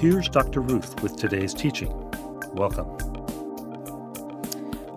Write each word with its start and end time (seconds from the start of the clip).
Here's 0.00 0.30
Dr. 0.30 0.62
Ruth 0.62 1.02
with 1.02 1.16
today's 1.16 1.52
teaching. 1.52 1.92
Welcome. 2.54 2.88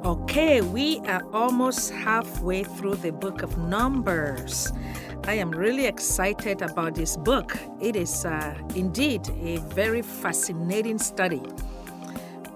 Okay, 0.06 0.62
we 0.62 1.00
are 1.00 1.22
almost 1.34 1.92
halfway 1.92 2.64
through 2.64 2.96
the 2.96 3.12
book 3.12 3.44
of 3.44 3.58
Numbers. 3.58 4.72
I 5.26 5.34
am 5.34 5.52
really 5.52 5.88
excited 5.88 6.62
about 6.62 6.96
this 6.96 7.18
book. 7.18 7.58
It 7.82 7.98
is 7.98 8.24
uh, 8.24 8.56
indeed 8.76 9.28
a 9.42 9.58
very 9.76 10.02
fascinating 10.02 11.00
study. 11.00 11.44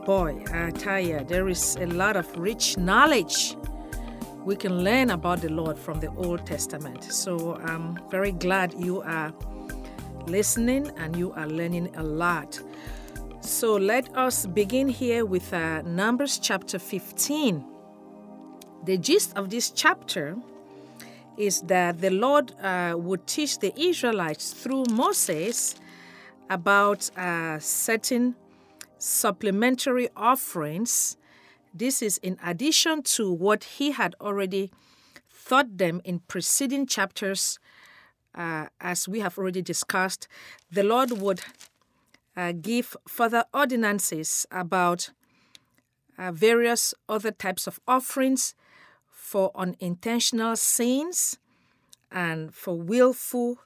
Boy, 0.06 0.42
I 0.54 0.72
tell 0.72 1.02
you, 1.02 1.26
there 1.26 1.50
is 1.50 1.76
a 1.76 1.88
lot 1.88 2.16
of 2.16 2.34
rich 2.40 2.78
knowledge 2.78 3.58
we 4.46 4.56
can 4.56 4.86
learn 4.86 5.10
about 5.10 5.42
the 5.42 5.50
Lord 5.50 5.78
from 5.78 6.00
the 6.00 6.08
Old 6.12 6.46
Testament. 6.46 7.04
So 7.04 7.56
I'm 7.66 8.00
very 8.10 8.32
glad 8.32 8.74
you 8.80 9.02
are 9.02 9.34
listening 10.28 10.92
and 10.98 11.16
you 11.16 11.32
are 11.34 11.48
learning 11.48 11.96
a 11.96 12.04
lot. 12.04 12.62
So 13.42 13.76
let 13.76 14.16
us 14.16 14.46
begin 14.46 14.88
here 14.88 15.26
with 15.26 15.54
uh, 15.54 15.82
Numbers 15.82 16.40
chapter 16.40 16.78
15. 16.80 17.64
The 18.86 18.98
gist 18.98 19.36
of 19.36 19.50
this 19.50 19.72
chapter 19.72 20.36
is 21.38 21.62
that 21.62 22.00
the 22.00 22.12
Lord 22.12 22.54
uh, 22.62 22.96
would 22.98 23.26
teach 23.28 23.60
the 23.60 23.74
Israelites 23.80 24.54
through 24.54 24.86
Moses 24.92 25.76
about 26.50 27.10
uh, 27.18 27.60
certain 27.60 28.36
supplementary 28.98 30.10
offerings 30.16 31.18
this 31.78 32.02
is 32.02 32.18
in 32.18 32.40
addition 32.44 33.04
to 33.04 33.32
what 33.32 33.64
he 33.64 33.92
had 33.92 34.16
already 34.20 34.72
taught 35.48 35.78
them 35.78 36.02
in 36.04 36.20
preceding 36.20 36.88
chapters, 36.88 37.60
uh, 38.36 38.68
as 38.80 39.08
we 39.08 39.20
have 39.20 39.38
already 39.38 39.62
discussed. 39.62 40.28
The 40.72 40.84
Lord 40.84 41.12
would 41.12 41.42
uh, 42.36 42.54
give 42.54 42.96
further 43.08 43.46
ordinances 43.54 44.46
about 44.52 45.10
uh, 46.18 46.32
various 46.32 46.94
other 47.08 47.32
types 47.32 47.68
of 47.68 47.80
offerings 47.88 48.56
for 49.10 49.52
unintentional 49.56 50.56
sins 50.56 51.38
and 52.12 52.54
for 52.54 52.78
willful 52.80 53.60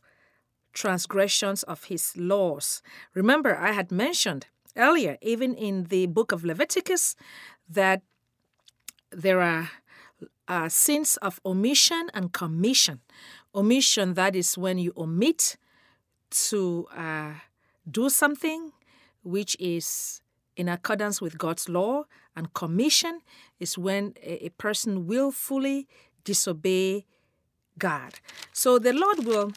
transgressions 0.74 1.64
of 1.64 1.86
his 1.86 2.16
laws. 2.18 2.82
Remember, 3.14 3.58
I 3.58 3.74
had 3.74 3.92
mentioned 3.92 4.48
earlier, 4.76 5.18
even 5.22 5.54
in 5.54 5.86
the 5.86 6.08
book 6.08 6.32
of 6.32 6.44
Leviticus, 6.44 7.16
that 7.70 8.02
there 9.12 9.42
are 9.42 9.70
uh, 10.48 10.70
sins 10.70 11.18
of 11.18 11.40
omission 11.46 12.10
and 12.14 12.34
commission. 12.34 13.02
Omission, 13.54 14.14
that 14.14 14.36
is 14.36 14.58
when 14.58 14.78
you 14.78 14.94
omit 14.96 15.58
to 16.30 16.88
uh, 16.96 17.34
do 17.90 18.10
something 18.10 18.72
which 19.24 19.58
is 19.60 20.22
in 20.56 20.70
accordance 20.70 21.22
with 21.22 21.38
God's 21.38 21.68
law, 21.68 22.04
and 22.36 22.54
commission 22.54 23.22
is 23.60 23.78
when 23.78 24.14
a, 24.24 24.46
a 24.46 24.50
person 24.50 25.08
willfully 25.08 25.88
disobey 26.24 27.06
God. 27.78 28.20
So 28.54 28.80
the 28.80 28.94
Lord 28.94 29.26
will 29.26 29.52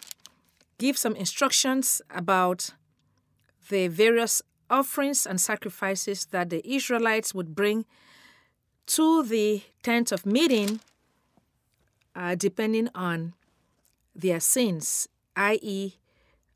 give 0.78 0.98
some 0.98 1.14
instructions 1.14 2.02
about 2.10 2.70
the 3.68 3.88
various 3.88 4.42
offerings 4.70 5.26
and 5.26 5.40
sacrifices 5.40 6.26
that 6.26 6.50
the 6.50 6.66
Israelites 6.68 7.34
would 7.34 7.54
bring 7.54 7.84
to 8.86 9.22
the 9.22 9.62
tent 9.82 10.12
of 10.12 10.26
meeting, 10.26 10.80
uh, 12.14 12.34
depending 12.34 12.88
on 12.94 13.34
their 14.14 14.40
sins, 14.40 15.08
i.e., 15.36 15.94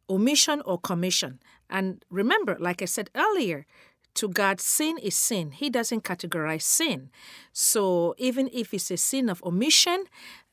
omission 0.08 0.62
or 0.64 0.78
commission. 0.78 1.40
And 1.68 2.04
remember, 2.10 2.56
like 2.58 2.82
I 2.82 2.86
said 2.86 3.10
earlier, 3.14 3.66
to 4.14 4.28
God, 4.28 4.60
sin 4.60 4.98
is 4.98 5.16
sin. 5.16 5.52
He 5.52 5.70
doesn't 5.70 6.02
categorize 6.02 6.62
sin. 6.62 7.10
So 7.52 8.14
even 8.18 8.48
if 8.52 8.74
it's 8.74 8.90
a 8.90 8.96
sin 8.96 9.28
of 9.28 9.42
omission, 9.44 10.04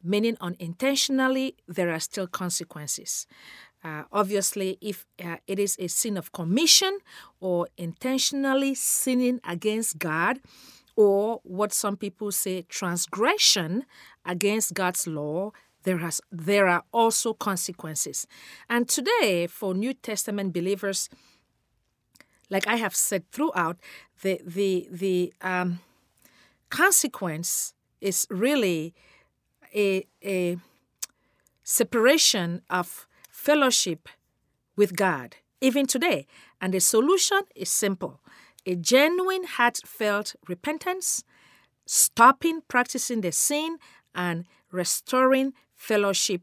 meaning 0.03 0.37
unintentionally, 0.39 1.55
there 1.67 1.91
are 1.91 1.99
still 1.99 2.27
consequences. 2.27 3.25
Uh, 3.83 4.03
obviously, 4.11 4.77
if 4.81 5.05
uh, 5.23 5.37
it 5.47 5.59
is 5.59 5.77
a 5.79 5.87
sin 5.87 6.17
of 6.17 6.31
commission 6.31 6.99
or 7.39 7.67
intentionally 7.77 8.75
sinning 8.75 9.39
against 9.43 9.99
God, 9.99 10.39
or 10.95 11.41
what 11.43 11.73
some 11.73 11.97
people 11.97 12.31
say 12.31 12.61
transgression 12.63 13.83
against 14.25 14.73
God's 14.73 15.07
law, 15.07 15.51
there 15.85 15.99
has 15.99 16.19
there 16.31 16.67
are 16.67 16.83
also 16.91 17.33
consequences. 17.33 18.27
And 18.67 18.89
today, 18.89 19.47
for 19.47 19.73
New 19.73 19.93
Testament 19.93 20.53
believers, 20.53 21.09
like 22.49 22.67
I 22.67 22.75
have 22.75 22.95
said 22.95 23.31
throughout, 23.31 23.77
the 24.21 24.41
the 24.45 24.87
the 24.91 25.33
um, 25.41 25.79
consequence 26.69 27.73
is 28.01 28.27
really 28.29 28.93
a 29.73 30.05
a 30.23 30.57
separation 31.63 32.61
of 32.69 33.07
fellowship 33.29 34.09
with 34.75 34.95
God, 34.95 35.37
even 35.61 35.85
today. 35.85 36.27
And 36.59 36.73
the 36.73 36.79
solution 36.79 37.41
is 37.55 37.69
simple 37.69 38.19
a 38.65 38.75
genuine, 38.75 39.43
heartfelt 39.43 40.35
repentance, 40.47 41.23
stopping 41.85 42.61
practicing 42.67 43.21
the 43.21 43.31
sin, 43.31 43.77
and 44.15 44.45
restoring 44.71 45.53
fellowship 45.85 46.41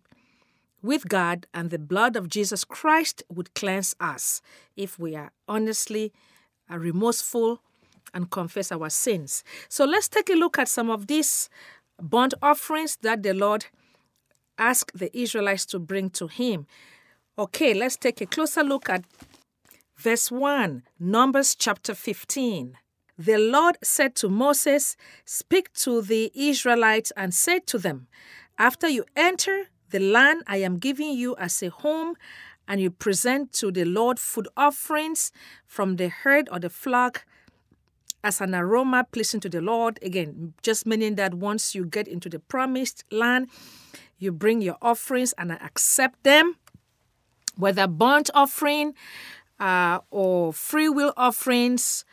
with 0.83 1.09
God, 1.09 1.47
and 1.53 1.71
the 1.71 1.79
blood 1.79 2.17
of 2.17 2.29
Jesus 2.29 2.65
Christ 2.65 3.23
would 3.29 3.55
cleanse 3.55 3.95
us 4.01 4.41
if 4.77 4.99
we 4.99 5.15
are 5.17 5.31
honestly 5.49 6.13
uh, 6.71 6.79
remorseful 6.79 7.61
and 8.15 8.31
confess 8.31 8.73
our 8.73 8.91
sins. 8.91 9.45
So 9.69 9.85
let's 9.85 10.09
take 10.09 10.29
a 10.31 10.35
look 10.35 10.59
at 10.59 10.69
some 10.69 10.91
of 10.91 11.07
these 11.07 11.49
burnt 12.01 12.35
offerings 12.43 12.97
that 13.03 13.23
the 13.23 13.33
Lord 13.33 13.67
asked 14.59 14.99
the 14.99 15.17
Israelites 15.17 15.67
to 15.67 15.79
bring 15.79 16.11
to 16.11 16.27
Him. 16.27 16.67
Okay, 17.39 17.75
let's 17.75 17.97
take 17.97 18.21
a 18.21 18.27
closer 18.27 18.63
look 18.63 18.89
at 18.89 19.05
verse 19.97 20.31
1, 20.31 20.83
Numbers 20.99 21.55
chapter 21.55 21.95
15. 21.95 22.77
The 23.19 23.39
Lord 23.39 23.79
said 23.83 24.15
to 24.17 24.29
Moses, 24.29 24.97
Speak 25.25 25.73
to 25.75 26.03
the 26.03 26.33
Israelites 26.35 27.13
and 27.17 27.33
say 27.33 27.61
to 27.61 27.79
them, 27.79 28.09
After 28.63 28.89
you 28.89 29.05
enter 29.17 29.65
the 29.91 29.99
land 29.99 30.45
I 30.47 30.59
am 30.59 30.79
giving 30.79 31.11
you 31.15 31.35
as 31.37 31.65
a 31.65 31.69
home, 31.69 32.15
and 32.69 32.81
you 32.81 32.93
present 32.93 33.53
to 33.55 33.73
the 33.73 33.85
Lord 33.85 34.21
food 34.21 34.47
offerings 34.57 35.33
from 35.67 35.97
the 35.97 36.09
herd 36.09 36.49
or 36.53 36.61
the 36.61 36.71
flock 36.71 37.25
as 38.23 38.41
an 38.41 38.55
aroma 38.55 39.05
pleasing 39.11 39.41
to 39.41 39.49
the 39.49 39.61
Lord. 39.61 39.99
Again, 40.01 40.55
just 40.63 40.87
meaning 40.87 41.17
that 41.17 41.35
once 41.35 41.75
you 41.75 41.85
get 41.85 42.07
into 42.07 42.29
the 42.29 42.39
promised 42.39 43.03
land, 43.11 43.49
you 44.21 44.31
bring 44.31 44.63
your 44.63 44.77
offerings 44.81 45.35
and 45.37 45.51
I 45.51 45.57
accept 45.57 46.23
them 46.23 46.55
whether 47.57 47.89
burnt 47.89 48.31
offering 48.33 48.95
uh, 49.59 49.99
or 50.13 50.53
free 50.53 50.89
will 50.89 51.13
offerings 51.17 52.05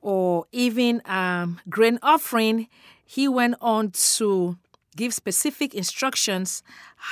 or 0.00 0.46
even 0.50 1.02
um, 1.04 1.60
grain 1.70 2.00
offering, 2.02 2.66
he 3.04 3.28
went 3.28 3.54
on 3.60 3.92
to 3.92 4.58
give 4.98 5.14
specific 5.14 5.70
instructions 5.74 6.62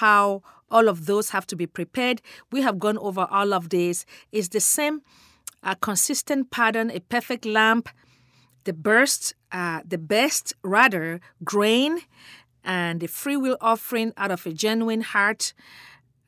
how 0.03 0.43
all 0.75 0.89
of 0.89 1.07
those 1.07 1.31
have 1.31 1.47
to 1.47 1.57
be 1.57 1.67
prepared. 1.67 2.21
We 2.51 2.61
have 2.63 2.77
gone 2.79 2.99
over 2.99 3.27
all 3.31 3.55
of 3.55 3.69
these. 3.71 4.05
It's 4.33 4.49
the 4.49 4.61
same 4.61 5.03
a 5.63 5.71
uh, 5.71 5.75
consistent 5.75 6.51
pattern, 6.51 6.91
a 6.91 7.01
perfect 7.01 7.45
lamp, 7.45 7.89
the 8.65 8.73
burst, 8.73 9.35
uh, 9.51 9.81
the 9.93 9.99
best 9.99 10.53
rather 10.63 11.21
grain, 11.43 11.93
and 12.63 13.01
the 13.01 13.09
free 13.09 13.37
will 13.37 13.57
offering 13.61 14.13
out 14.17 14.31
of 14.31 14.47
a 14.47 14.53
genuine 14.53 15.01
heart 15.01 15.55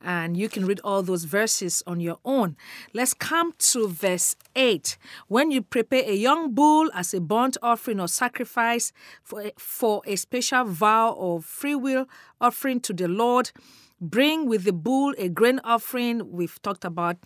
and 0.01 0.37
you 0.37 0.49
can 0.49 0.65
read 0.65 0.79
all 0.83 1.03
those 1.03 1.25
verses 1.25 1.83
on 1.85 1.99
your 1.99 2.19
own. 2.23 2.55
Let's 2.93 3.13
come 3.13 3.53
to 3.59 3.87
verse 3.87 4.35
8. 4.55 4.97
When 5.27 5.51
you 5.51 5.61
prepare 5.61 6.03
a 6.05 6.15
young 6.15 6.53
bull 6.53 6.89
as 6.93 7.13
a 7.13 7.19
burnt 7.19 7.57
offering 7.61 7.99
or 7.99 8.07
sacrifice 8.07 8.91
for 9.23 9.41
a, 9.41 9.51
for 9.57 10.01
a 10.05 10.15
special 10.15 10.65
vow 10.65 11.11
or 11.11 11.41
free 11.41 11.75
will 11.75 12.07
offering 12.39 12.79
to 12.81 12.93
the 12.93 13.07
Lord, 13.07 13.51
bring 13.99 14.47
with 14.47 14.63
the 14.63 14.73
bull 14.73 15.13
a 15.17 15.29
grain 15.29 15.59
offering. 15.63 16.31
We've 16.31 16.61
talked 16.61 16.85
about 16.85 17.17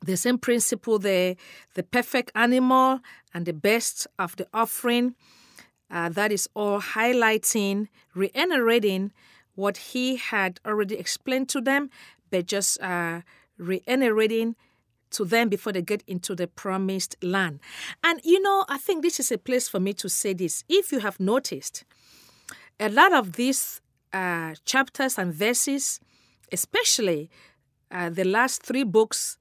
the 0.00 0.16
same 0.16 0.38
principle 0.38 0.98
there 0.98 1.34
the 1.74 1.82
perfect 1.82 2.30
animal 2.34 3.00
and 3.34 3.46
the 3.46 3.52
best 3.52 4.06
of 4.18 4.36
the 4.36 4.46
offering. 4.54 5.14
Uh, 5.90 6.08
that 6.10 6.30
is 6.30 6.48
all 6.54 6.80
highlighting, 6.80 7.88
reiterating 8.14 9.10
what 9.58 9.76
he 9.76 10.14
had 10.14 10.60
already 10.64 10.96
explained 10.96 11.48
to 11.48 11.60
them, 11.60 11.90
but 12.30 12.46
just 12.46 12.80
uh, 12.80 13.22
reiterating 13.58 14.54
to 15.10 15.24
them 15.24 15.48
before 15.48 15.72
they 15.72 15.82
get 15.82 16.04
into 16.06 16.36
the 16.36 16.46
promised 16.46 17.16
land. 17.22 17.58
And 18.04 18.20
you 18.22 18.40
know, 18.40 18.64
I 18.68 18.78
think 18.78 19.02
this 19.02 19.18
is 19.18 19.32
a 19.32 19.38
place 19.38 19.68
for 19.68 19.80
me 19.80 19.94
to 19.94 20.08
say 20.08 20.32
this. 20.32 20.62
If 20.68 20.92
you 20.92 21.00
have 21.00 21.18
noticed, 21.18 21.84
a 22.78 22.88
lot 22.88 23.12
of 23.12 23.32
these 23.32 23.80
uh, 24.12 24.54
chapters 24.64 25.18
and 25.18 25.34
verses, 25.34 25.98
especially 26.52 27.28
uh, 27.90 28.10
the 28.10 28.24
last 28.24 28.62
three 28.62 28.84
books 28.84 29.38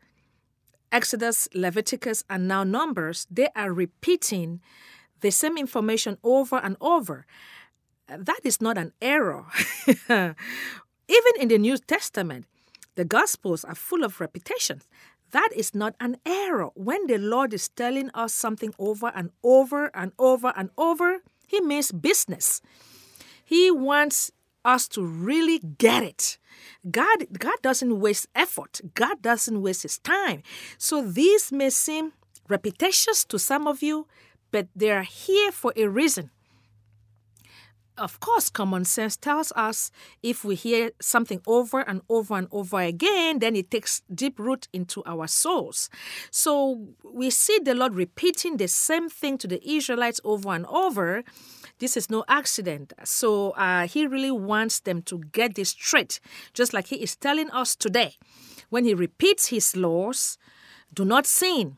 Exodus, 0.92 1.48
Leviticus, 1.54 2.24
and 2.28 2.48
now 2.48 2.64
Numbers, 2.64 3.28
they 3.30 3.50
are 3.56 3.72
repeating 3.72 4.62
the 5.20 5.30
same 5.30 5.58
information 5.58 6.18
over 6.24 6.56
and 6.64 6.76
over. 6.82 7.26
That 8.08 8.40
is 8.44 8.62
not 8.62 8.78
an 8.78 8.94
error. 9.02 9.46
Even 10.10 11.34
in 11.40 11.48
the 11.50 11.58
New 11.58 11.78
Testament, 11.78 12.46
the 12.96 13.06
Gospels 13.06 13.64
are 13.64 13.76
full 13.76 14.04
of 14.04 14.20
repetitions. 14.20 14.88
That 15.32 15.50
is 15.56 15.76
not 15.76 15.96
an 16.00 16.18
error. 16.26 16.70
When 16.76 17.08
the 17.08 17.18
Lord 17.18 17.54
is 17.54 17.68
telling 17.68 18.10
us 18.14 18.34
something 18.34 18.74
over 18.80 19.12
and 19.14 19.32
over 19.44 19.92
and 19.94 20.14
over 20.18 20.54
and 20.56 20.70
over, 20.78 21.20
He 21.48 21.60
means 21.60 21.92
business. 21.92 22.62
He 23.44 23.72
wants 23.72 24.32
us 24.64 24.88
to 24.90 25.06
really 25.06 25.60
get 25.60 26.04
it. 26.04 26.38
God, 26.90 27.28
God 27.38 27.56
doesn't 27.62 28.00
waste 28.00 28.28
effort. 28.36 28.82
God 28.94 29.22
doesn't 29.22 29.62
waste 29.62 29.84
his 29.84 30.00
time. 30.00 30.44
So 30.78 31.02
these 31.02 31.52
may 31.52 31.70
seem 31.70 32.14
repetitious 32.50 33.24
to 33.26 33.40
some 33.40 33.68
of 33.68 33.82
you, 33.82 34.08
but 34.52 34.68
they 34.76 34.92
are 34.92 35.04
here 35.04 35.52
for 35.52 35.72
a 35.76 35.88
reason 35.88 36.32
of 37.98 38.20
course, 38.20 38.50
common 38.50 38.86
sense 38.86 39.18
tells 39.18 39.52
us 39.56 39.92
if 40.22 40.44
we 40.46 40.56
hear 40.56 40.92
something 41.02 41.42
over 41.48 41.82
and 41.82 42.02
over 42.10 42.36
and 42.38 42.48
over 42.52 42.80
again, 42.80 43.40
then 43.40 43.56
it 43.56 43.72
takes 43.72 44.02
deep 44.14 44.40
root 44.40 44.68
into 44.74 45.04
our 45.06 45.28
souls. 45.28 45.90
So 46.32 46.88
we 47.04 47.30
see 47.30 47.60
the 47.60 47.74
Lord 47.76 47.96
repeating 47.96 48.58
the 48.58 48.68
same 48.68 49.10
thing 49.10 49.38
to 49.40 49.48
the 49.48 49.62
Israelites 49.68 50.22
over 50.24 50.54
and 50.54 50.66
over. 50.68 51.24
This 51.80 51.98
is 51.98 52.10
no 52.10 52.24
accident. 52.28 52.94
So 53.04 53.52
uh, 53.52 53.88
He 53.88 54.08
really 54.08 54.32
wants 54.32 54.80
them 54.80 55.02
to 55.04 55.20
get 55.32 55.56
this 55.56 55.70
straight, 55.70 56.20
just 56.54 56.74
like 56.74 56.88
He 56.88 56.98
is 56.98 57.16
telling 57.16 57.50
us 57.52 57.76
today. 57.76 58.16
When 58.70 58.86
He 58.86 58.94
repeats 58.94 59.48
His 59.48 59.76
laws, 59.76 60.38
do 60.94 61.06
not 61.06 61.26
sin, 61.26 61.78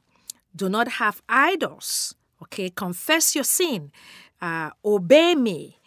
do 0.55 0.69
not 0.69 0.87
have 0.87 1.21
idols, 1.27 2.15
okay, 2.43 2.69
confess 2.69 3.35
your 3.35 3.43
sin, 3.43 3.91
uh, 4.41 4.69
obey 4.85 5.35
me 5.35 5.78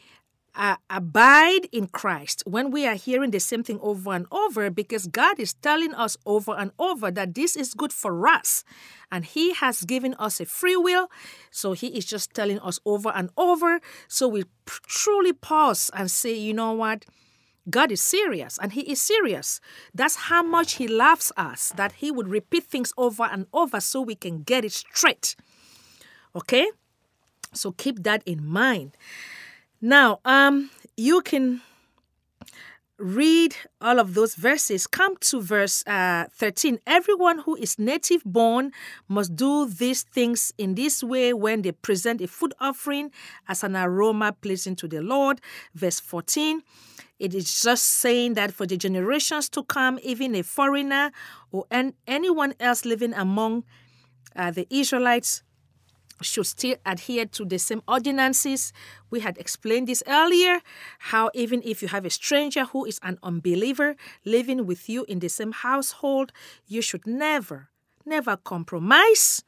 uh, 0.55 0.77
abide 0.91 1.67
in 1.73 1.87
Christ 1.89 2.43
when 2.47 2.71
we 2.71 2.87
are 2.87 2.95
hearing 2.95 3.31
the 3.31 3.41
same 3.41 3.63
thing 3.63 3.79
over 3.81 4.13
and 4.13 4.27
over 4.31 4.71
because 4.71 5.07
God 5.07 5.41
is 5.41 5.55
telling 5.55 5.95
us 5.95 6.17
over 6.27 6.55
and 6.55 6.73
over 6.79 7.11
that 7.11 7.35
this 7.35 7.57
is 7.57 7.75
good 7.75 7.93
for 7.93 8.29
us. 8.29 8.65
And 9.11 9.25
He 9.25 9.55
has 9.55 9.83
given 9.85 10.15
us 10.15 10.41
a 10.41 10.47
free 10.47 10.77
will. 10.77 11.11
So 11.51 11.73
He 11.73 11.89
is 11.89 12.05
just 12.05 12.35
telling 12.35 12.59
us 12.61 12.81
over 12.85 13.11
and 13.15 13.31
over. 13.37 13.81
So 14.09 14.29
we 14.29 14.45
truly 14.67 15.33
pause 15.33 15.91
and 15.95 16.11
say, 16.11 16.35
you 16.35 16.53
know 16.53 16.73
what? 16.73 17.07
God 17.71 17.93
is 17.93 18.03
serious 18.03 18.59
and 18.61 18.73
He 18.73 18.83
is 18.83 19.01
serious. 19.01 19.61
That's 19.95 20.17
how 20.17 20.43
much 20.43 20.75
He 20.75 20.89
loves 20.89 21.33
us, 21.37 21.73
that 21.77 21.93
He 21.93 22.11
would 22.11 22.29
repeat 22.29 22.65
things 22.65 22.93
over 22.99 23.25
and 23.25 23.47
over 23.53 23.81
so 23.81 24.03
we 24.03 24.17
can 24.17 24.43
get 24.43 24.65
it 24.65 24.73
straight. 24.73 25.35
Okay? 26.35 26.69
So 27.55 27.73
keep 27.73 28.03
that 28.03 28.23
in 28.27 28.47
mind. 28.47 28.97
Now, 29.85 30.21
um, 30.25 30.71
you 30.97 31.23
can 31.23 31.61
read 32.99 33.57
all 33.81 33.99
of 33.99 34.15
those 34.15 34.37
verses. 34.37 34.87
Come 34.87 35.17
to 35.23 35.41
verse 35.41 35.83
uh, 35.89 36.27
13. 36.37 36.79
Everyone 36.87 37.41
who 37.41 37.57
is 37.57 37.81
native 37.81 38.23
born 38.25 38.71
must 39.09 39.35
do 39.35 39.67
these 39.67 40.05
things 40.05 40.53
in 40.57 40.77
this 40.77 41.03
way 41.03 41.33
when 41.33 41.63
they 41.63 41.73
present 41.73 42.21
a 42.21 42.29
food 42.29 42.55
offering 42.61 43.11
as 43.49 43.65
an 43.65 43.75
aroma 43.75 44.33
pleasing 44.41 44.77
to 44.77 44.87
the 44.87 45.03
Lord. 45.03 45.41
Verse 45.75 45.99
14. 45.99 46.63
It 47.19 47.35
is 47.35 47.63
just 47.63 47.83
saying 47.83 48.35
that 48.35 48.55
for 48.55 48.67
the 48.67 48.77
generations 48.77 49.49
to 49.49 49.65
come, 49.65 49.99
even 50.05 50.37
a 50.37 50.43
foreigner 50.43 51.11
or 51.51 51.67
an, 51.73 51.95
anyone 52.07 52.55
else 52.61 52.85
living 52.85 53.15
among 53.15 53.65
uh, 54.37 54.53
the 54.53 54.69
Israelites 54.71 55.43
should 56.23 56.47
still 56.47 56.77
adhere 56.87 57.27
to 57.27 57.45
the 57.45 57.59
same 57.59 57.83
ordinances. 57.87 58.73
We 59.11 59.21
had 59.21 59.39
explained 59.39 59.89
this 59.89 60.03
earlier 60.07 60.61
how, 60.99 61.31
even 61.35 61.63
if 61.65 61.83
you 61.83 61.89
have 61.89 62.05
a 62.05 62.11
stranger 62.11 62.65
who 62.65 62.85
is 62.85 62.99
an 63.03 63.19
unbeliever 63.23 63.97
living 64.25 64.67
with 64.67 64.89
you 64.89 65.05
in 65.09 65.19
the 65.19 65.29
same 65.29 65.53
household, 65.53 66.33
you 66.67 66.83
should 66.83 67.07
never, 67.07 67.69
never 68.05 68.37
compromise 68.37 69.43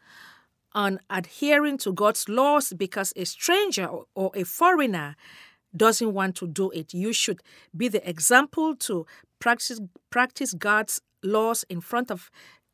on 0.72 0.98
adhering 1.08 1.78
to 1.78 1.92
God's 1.92 2.28
laws 2.28 2.72
because 2.72 3.12
a 3.16 3.24
stranger 3.24 3.88
or 4.14 4.32
a 4.34 4.44
foreigner 4.44 5.16
doesn't 5.76 6.12
want 6.12 6.36
to 6.36 6.46
do 6.46 6.70
it. 6.70 6.94
You 6.94 7.12
should 7.12 7.40
be 7.76 7.88
the 7.88 8.06
example 8.08 8.74
to 8.76 9.06
practice, 9.38 9.80
practice 10.10 10.54
God's 10.54 11.00
laws 11.22 11.64
in 11.68 11.80
front 11.80 12.10
of 12.10 12.30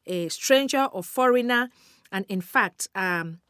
a 0.06 0.28
stranger 0.28 0.84
or 0.92 1.02
foreigner. 1.02 1.68
And 2.12 2.24
in 2.28 2.40
fact, 2.40 2.88
um, 2.94 3.40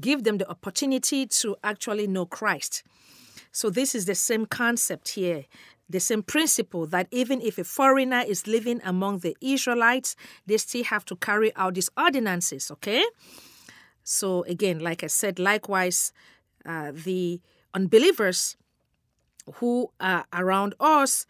give 0.00 0.24
them 0.24 0.38
the 0.38 0.48
opportunity 0.48 1.26
to 1.26 1.56
actually 1.62 2.06
know 2.06 2.26
Christ. 2.26 2.82
So, 3.52 3.70
this 3.70 3.94
is 3.94 4.04
the 4.04 4.14
same 4.14 4.46
concept 4.46 5.10
here, 5.10 5.44
the 5.88 6.00
same 6.00 6.22
principle 6.22 6.86
that 6.86 7.08
even 7.10 7.40
if 7.40 7.58
a 7.58 7.64
foreigner 7.64 8.22
is 8.26 8.46
living 8.46 8.80
among 8.84 9.20
the 9.20 9.36
Israelites, 9.40 10.16
they 10.46 10.58
still 10.58 10.84
have 10.84 11.04
to 11.06 11.16
carry 11.16 11.54
out 11.56 11.74
these 11.74 11.90
ordinances, 11.96 12.70
okay? 12.70 13.02
So, 14.04 14.42
again, 14.44 14.80
like 14.80 15.02
I 15.02 15.08
said, 15.08 15.38
likewise, 15.38 16.12
uh, 16.64 16.92
the 16.92 17.40
unbelievers 17.74 18.56
who 19.54 19.90
are 20.00 20.26
around 20.32 20.74
us, 20.78 21.26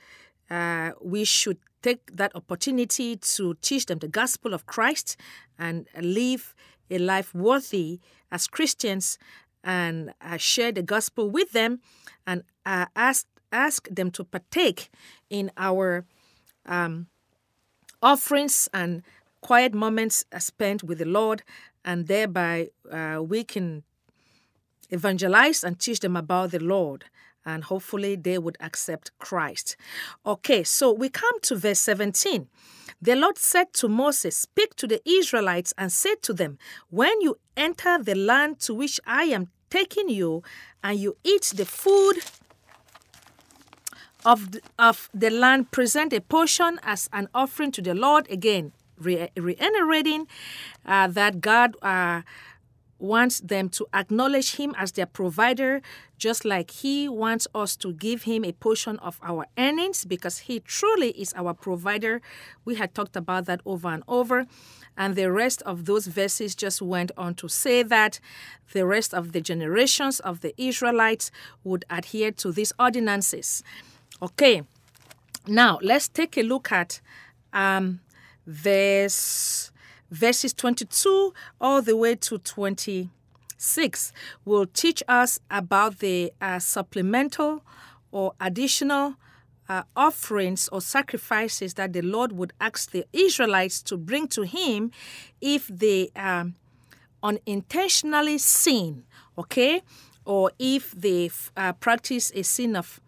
uh, 0.51 0.93
we 1.01 1.25
should 1.25 1.59
take 1.83 2.17
that 2.17 2.35
opportunity 2.35 3.17
to 3.17 3.55
teach 3.63 3.87
them 3.87 3.99
the 3.99 4.09
gospel 4.09 4.55
of 4.55 4.67
Christ 4.67 5.17
and 5.59 5.87
live 6.01 6.55
a 6.91 6.99
life 6.99 7.35
worthy 7.35 8.01
as 8.31 8.47
Christians 8.47 9.19
and 9.65 10.13
uh, 10.21 10.37
share 10.37 10.73
the 10.73 10.83
gospel 10.83 11.31
with 11.31 11.53
them 11.53 11.81
and 12.27 12.43
uh, 12.65 12.87
ask, 12.95 13.27
ask 13.53 13.89
them 13.89 14.11
to 14.13 14.25
partake 14.25 14.91
in 15.31 15.51
our 15.57 16.05
um, 16.67 17.07
offerings 18.03 18.69
and 18.73 19.03
quiet 19.41 19.75
moments 19.75 20.25
spent 20.39 20.83
with 20.83 20.99
the 20.99 21.05
Lord, 21.05 21.43
and 21.85 22.07
thereby 22.07 22.69
uh, 22.91 23.23
we 23.23 23.45
can 23.45 23.85
evangelize 24.91 25.65
and 25.65 25.79
teach 25.79 26.01
them 26.01 26.17
about 26.17 26.51
the 26.51 26.59
Lord. 26.59 27.05
And 27.49 27.65
hopefully 27.65 28.15
they 28.15 28.39
would 28.39 28.59
accept 28.61 29.11
Christ. 29.19 29.77
Okay, 30.27 30.63
so 30.63 30.93
we 30.93 31.09
come 31.09 31.41
to 31.43 31.57
verse 31.57 31.81
17. 31.81 32.47
The 33.01 33.17
Lord 33.17 33.39
said 33.39 33.73
to 33.75 33.89
Moses, 33.89 34.37
Speak 34.37 34.75
to 34.77 34.87
the 34.87 35.01
Israelites 35.09 35.73
and 35.79 35.91
say 35.91 36.17
to 36.23 36.35
them, 36.35 36.59
When 36.91 37.21
you 37.23 37.39
enter 37.57 37.99
the 37.99 38.15
land 38.15 38.61
to 38.61 38.75
which 38.75 39.01
I 39.07 39.25
am 39.25 39.49
taking 39.71 40.09
you, 40.11 40.43
and 40.83 40.99
you 40.99 41.17
eat 41.25 41.53
the 41.55 41.65
food 41.65 42.19
of 44.25 44.53
the, 44.53 44.61
of 44.79 45.09
the 45.15 45.31
land, 45.31 45.71
present 45.71 46.13
a 46.13 46.21
portion 46.21 46.79
as 46.83 47.09
an 47.13 47.29
offering 47.35 47.73
to 47.73 47.83
the 47.83 47.95
Lord. 47.95 48.31
Again, 48.31 48.73
re- 48.99 49.31
reiterating 49.37 50.27
uh, 50.85 51.07
that 51.09 51.41
God. 51.41 51.77
Uh, 51.81 52.23
wants 52.99 53.41
them 53.41 53.69
to 53.69 53.87
acknowledge 53.95 54.57
him 54.57 54.75
as 54.77 54.93
their 54.93 55.07
provider, 55.07 55.81
just 56.19 56.45
like 56.45 56.71
he 56.71 57.09
wants 57.09 57.47
us 57.55 57.77
to 57.77 57.93
give 57.93 58.25
him 58.25 58.45
a 58.45 58.53
portion 58.53 58.99
of 58.99 59.19
our 59.23 59.47
earnings 59.57 60.05
because 60.05 60.39
he 60.39 60.61
truly 60.61 61.11
is 61.11 61.33
our 61.35 61.55
provider. 61.55 62.21
We 62.65 62.75
had 62.75 62.95
talked 62.95 63.17
about 63.17 63.47
that 63.47 63.61
over 63.65 63.89
and 63.89 64.03
over. 64.09 64.47
And 64.97 65.15
the 65.15 65.31
rest 65.31 65.63
of 65.63 65.85
those 65.85 66.09
verses 66.09 66.57
just 66.57 66.83
went 66.83 67.13
on 67.17 67.35
to 67.37 67.49
say 67.49 67.85
that 67.85 68.19
the 68.73 68.85
rest 68.85 69.15
of 69.15 69.31
the 69.31 69.41
generations 69.41 70.19
of 70.21 70.41
the 70.41 70.53
Israelites 70.61 71.31
would 71.63 71.85
adhere 71.89 72.33
to 72.33 72.51
these 72.51 72.73
ordinances. 72.81 73.63
Okay, 74.21 74.63
now 75.47 75.79
let's 75.83 76.09
take 76.09 76.37
a 76.37 76.43
look 76.43 76.73
at 76.73 77.01
um, 77.53 78.01
verse 78.45 79.71
verses 80.11 80.53
22 80.53 81.33
all 81.61 81.83
the 81.83 81.97
way 81.97 82.15
to 82.15 82.39
26 82.39 84.13
will 84.45 84.67
teach 84.67 85.03
us 85.09 85.41
about 85.51 85.99
the 85.99 86.33
uh, 86.41 86.59
supplemental 86.59 87.63
or 88.11 88.33
additional 88.41 89.15
uh, 89.69 89.83
offerings 89.95 90.69
or 90.69 90.81
sacrifices 90.81 91.75
that 91.75 91.93
the 91.93 92.03
Lord 92.03 92.33
would 92.33 92.53
ask 92.61 92.91
the 92.91 93.05
Israelites 93.13 93.83
to 93.83 93.97
bring 93.97 94.27
to 94.29 94.43
Him 94.43 94.91
if 95.41 95.69
they 95.69 96.11
um, 96.17 96.55
unintentionally 97.23 98.39
sin, 98.39 99.05
okay, 99.37 99.83
or 100.25 100.53
if 100.59 100.93
they 100.93 101.31
uh, 101.57 101.73
practice 101.75 102.33
a 102.35 102.43
sin 102.43 102.77
of 102.77 103.01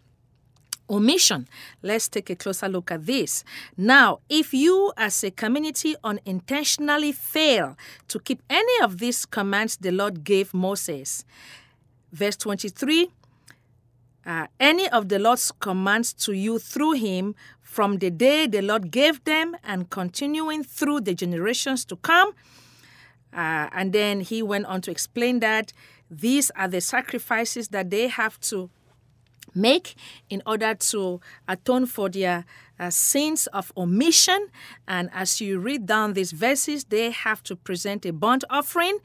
omission. 0.91 1.49
Let's 1.83 2.09
take 2.09 2.29
a 2.31 2.37
closer 2.37 2.69
look 2.69 2.91
at 2.91 3.07
this. 3.07 3.45
Now, 3.77 4.19
if 4.29 4.53
you 4.53 4.93
as 4.97 5.23
a 5.25 5.31
community 5.31 5.95
unintentionally 6.03 7.13
fail 7.13 7.77
to 8.09 8.19
keep 8.19 8.43
any 8.51 8.83
of 8.83 8.99
these 8.99 9.25
commands 9.25 9.77
the 9.77 9.93
Lord 9.93 10.25
gave 10.25 10.53
Moses, 10.53 11.25
verse 12.13 12.37
23 12.37 13.11
uh, 14.27 14.47
any 14.59 14.89
of 14.91 15.09
the 15.09 15.19
Lord's 15.19 15.51
commands 15.51 16.13
to 16.13 16.33
you 16.33 16.59
through 16.59 16.93
him 16.93 17.35
from 17.63 17.99
the 17.99 18.11
day 18.11 18.47
the 18.47 18.61
Lord 18.61 18.91
gave 18.91 19.25
them 19.25 19.57
and 19.65 19.89
continuing 19.91 20.63
through 20.63 21.01
the 21.03 21.15
generations 21.15 21.85
to 21.87 21.97
come. 21.97 22.33
Uh, 23.33 23.69
and 23.73 23.93
then 23.93 24.21
he 24.21 24.43
went 24.43 24.67
on 24.67 24.81
to 24.83 24.91
explain 24.91 25.41
that 25.41 25.73
these 26.11 26.51
are 26.53 26.69
the 26.69 26.81
sacrifices 26.81 27.69
that 27.69 27.91
they 27.91 28.09
have 28.09 28.39
to 28.41 28.69
make 29.55 29.95
in 30.29 30.43
order 30.47 30.75
to 30.75 31.21
atone 31.49 31.87
for 31.87 32.09
their 32.09 32.45
uh, 32.81 32.91
sins 32.91 33.47
of 33.49 33.73
omission. 33.77 34.49
And 34.89 35.11
as 35.13 35.41
you 35.41 35.59
read 35.59 35.87
down 35.87 36.15
these 36.15 36.33
verses, 36.33 36.85
they 36.85 37.11
have 37.11 37.43
to 37.45 37.55
present 37.55 38.07
a 38.07 38.13
burnt 38.13 38.43
offering, 38.49 38.99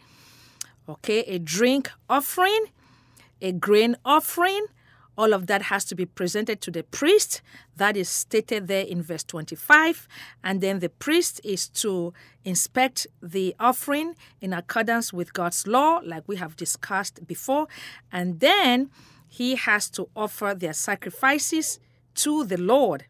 okay, 0.87 1.19
a 1.21 1.37
drink 1.37 1.91
offering, 2.09 2.67
a 3.41 3.51
grain 3.51 3.97
offering. 4.05 4.65
All 5.17 5.33
of 5.33 5.47
that 5.47 5.63
has 5.63 5.85
to 5.85 5.95
be 5.95 6.05
presented 6.05 6.59
to 6.61 6.71
the 6.71 6.83
priest. 6.83 7.41
That 7.77 7.95
is 7.95 8.09
stated 8.09 8.67
there 8.67 8.83
in 8.83 9.01
verse 9.01 9.23
25. 9.23 10.07
And 10.43 10.59
then 10.59 10.79
the 10.79 10.89
priest 10.89 11.39
is 11.43 11.69
to 11.69 12.13
inspect 12.43 13.07
the 13.21 13.55
offering 13.59 14.15
in 14.41 14.51
accordance 14.51 15.13
with 15.13 15.33
God's 15.33 15.67
law, 15.67 16.01
like 16.03 16.23
we 16.27 16.35
have 16.35 16.57
discussed 16.57 17.25
before. 17.25 17.67
And 18.11 18.41
then 18.41 18.89
he 19.27 19.55
has 19.55 19.89
to 19.91 20.09
offer 20.15 20.53
their 20.57 20.73
sacrifices 20.73 21.79
to 22.15 22.43
the 22.45 22.57
Lord. 22.57 23.05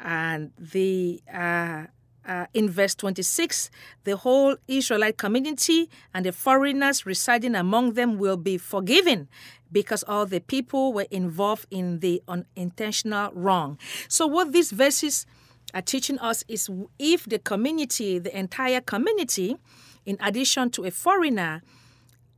And 0.00 0.52
the 0.58 1.22
uh, 1.32 1.84
uh, 2.26 2.46
in 2.54 2.70
verse 2.70 2.94
26, 2.94 3.70
the 4.04 4.16
whole 4.16 4.56
Israelite 4.68 5.18
community 5.18 5.90
and 6.14 6.24
the 6.24 6.32
foreigners 6.32 7.04
residing 7.04 7.54
among 7.54 7.94
them 7.94 8.18
will 8.18 8.36
be 8.36 8.58
forgiven 8.58 9.28
because 9.70 10.04
all 10.04 10.26
the 10.26 10.40
people 10.40 10.92
were 10.92 11.06
involved 11.10 11.66
in 11.70 12.00
the 12.00 12.22
unintentional 12.28 13.30
wrong. 13.32 13.78
So, 14.08 14.26
what 14.26 14.52
these 14.52 14.70
verses 14.70 15.26
are 15.74 15.82
teaching 15.82 16.18
us 16.18 16.44
is 16.48 16.68
if 16.98 17.24
the 17.24 17.38
community, 17.38 18.18
the 18.18 18.36
entire 18.36 18.80
community, 18.80 19.56
in 20.04 20.16
addition 20.20 20.70
to 20.70 20.84
a 20.84 20.90
foreigner, 20.90 21.62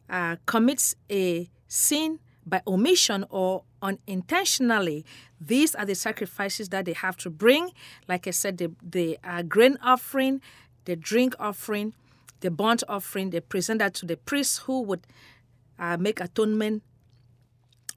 uh, 0.08 0.36
commits 0.46 0.94
a 1.10 1.50
sin 1.74 2.20
by 2.46 2.62
omission 2.66 3.24
or 3.30 3.64
unintentionally, 3.82 5.04
these 5.40 5.74
are 5.74 5.84
the 5.84 5.94
sacrifices 5.94 6.68
that 6.68 6.84
they 6.84 6.92
have 6.92 7.16
to 7.16 7.30
bring. 7.30 7.70
Like 8.08 8.26
I 8.26 8.30
said, 8.30 8.58
the, 8.58 8.70
the 8.82 9.18
uh, 9.24 9.42
grain 9.42 9.76
offering, 9.82 10.40
the 10.84 10.94
drink 10.94 11.34
offering, 11.38 11.94
the 12.40 12.50
burnt 12.50 12.84
offering, 12.88 13.30
they 13.30 13.40
present 13.40 13.80
that 13.80 13.94
to 13.94 14.06
the 14.06 14.16
priest 14.16 14.60
who 14.60 14.82
would 14.82 15.06
uh, 15.78 15.96
make 15.96 16.20
atonement 16.20 16.82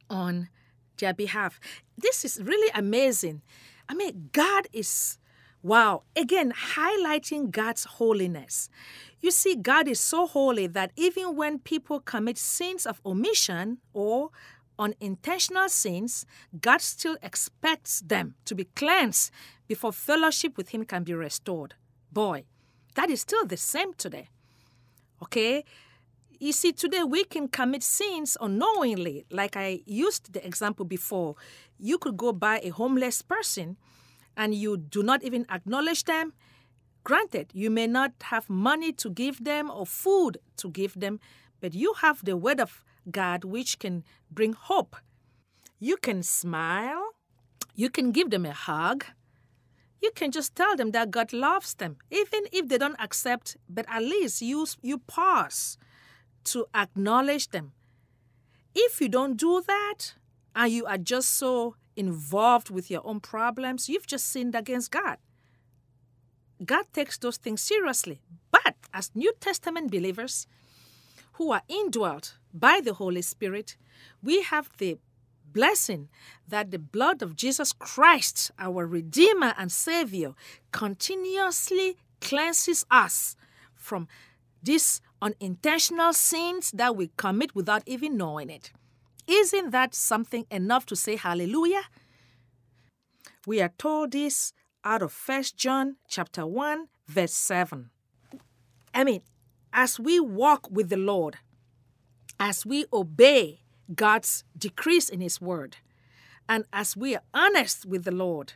on 0.09 0.49
their 0.97 1.13
behalf. 1.13 1.59
This 1.97 2.25
is 2.25 2.41
really 2.41 2.71
amazing. 2.73 3.41
I 3.87 3.93
mean, 3.93 4.29
God 4.31 4.67
is, 4.73 5.19
wow, 5.61 6.03
again, 6.15 6.51
highlighting 6.75 7.51
God's 7.51 7.83
holiness. 7.83 8.69
You 9.19 9.31
see, 9.31 9.55
God 9.55 9.87
is 9.87 9.99
so 9.99 10.27
holy 10.27 10.67
that 10.67 10.91
even 10.95 11.35
when 11.35 11.59
people 11.59 11.99
commit 11.99 12.37
sins 12.37 12.85
of 12.85 13.01
omission 13.05 13.79
or 13.93 14.29
unintentional 14.77 15.69
sins, 15.69 16.25
God 16.61 16.81
still 16.81 17.17
expects 17.23 18.01
them 18.01 18.35
to 18.45 18.53
be 18.53 18.65
cleansed 18.65 19.31
before 19.67 19.91
fellowship 19.91 20.55
with 20.55 20.69
Him 20.69 20.85
can 20.85 21.03
be 21.03 21.13
restored. 21.13 21.73
Boy, 22.11 22.43
that 22.95 23.09
is 23.09 23.21
still 23.21 23.45
the 23.45 23.57
same 23.57 23.93
today. 23.93 24.29
Okay? 25.23 25.63
You 26.39 26.51
see, 26.51 26.71
today 26.71 27.03
we 27.03 27.23
can 27.23 27.47
commit 27.47 27.81
sins 27.81 28.37
unknowingly. 28.39 29.25
Like 29.31 29.57
I 29.57 29.81
used 29.85 30.33
the 30.33 30.45
example 30.45 30.85
before, 30.85 31.35
you 31.79 31.97
could 31.97 32.17
go 32.17 32.31
by 32.31 32.59
a 32.61 32.69
homeless 32.69 33.23
person 33.23 33.77
and 34.35 34.53
you 34.53 34.77
do 34.77 35.01
not 35.01 35.23
even 35.23 35.47
acknowledge 35.49 36.03
them 36.03 36.33
Granted, 37.07 37.51
you 37.53 37.69
may 37.69 37.87
not 37.87 38.11
have 38.23 38.49
money 38.49 38.91
to 38.91 39.09
give 39.09 39.41
them 39.45 39.71
or 39.71 39.85
food 39.85 40.39
to 40.57 40.69
give 40.69 40.93
them, 40.99 41.21
but 41.61 41.73
you 41.73 41.93
have 42.01 42.25
the 42.25 42.35
word 42.35 42.59
of 42.59 42.83
God 43.09 43.45
which 43.45 43.79
can 43.79 44.03
bring 44.29 44.51
hope. 44.51 44.93
You 45.79 45.95
can 45.95 46.21
smile, 46.21 47.01
you 47.75 47.89
can 47.89 48.11
give 48.11 48.29
them 48.29 48.45
a 48.45 48.51
hug, 48.51 49.05
you 50.01 50.11
can 50.15 50.31
just 50.31 50.53
tell 50.53 50.75
them 50.75 50.91
that 50.91 51.09
God 51.09 51.31
loves 51.31 51.75
them, 51.75 51.95
even 52.11 52.41
if 52.51 52.67
they 52.67 52.77
don't 52.77 52.99
accept, 52.99 53.55
but 53.69 53.85
at 53.87 54.03
least 54.03 54.41
you, 54.41 54.67
you 54.81 54.97
pause 54.97 55.77
to 56.43 56.65
acknowledge 56.75 57.51
them. 57.51 57.71
If 58.75 58.99
you 58.99 59.07
don't 59.07 59.37
do 59.37 59.63
that, 59.65 60.15
and 60.53 60.69
you 60.69 60.85
are 60.85 60.97
just 60.97 61.29
so 61.35 61.77
involved 61.95 62.69
with 62.69 62.91
your 62.91 63.07
own 63.07 63.21
problems, 63.21 63.87
you've 63.87 64.07
just 64.07 64.27
sinned 64.27 64.55
against 64.55 64.91
God. 64.91 65.19
God 66.65 66.85
takes 66.93 67.17
those 67.17 67.37
things 67.37 67.61
seriously. 67.61 68.19
But 68.51 68.75
as 68.93 69.11
New 69.13 69.33
Testament 69.39 69.91
believers 69.91 70.47
who 71.33 71.51
are 71.51 71.61
indwelt 71.67 72.37
by 72.53 72.81
the 72.83 72.93
Holy 72.93 73.21
Spirit, 73.21 73.77
we 74.23 74.41
have 74.41 74.69
the 74.77 74.97
blessing 75.53 76.09
that 76.47 76.71
the 76.71 76.79
blood 76.79 77.21
of 77.21 77.35
Jesus 77.35 77.73
Christ, 77.73 78.51
our 78.59 78.85
Redeemer 78.85 79.53
and 79.57 79.71
Savior, 79.71 80.33
continuously 80.71 81.97
cleanses 82.21 82.85
us 82.89 83.35
from 83.75 84.07
these 84.61 85.01
unintentional 85.21 86.13
sins 86.13 86.71
that 86.71 86.95
we 86.95 87.11
commit 87.17 87.55
without 87.55 87.83
even 87.85 88.17
knowing 88.17 88.49
it. 88.49 88.71
Isn't 89.27 89.71
that 89.71 89.93
something 89.93 90.45
enough 90.49 90.85
to 90.87 90.95
say 90.95 91.15
hallelujah? 91.15 91.83
We 93.45 93.61
are 93.61 93.73
told 93.77 94.11
this 94.11 94.53
out 94.87 95.01
of 95.01 95.11
First 95.11 95.57
John 95.57 95.97
chapter 96.07 96.47
1 96.47 96.87
verse 97.07 97.33
7. 97.33 97.89
I 98.93 99.03
mean, 99.03 99.21
as 99.73 99.99
we 99.99 100.17
walk 100.17 100.71
with 100.71 100.87
the 100.87 100.95
Lord, 100.95 101.35
as 102.39 102.65
we 102.65 102.85
obey 102.93 103.63
God's 103.93 104.45
decrees 104.57 105.09
in 105.09 105.19
his 105.19 105.41
word, 105.41 105.77
and 106.47 106.63
as 106.71 106.95
we 106.95 107.15
are 107.15 107.21
honest 107.33 107.85
with 107.85 108.05
the 108.05 108.13
Lord, 108.13 108.53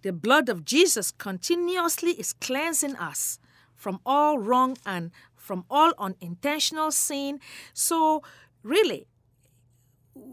the 0.00 0.12
blood 0.12 0.48
of 0.48 0.64
Jesus 0.64 1.10
continuously 1.10 2.12
is 2.12 2.32
cleansing 2.32 2.96
us 2.96 3.38
from 3.76 4.00
all 4.06 4.38
wrong 4.38 4.78
and 4.86 5.10
from 5.36 5.66
all 5.68 5.92
unintentional 5.98 6.92
sin. 6.92 7.40
So, 7.74 8.22
really, 8.62 9.06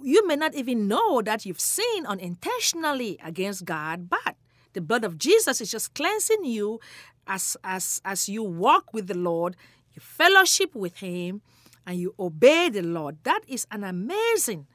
you 0.01 0.25
may 0.25 0.37
not 0.37 0.55
even 0.55 0.87
know 0.87 1.21
that 1.21 1.45
you've 1.45 1.59
sinned 1.59 2.07
unintentionally 2.07 3.17
against 3.21 3.65
God, 3.65 4.09
but 4.09 4.37
the 4.73 4.81
blood 4.81 5.03
of 5.03 5.17
Jesus 5.17 5.61
is 5.61 5.71
just 5.71 5.93
cleansing 5.93 6.45
you 6.45 6.79
as, 7.27 7.57
as, 7.63 8.01
as 8.03 8.29
you 8.29 8.43
walk 8.43 8.93
with 8.93 9.07
the 9.07 9.17
Lord, 9.17 9.55
you 9.93 10.01
fellowship 10.01 10.75
with 10.75 10.97
Him, 10.97 11.41
and 11.85 11.99
you 11.99 12.13
obey 12.19 12.69
the 12.69 12.81
Lord. 12.81 13.17
That 13.23 13.41
is 13.47 13.65
an 13.71 13.83
amazing, 13.83 14.67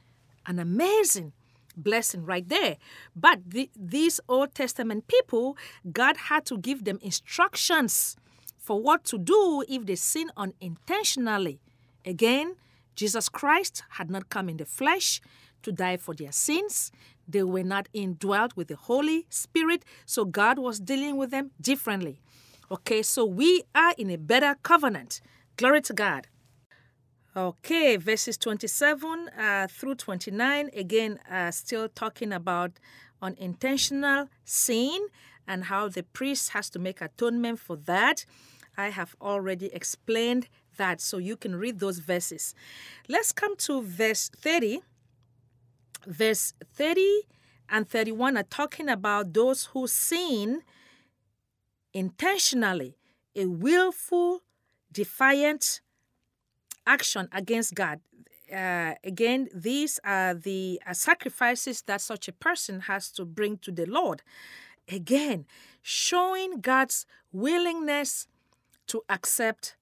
an 0.46 0.58
amazing 0.58 1.32
blessing 1.76 2.24
right 2.24 2.48
there. 2.48 2.76
But 3.14 3.50
the, 3.50 3.70
these 3.76 4.20
Old 4.28 4.54
Testament 4.54 5.06
people, 5.08 5.56
God 5.92 6.16
had 6.16 6.44
to 6.46 6.58
give 6.58 6.84
them 6.84 6.98
instructions 7.02 8.16
for 8.58 8.80
what 8.80 9.04
to 9.04 9.18
do 9.18 9.64
if 9.68 9.86
they 9.86 9.94
sin 9.94 10.30
unintentionally. 10.36 11.60
Again, 12.04 12.56
Jesus 12.94 13.28
Christ 13.28 13.82
had 13.90 14.10
not 14.10 14.28
come 14.28 14.48
in 14.48 14.56
the 14.56 14.64
flesh 14.64 15.20
to 15.62 15.70
die 15.70 15.98
for 15.98 16.14
their 16.14 16.32
sins. 16.32 16.90
They 17.28 17.42
were 17.42 17.62
not 17.62 17.88
indwelt 17.92 18.56
with 18.56 18.68
the 18.68 18.76
Holy 18.76 19.26
Spirit, 19.28 19.84
so 20.04 20.24
God 20.24 20.58
was 20.58 20.78
dealing 20.78 21.16
with 21.16 21.30
them 21.30 21.50
differently. 21.60 22.20
Okay, 22.70 23.02
so 23.02 23.24
we 23.24 23.62
are 23.74 23.94
in 23.96 24.10
a 24.10 24.16
better 24.16 24.56
covenant. 24.62 25.20
Glory 25.56 25.80
to 25.82 25.92
God. 25.92 26.26
Okay, 27.36 27.96
verses 27.96 28.38
27 28.38 29.28
uh, 29.28 29.66
through 29.70 29.96
29, 29.96 30.70
again, 30.74 31.18
uh, 31.30 31.50
still 31.50 31.88
talking 31.88 32.32
about 32.32 32.72
unintentional 33.20 34.28
sin 34.44 35.08
and 35.46 35.64
how 35.64 35.88
the 35.88 36.02
priest 36.02 36.50
has 36.50 36.70
to 36.70 36.78
make 36.78 37.00
atonement 37.00 37.60
for 37.60 37.76
that. 37.76 38.24
I 38.76 38.88
have 38.88 39.16
already 39.20 39.66
explained 39.74 40.48
that, 40.76 41.00
so 41.00 41.18
you 41.18 41.36
can 41.36 41.56
read 41.56 41.78
those 41.78 41.98
verses. 41.98 42.54
Let's 43.08 43.32
come 43.32 43.56
to 43.56 43.82
verse 43.82 44.28
30 44.28 44.80
verse 46.06 46.54
30 46.74 47.22
and 47.68 47.88
31 47.88 48.36
are 48.36 48.42
talking 48.44 48.88
about 48.88 49.34
those 49.34 49.66
who 49.66 49.86
sin 49.86 50.62
intentionally, 51.92 52.96
a 53.34 53.46
willful, 53.46 54.42
defiant 54.92 55.80
action 56.86 57.28
against 57.32 57.74
God. 57.74 58.00
Uh, 58.52 58.94
again, 59.02 59.48
these 59.52 59.98
are 60.04 60.34
the 60.34 60.80
uh, 60.86 60.92
sacrifices 60.92 61.82
that 61.82 62.00
such 62.00 62.28
a 62.28 62.32
person 62.32 62.80
has 62.80 63.10
to 63.10 63.24
bring 63.24 63.58
to 63.58 63.72
the 63.72 63.86
Lord. 63.86 64.22
Again, 64.88 65.46
showing 65.82 66.60
God's 66.60 67.06
willingness 67.32 68.28
to 68.86 69.02
accept 69.08 69.76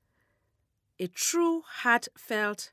a 0.99 1.09
true, 1.09 1.63
heartfelt 1.67 2.73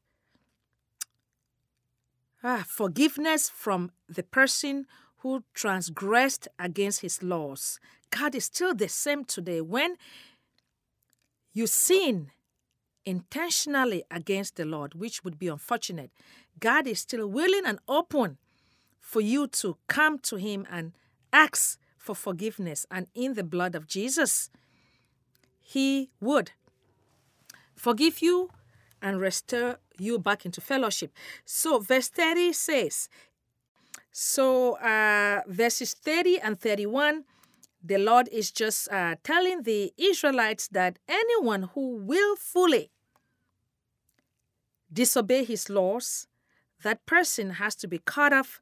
ah, 2.44 2.64
forgiveness 2.68 3.50
from 3.50 3.92
the 4.08 4.24
person 4.24 4.86
who 5.18 5.44
transgressed 5.54 6.48
against 6.58 7.02
his 7.02 7.22
laws. 7.22 7.80
God 8.10 8.36
is 8.36 8.46
still 8.46 8.74
the 8.74 8.90
same 8.90 9.24
today. 9.24 9.62
When 9.62 9.96
you 11.54 11.68
sin 11.68 12.32
intentionally 13.06 14.04
against 14.12 14.56
the 14.56 14.66
Lord, 14.66 14.96
which 14.96 15.24
would 15.24 15.40
be 15.40 15.48
unfortunate, 15.48 16.12
God 16.60 16.88
is 16.88 17.00
still 17.00 17.28
willing 17.28 17.66
and 17.66 17.80
open 17.88 18.38
for 19.00 19.22
you 19.22 19.48
to 19.48 19.78
come 19.88 20.20
to 20.20 20.36
Him 20.38 20.66
and 20.70 20.94
ask 21.34 21.80
for 21.98 22.16
forgiveness. 22.16 22.86
And 22.92 23.08
in 23.16 23.34
the 23.34 23.44
blood 23.44 23.76
of 23.76 23.88
Jesus, 23.88 24.50
He 25.60 26.12
would 26.20 26.52
forgive 27.76 28.22
you 28.22 28.52
and 29.02 29.20
restore 29.20 29.80
you 30.02 30.20
back 30.20 30.46
into 30.46 30.62
fellowship. 30.62 31.12
So, 31.46 31.80
verse 31.80 32.10
30 32.10 32.54
says, 32.54 33.10
so 34.12 34.78
uh, 34.78 35.42
verses 35.48 35.94
30 35.94 36.40
and 36.40 36.60
31, 36.60 37.24
the 37.84 37.98
Lord 37.98 38.28
is 38.32 38.52
just 38.52 38.92
uh, 38.92 39.16
telling 39.24 39.64
the 39.64 39.94
Israelites 39.98 40.68
that 40.70 41.00
anyone 41.08 41.70
who 41.74 41.96
willfully 41.96 42.92
disobey 44.92 45.46
his 45.46 45.70
laws, 45.70 46.28
that 46.84 47.06
person 47.06 47.52
has 47.52 47.76
to 47.76 47.88
be 47.88 48.00
cut 48.00 48.34
off 48.34 48.62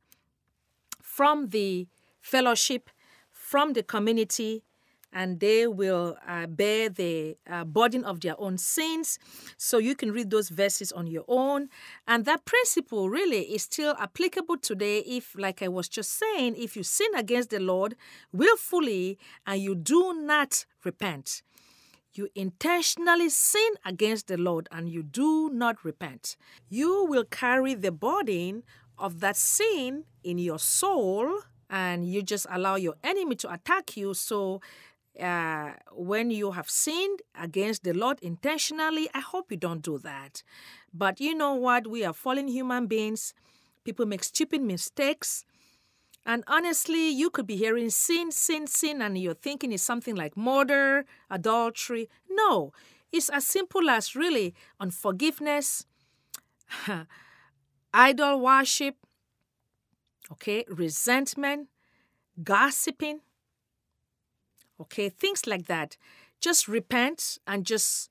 from 1.01 1.47
the 1.49 1.87
fellowship, 2.21 2.89
from 3.31 3.73
the 3.73 3.83
community, 3.83 4.63
and 5.11 5.39
they 5.39 5.67
will 5.67 6.17
uh, 6.27 6.47
bear 6.47 6.89
the 6.89 7.37
uh, 7.49 7.63
burden 7.63 8.03
of 8.03 8.21
their 8.21 8.39
own 8.39 8.57
sins. 8.57 9.17
So 9.57 9.77
you 9.77 9.95
can 9.95 10.11
read 10.11 10.29
those 10.29 10.49
verses 10.49 10.91
on 10.91 11.07
your 11.07 11.25
own. 11.27 11.69
And 12.07 12.25
that 12.25 12.45
principle 12.45 13.09
really 13.09 13.41
is 13.41 13.63
still 13.63 13.95
applicable 13.99 14.57
today 14.57 14.99
if, 14.99 15.35
like 15.37 15.61
I 15.61 15.67
was 15.67 15.89
just 15.89 16.11
saying, 16.11 16.55
if 16.57 16.75
you 16.75 16.83
sin 16.83 17.13
against 17.15 17.49
the 17.49 17.59
Lord 17.59 17.95
willfully 18.31 19.17
and 19.45 19.61
you 19.61 19.75
do 19.75 20.13
not 20.13 20.65
repent, 20.83 21.41
you 22.13 22.27
intentionally 22.35 23.29
sin 23.29 23.71
against 23.85 24.27
the 24.27 24.37
Lord 24.37 24.67
and 24.71 24.89
you 24.89 25.03
do 25.03 25.49
not 25.49 25.83
repent, 25.83 26.35
you 26.67 27.05
will 27.07 27.23
carry 27.23 27.73
the 27.73 27.91
burden 27.91 28.63
of 28.97 29.19
that 29.21 29.37
sin 29.37 30.03
in 30.23 30.37
your 30.37 30.59
soul 30.59 31.41
and 31.69 32.05
you 32.05 32.21
just 32.21 32.47
allow 32.49 32.75
your 32.75 32.95
enemy 33.03 33.35
to 33.35 33.53
attack 33.53 33.95
you. 33.95 34.13
So, 34.13 34.61
uh, 35.19 35.73
when 35.91 36.31
you 36.31 36.51
have 36.51 36.69
sinned 36.69 37.21
against 37.39 37.83
the 37.83 37.93
Lord 37.93 38.19
intentionally, 38.21 39.09
I 39.13 39.19
hope 39.19 39.51
you 39.51 39.57
don't 39.57 39.81
do 39.81 39.97
that. 39.99 40.43
But 40.93 41.19
you 41.19 41.35
know 41.35 41.53
what? 41.53 41.87
We 41.87 42.05
are 42.05 42.13
fallen 42.13 42.47
human 42.47 42.87
beings. 42.87 43.33
People 43.83 44.05
make 44.05 44.23
stupid 44.23 44.61
mistakes. 44.61 45.45
And 46.25 46.43
honestly, 46.47 47.09
you 47.09 47.29
could 47.29 47.47
be 47.47 47.55
hearing 47.55 47.89
sin, 47.89 48.31
sin, 48.31 48.67
sin, 48.67 49.01
and 49.01 49.17
you're 49.17 49.33
thinking 49.33 49.71
it's 49.71 49.83
something 49.83 50.15
like 50.15 50.35
murder, 50.35 51.05
adultery. 51.29 52.09
No, 52.29 52.73
it's 53.11 53.29
as 53.29 53.45
simple 53.45 53.89
as 53.89 54.15
really 54.15 54.53
unforgiveness, 54.79 55.85
idol 57.93 58.41
worship, 58.41 58.95
okay, 60.33 60.65
resentment, 60.67 61.69
gossiping, 62.43 63.21
okay, 64.79 65.09
things 65.09 65.47
like 65.47 65.65
that. 65.67 65.97
Just 66.39 66.67
repent 66.67 67.37
and 67.45 67.65
just 67.65 68.09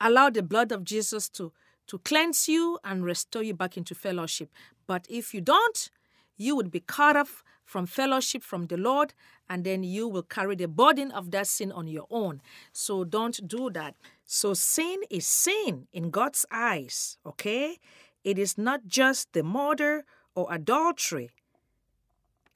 allow 0.00 0.30
the 0.30 0.42
blood 0.42 0.72
of 0.72 0.84
Jesus 0.84 1.28
to, 1.30 1.52
to 1.86 1.98
cleanse 1.98 2.48
you 2.48 2.78
and 2.84 3.04
restore 3.04 3.42
you 3.42 3.54
back 3.54 3.76
into 3.76 3.94
fellowship. 3.94 4.50
But 4.86 5.06
if 5.08 5.32
you 5.32 5.40
don't, 5.40 5.90
you 6.36 6.56
would 6.56 6.70
be 6.70 6.80
cut 6.80 7.16
off 7.16 7.42
from 7.64 7.86
fellowship 7.86 8.42
from 8.42 8.66
the 8.66 8.76
Lord, 8.76 9.14
and 9.48 9.64
then 9.64 9.82
you 9.82 10.06
will 10.06 10.22
carry 10.22 10.56
the 10.56 10.68
burden 10.68 11.10
of 11.10 11.30
that 11.30 11.46
sin 11.46 11.72
on 11.72 11.86
your 11.86 12.06
own. 12.10 12.42
So 12.72 13.04
don't 13.04 13.48
do 13.48 13.70
that. 13.70 13.94
So 14.26 14.52
sin 14.52 15.00
is 15.08 15.26
sin 15.26 15.86
in 15.92 16.10
God's 16.10 16.44
eyes, 16.50 17.16
okay? 17.24 17.78
It 18.24 18.38
is 18.38 18.58
not 18.58 18.86
just 18.86 19.32
the 19.32 19.42
murder 19.42 20.04
or 20.34 20.52
adultery. 20.52 21.30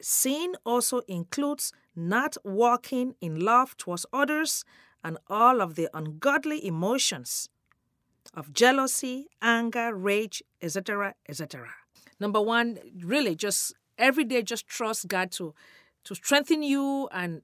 Sin 0.01 0.55
also 0.65 1.01
includes 1.07 1.73
not 1.95 2.37
walking 2.43 3.15
in 3.19 3.39
love 3.39 3.75
towards 3.77 4.05
others 4.13 4.63
and 5.03 5.17
all 5.27 5.61
of 5.61 5.75
the 5.75 5.89
ungodly 5.93 6.65
emotions 6.65 7.49
of 8.33 8.53
jealousy, 8.53 9.27
anger, 9.41 9.95
rage, 9.95 10.43
etc., 10.61 11.15
etc. 11.27 11.69
Number 12.19 12.41
one, 12.41 12.79
really 13.03 13.35
just 13.35 13.73
every 13.97 14.23
day 14.23 14.41
just 14.41 14.67
trust 14.67 15.07
God 15.07 15.31
to 15.33 15.53
to 16.03 16.15
strengthen 16.15 16.63
you 16.63 17.09
and 17.11 17.41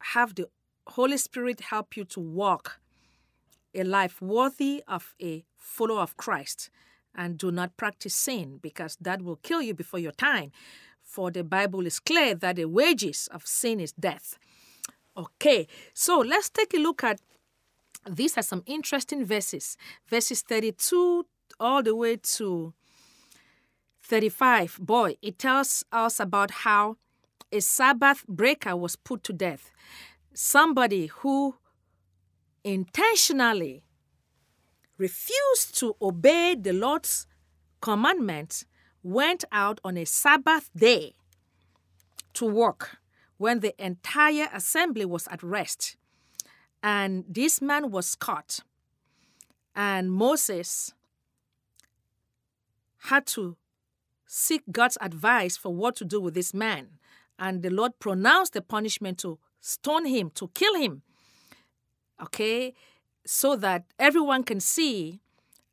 have 0.00 0.34
the 0.34 0.48
Holy 0.88 1.16
Spirit 1.16 1.60
help 1.60 1.96
you 1.96 2.04
to 2.04 2.20
walk 2.20 2.80
a 3.74 3.82
life 3.82 4.22
worthy 4.22 4.82
of 4.86 5.14
a 5.20 5.44
follower 5.56 6.00
of 6.00 6.16
Christ 6.16 6.70
and 7.14 7.36
do 7.36 7.50
not 7.50 7.76
practice 7.76 8.14
sin 8.14 8.58
because 8.62 8.96
that 9.00 9.22
will 9.22 9.36
kill 9.36 9.60
you 9.60 9.74
before 9.74 9.98
your 9.98 10.12
time. 10.12 10.52
For 11.18 11.32
the 11.32 11.42
Bible 11.42 11.84
is 11.84 11.98
clear 11.98 12.36
that 12.36 12.54
the 12.54 12.66
wages 12.66 13.28
of 13.32 13.44
sin 13.44 13.80
is 13.80 13.90
death. 13.90 14.38
Okay, 15.16 15.66
so 15.92 16.18
let's 16.18 16.48
take 16.48 16.72
a 16.74 16.76
look 16.76 17.02
at 17.02 17.20
these 18.08 18.38
are 18.38 18.42
some 18.44 18.62
interesting 18.66 19.24
verses. 19.24 19.76
Verses 20.08 20.42
32 20.42 21.26
all 21.58 21.82
the 21.82 21.96
way 21.96 22.18
to 22.18 22.72
35. 24.04 24.78
Boy, 24.80 25.16
it 25.20 25.40
tells 25.40 25.84
us 25.90 26.20
about 26.20 26.52
how 26.52 26.98
a 27.50 27.58
Sabbath 27.62 28.24
breaker 28.28 28.76
was 28.76 28.94
put 28.94 29.24
to 29.24 29.32
death. 29.32 29.72
Somebody 30.34 31.06
who 31.06 31.56
intentionally 32.62 33.82
refused 34.96 35.76
to 35.80 35.96
obey 36.00 36.54
the 36.54 36.72
Lord's 36.72 37.26
commandments 37.80 38.66
went 39.08 39.44
out 39.50 39.80
on 39.82 39.96
a 39.96 40.04
Sabbath 40.04 40.70
day 40.76 41.14
to 42.34 42.44
work 42.44 42.98
when 43.38 43.60
the 43.60 43.74
entire 43.82 44.48
assembly 44.52 45.04
was 45.04 45.26
at 45.28 45.42
rest. 45.42 45.96
And 46.82 47.24
this 47.28 47.62
man 47.62 47.90
was 47.90 48.14
caught. 48.14 48.60
And 49.74 50.12
Moses 50.12 50.92
had 53.04 53.26
to 53.28 53.56
seek 54.26 54.62
God's 54.70 54.98
advice 55.00 55.56
for 55.56 55.74
what 55.74 55.96
to 55.96 56.04
do 56.04 56.20
with 56.20 56.34
this 56.34 56.52
man. 56.52 56.98
And 57.38 57.62
the 57.62 57.70
Lord 57.70 57.98
pronounced 58.00 58.52
the 58.52 58.60
punishment 58.60 59.18
to 59.18 59.38
stone 59.60 60.04
him, 60.06 60.30
to 60.34 60.48
kill 60.54 60.74
him. 60.74 61.02
Okay? 62.22 62.74
So 63.24 63.56
that 63.56 63.84
everyone 63.98 64.44
can 64.44 64.60
see 64.60 65.20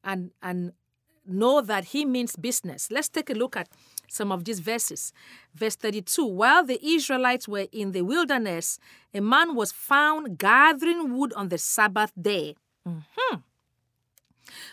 and, 0.04 0.32
and 0.42 0.74
know 1.28 1.62
that 1.62 1.86
he 1.86 2.06
means 2.06 2.36
business. 2.36 2.90
Let's 2.92 3.10
take 3.10 3.30
a 3.30 3.34
look 3.34 3.56
at 3.56 3.70
some 4.10 4.32
of 4.32 4.46
these 4.46 4.60
verses. 4.60 5.14
Verse 5.54 5.76
32 5.76 6.26
While 6.26 6.66
the 6.66 6.80
Israelites 6.86 7.48
were 7.48 7.68
in 7.72 7.92
the 7.92 8.02
wilderness, 8.02 8.80
a 9.14 9.22
man 9.22 9.56
was 9.56 9.72
found 9.72 10.38
gathering 10.38 11.18
wood 11.18 11.34
on 11.34 11.50
the 11.50 11.58
Sabbath 11.58 12.12
day. 12.20 12.56
Mm-hmm. 12.88 13.38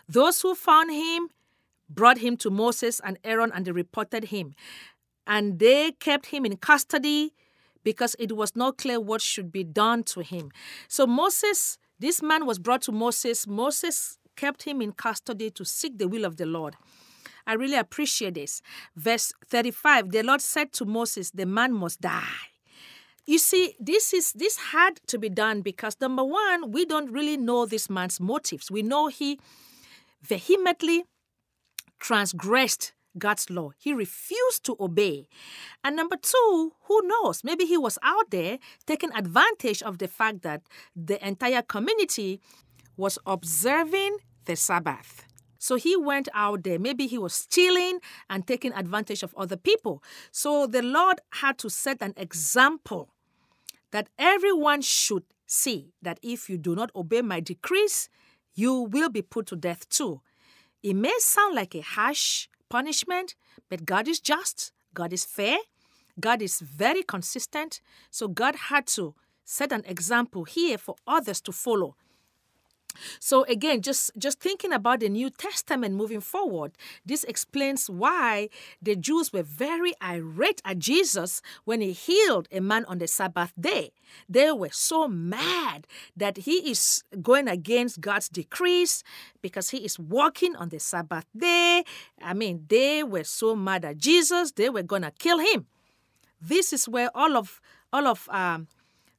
Those 0.08 0.40
who 0.42 0.54
found 0.54 0.90
him 0.90 1.30
brought 1.88 2.18
him 2.18 2.36
to 2.38 2.50
Moses 2.50 3.00
and 3.04 3.18
Aaron 3.24 3.52
and 3.54 3.64
they 3.64 3.72
reported 3.72 4.24
him. 4.24 4.54
And 5.26 5.58
they 5.58 5.92
kept 5.92 6.26
him 6.26 6.44
in 6.44 6.56
custody 6.56 7.32
because 7.84 8.16
it 8.18 8.36
was 8.36 8.54
not 8.56 8.78
clear 8.78 9.00
what 9.00 9.20
should 9.20 9.52
be 9.52 9.64
done 9.64 10.02
to 10.04 10.20
him. 10.20 10.50
So 10.88 11.06
Moses, 11.06 11.78
this 11.98 12.22
man 12.22 12.46
was 12.46 12.58
brought 12.58 12.82
to 12.82 12.92
Moses. 12.92 13.46
Moses 13.46 14.18
kept 14.36 14.64
him 14.64 14.80
in 14.80 14.92
custody 14.92 15.50
to 15.50 15.64
seek 15.64 15.98
the 15.98 16.08
will 16.08 16.24
of 16.24 16.36
the 16.36 16.46
Lord. 16.46 16.76
I 17.46 17.54
really 17.54 17.76
appreciate 17.76 18.34
this. 18.34 18.62
Verse 18.96 19.32
35 19.46 20.10
The 20.10 20.22
Lord 20.22 20.40
said 20.40 20.72
to 20.74 20.84
Moses, 20.84 21.30
The 21.30 21.46
man 21.46 21.72
must 21.72 22.00
die. 22.00 22.50
You 23.24 23.38
see, 23.38 23.74
this 23.78 24.12
is 24.12 24.32
this 24.32 24.56
had 24.56 25.00
to 25.06 25.18
be 25.18 25.28
done 25.28 25.62
because 25.62 25.96
number 26.00 26.24
one, 26.24 26.72
we 26.72 26.84
don't 26.84 27.10
really 27.10 27.36
know 27.36 27.66
this 27.66 27.88
man's 27.88 28.18
motives. 28.18 28.70
We 28.70 28.82
know 28.82 29.06
he 29.08 29.38
vehemently 30.22 31.04
transgressed 32.00 32.92
God's 33.16 33.50
law. 33.50 33.70
He 33.78 33.92
refused 33.92 34.64
to 34.64 34.76
obey. 34.80 35.28
And 35.84 35.94
number 35.94 36.16
two, 36.16 36.72
who 36.84 37.00
knows? 37.06 37.44
Maybe 37.44 37.64
he 37.64 37.76
was 37.76 37.98
out 38.02 38.30
there 38.30 38.58
taking 38.86 39.12
advantage 39.12 39.82
of 39.82 39.98
the 39.98 40.08
fact 40.08 40.42
that 40.42 40.62
the 40.96 41.24
entire 41.24 41.62
community 41.62 42.40
was 42.96 43.18
observing 43.26 44.18
the 44.44 44.56
Sabbath. 44.56 45.24
So 45.58 45.76
he 45.76 45.96
went 45.96 46.28
out 46.34 46.64
there. 46.64 46.78
Maybe 46.78 47.06
he 47.06 47.18
was 47.18 47.34
stealing 47.34 48.00
and 48.28 48.46
taking 48.46 48.72
advantage 48.72 49.22
of 49.22 49.34
other 49.36 49.56
people. 49.56 50.02
So 50.32 50.66
the 50.66 50.82
Lord 50.82 51.20
had 51.34 51.56
to 51.58 51.70
set 51.70 52.02
an 52.02 52.14
example 52.16 53.10
that 53.92 54.08
everyone 54.18 54.82
should 54.82 55.22
see 55.46 55.92
that 56.02 56.18
if 56.22 56.50
you 56.50 56.58
do 56.58 56.74
not 56.74 56.90
obey 56.96 57.22
my 57.22 57.38
decrees, 57.40 58.08
you 58.54 58.74
will 58.74 59.08
be 59.08 59.22
put 59.22 59.46
to 59.46 59.56
death 59.56 59.88
too. 59.88 60.20
It 60.82 60.94
may 60.94 61.14
sound 61.18 61.54
like 61.54 61.74
a 61.74 61.80
harsh 61.80 62.48
punishment, 62.68 63.36
but 63.68 63.84
God 63.84 64.08
is 64.08 64.18
just, 64.18 64.72
God 64.94 65.12
is 65.12 65.24
fair, 65.24 65.58
God 66.18 66.42
is 66.42 66.58
very 66.60 67.02
consistent. 67.02 67.80
So 68.10 68.28
God 68.28 68.56
had 68.56 68.86
to 68.88 69.14
set 69.44 69.72
an 69.72 69.84
example 69.86 70.44
here 70.44 70.78
for 70.78 70.96
others 71.06 71.40
to 71.42 71.52
follow. 71.52 71.96
So 73.20 73.44
again, 73.44 73.80
just 73.80 74.10
just 74.18 74.40
thinking 74.40 74.72
about 74.72 75.00
the 75.00 75.08
New 75.08 75.30
Testament 75.30 75.94
moving 75.94 76.20
forward, 76.20 76.72
this 77.04 77.24
explains 77.24 77.88
why 77.88 78.48
the 78.80 78.96
Jews 78.96 79.32
were 79.32 79.42
very 79.42 79.94
irate 80.02 80.62
at 80.64 80.78
Jesus 80.78 81.42
when 81.64 81.80
he 81.80 81.92
healed 81.92 82.48
a 82.52 82.60
man 82.60 82.84
on 82.86 82.98
the 82.98 83.08
Sabbath 83.08 83.52
day. 83.58 83.92
They 84.28 84.52
were 84.52 84.72
so 84.72 85.08
mad 85.08 85.86
that 86.16 86.38
he 86.38 86.70
is 86.70 87.02
going 87.22 87.48
against 87.48 88.00
God's 88.00 88.28
decrees 88.28 89.04
because 89.40 89.70
he 89.70 89.78
is 89.78 89.98
walking 89.98 90.56
on 90.56 90.68
the 90.68 90.80
Sabbath 90.80 91.26
day. 91.36 91.84
I 92.20 92.34
mean, 92.34 92.66
they 92.68 93.02
were 93.02 93.24
so 93.24 93.56
mad 93.56 93.84
at 93.84 93.98
Jesus, 93.98 94.52
they 94.52 94.68
were 94.70 94.82
to 94.82 95.12
kill 95.18 95.38
him. 95.38 95.66
This 96.40 96.72
is 96.72 96.88
where 96.88 97.10
all 97.14 97.36
of 97.36 97.60
all 97.92 98.06
of 98.06 98.28
um, 98.30 98.66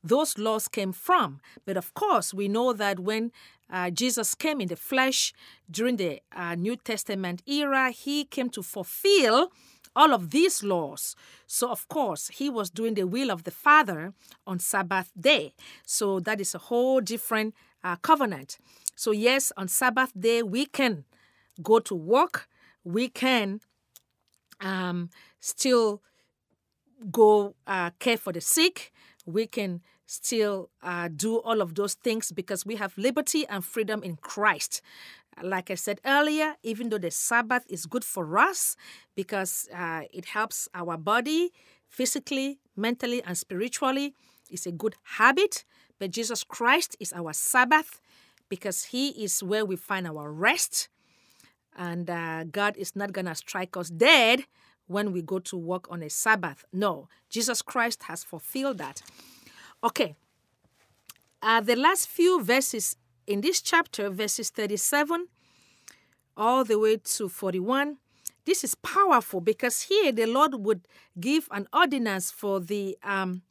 those 0.04 0.38
laws 0.38 0.68
came 0.68 0.92
from. 0.92 1.40
But 1.66 1.78
of 1.78 1.94
course, 1.94 2.34
we 2.34 2.48
know 2.48 2.74
that 2.74 3.00
when 3.00 3.32
uh, 3.69 3.89
Jesus 3.89 4.36
came 4.36 4.62
in 4.62 4.67
the 4.67 4.76
flesh 4.76 5.34
during 5.69 5.97
the 5.97 6.21
uh, 6.36 6.56
New 6.56 6.76
Testament 6.76 7.41
era, 7.45 7.91
he 7.91 8.26
came 8.26 8.49
to 8.52 8.62
fulfill 8.62 9.52
all 9.95 10.13
of 10.13 10.32
these 10.32 10.63
laws. 10.63 11.15
So, 11.47 11.69
of 11.69 11.88
course, 11.88 12.30
he 12.30 12.49
was 12.49 12.69
doing 12.69 12.95
the 12.95 13.06
will 13.06 13.32
of 13.32 13.43
the 13.43 13.52
Father 13.52 14.13
on 14.45 14.60
Sabbath 14.60 15.12
day. 15.19 15.54
So, 15.86 16.19
that 16.21 16.41
is 16.41 16.56
a 16.56 16.60
whole 16.60 17.02
different 17.02 17.54
uh, 17.84 17.97
covenant. 17.97 18.58
So, 18.95 19.12
yes, 19.12 19.52
on 19.58 19.67
Sabbath 19.67 20.12
day, 20.19 20.43
we 20.43 20.65
can 20.65 21.06
go 21.62 21.80
to 21.80 21.95
work, 21.95 22.47
we 22.84 23.08
can 23.08 23.62
um, 24.62 25.10
still 25.39 26.02
go 27.12 27.56
uh, 27.67 27.91
care 27.99 28.17
for 28.17 28.34
the 28.34 28.41
sick, 28.41 28.91
we 29.26 29.45
can 29.45 29.82
still 30.06 30.70
uh, 30.82 31.10
do 31.16 31.38
all 31.38 31.62
of 31.62 31.76
those 31.76 31.94
things 31.94 32.32
because 32.32 32.66
we 32.66 32.76
have 32.76 32.98
liberty 32.98 33.48
and 33.48 33.63
freedom 33.63 34.04
in 34.04 34.18
Christ. 34.18 34.82
Like 35.42 35.72
I 35.72 35.76
said 35.76 36.00
earlier, 36.06 36.56
even 36.62 36.89
though 36.89 37.00
the 37.00 37.12
Sabbath 37.12 37.66
is 37.68 37.86
good 37.86 38.04
for 38.04 38.38
us 38.38 38.76
because 39.16 39.68
uh, 39.76 40.02
it 40.12 40.26
helps 40.26 40.70
our 40.76 40.98
body 40.98 41.52
physically, 41.88 42.60
mentally, 42.76 43.24
and 43.24 43.38
spiritually, 43.38 44.13
it's 44.50 44.66
a 44.66 44.72
good 44.72 44.96
habit. 45.18 45.66
But 46.00 46.12
Jesus 46.12 46.44
Christ 46.44 46.96
is 47.00 47.13
our 47.13 47.34
Sabbath 47.34 48.00
because 48.50 48.86
He 48.86 49.10
is 49.10 49.42
where 49.42 49.66
we 49.66 49.76
find 49.76 50.08
our 50.08 50.32
rest. 50.32 50.89
And 51.76 52.10
uh, 52.10 52.44
God 52.44 52.78
is 52.78 52.96
not 52.96 53.13
going 53.13 53.26
to 53.26 53.36
strike 53.36 53.76
us 53.76 53.89
dead 53.89 54.44
when 54.88 55.12
we 55.12 55.22
go 55.22 55.39
to 55.39 55.58
work 55.58 55.89
on 55.89 56.04
a 56.04 56.10
Sabbath. 56.10 56.66
No, 56.72 57.08
Jesus 57.30 57.62
Christ 57.62 58.04
has 58.04 58.24
fulfilled 58.24 58.78
that. 58.78 59.02
Okay. 59.84 60.15
Uh, 61.41 61.60
the 61.60 61.76
last 61.76 62.08
few 62.08 62.41
verses 62.41 62.96
in 63.28 63.41
this 63.41 63.62
chapter, 63.62 64.10
verses 64.10 64.50
37 64.50 65.28
all 66.38 66.63
the 66.63 66.80
way 66.80 66.98
to 66.98 67.28
41, 67.28 67.98
this 68.46 68.63
is 68.63 68.76
powerful 68.76 69.41
because 69.41 69.84
here 69.84 70.12
the 70.12 70.26
Lord 70.26 70.56
would 70.56 70.88
give 71.19 71.48
an 71.52 71.67
ordinance 71.74 72.32
for 72.32 72.60
the 72.60 72.98
um, 73.04 73.41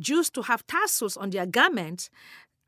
Jews 0.00 0.30
to 0.30 0.42
have 0.42 0.66
tassels 0.66 1.16
on 1.16 1.30
their 1.30 1.46
garment 1.46 2.08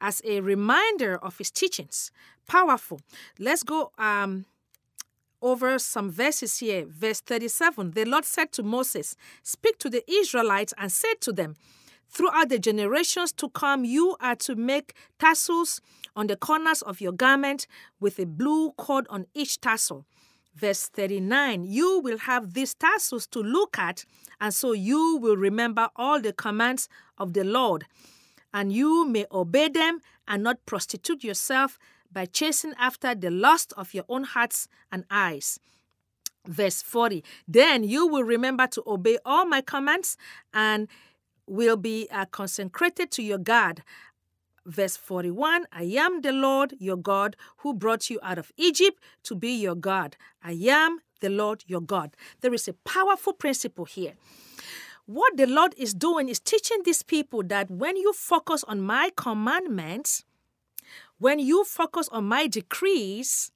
as 0.01 0.21
a 0.25 0.41
reminder 0.41 1.17
of 1.17 1.39
his 1.39 1.51
teachings. 1.51 2.11
Powerful. 2.47 3.01
Let's 3.39 3.63
go 3.63 3.91
um, 3.99 4.45
over 5.41 5.79
some 5.79 6.11
verses 6.11 6.59
here. 6.59 6.85
Verse 6.87 7.21
37 7.21 7.93
The 7.93 8.05
Lord 8.05 8.27
said 8.27 8.53
to 8.53 8.63
Moses, 8.63 9.17
Speak 9.43 9.79
to 9.79 9.89
the 9.89 10.05
Israelites 10.11 10.75
and 10.77 10.93
say 10.93 11.15
to 11.21 11.33
them, 11.33 11.57
Throughout 12.15 12.49
the 12.49 12.61
generations 12.61 13.33
to 13.33 13.49
come, 13.49 13.85
you 13.85 14.17
are 14.21 14.37
to 14.37 14.55
make 14.55 14.95
tassels 15.19 15.81
on 16.15 16.29
the 16.29 16.37
corners 16.37 16.81
of 16.81 17.01
your 17.01 17.11
garment 17.11 17.67
with 17.99 18.21
a 18.21 18.25
blue 18.25 18.71
cord 18.77 19.05
on 19.11 19.27
each 19.35 19.61
tassel. 19.61 20.07
Verse 20.55 20.87
39 20.87 21.65
You 21.65 21.99
will 21.99 22.19
have 22.19 22.55
these 22.55 22.73
tassels 22.75 23.27
to 23.29 23.41
look 23.41 23.77
at, 23.81 24.05
and 24.41 24.55
so 24.55 24.71
you 24.71 25.17
will 25.17 25.37
remember 25.37 25.89
all 25.97 26.21
the 26.21 26.33
commands 26.33 26.89
of 27.19 27.33
the 27.33 27.43
Lord, 27.43 27.87
and 28.53 28.73
you 28.73 29.05
may 29.05 29.27
obey 29.33 29.69
them 29.69 29.99
and 30.29 30.45
not 30.45 30.65
prostitute 30.67 31.25
yourself 31.25 31.81
by 32.13 32.27
chasing 32.27 32.75
after 32.79 33.17
the 33.17 33.33
lust 33.33 33.73
of 33.77 33.93
your 33.93 34.05
own 34.09 34.23
hearts 34.23 34.69
and 34.93 35.05
eyes. 35.11 35.59
Verse 36.47 36.81
40 36.81 37.25
Then 37.49 37.83
you 37.83 38.07
will 38.07 38.23
remember 38.23 38.69
to 38.69 38.85
obey 38.87 39.19
all 39.25 39.47
my 39.47 39.63
commands 39.63 40.17
and 40.53 40.87
will 41.47 41.77
be 41.77 42.09
uh, 42.11 42.27
consecrated 42.27 43.11
to 43.13 43.23
your 43.23 43.39
God. 43.39 43.83
Verse 44.67 44.97
41 44.97 45.67
I 45.73 45.83
am 45.83 46.23
the 46.23 46.33
Lord 46.33 46.75
your 46.79 46.97
God 46.97 47.37
who 47.59 47.75
brought 47.75 48.09
you 48.09 48.19
out 48.23 48.39
of 48.39 48.51
Egypt 48.57 49.03
to 49.25 49.35
be 49.35 49.55
your 49.55 49.75
God. 49.75 50.17
I 50.43 50.53
am 50.53 51.01
the 51.21 51.29
Lord 51.29 51.65
your 51.67 51.83
God. 51.83 52.17
There 52.41 52.55
is 52.55 52.69
a 52.69 52.73
powerful 52.73 53.33
principle 53.33 53.85
here. 53.85 54.15
What 55.07 55.37
the 55.37 55.47
Lord 55.47 55.75
is 55.77 55.93
doing 55.93 56.31
is 56.31 56.41
teaching 56.41 56.79
these 56.85 57.03
people 57.03 57.43
that 57.45 57.71
when 57.71 57.97
you 57.97 58.15
focus 58.15 58.65
on 58.65 58.81
my 58.81 59.11
commandments, 59.17 60.25
when 61.19 61.39
you 61.39 61.65
focus 61.65 62.09
on 62.11 62.25
my 62.25 62.47
decrees, 62.47 63.53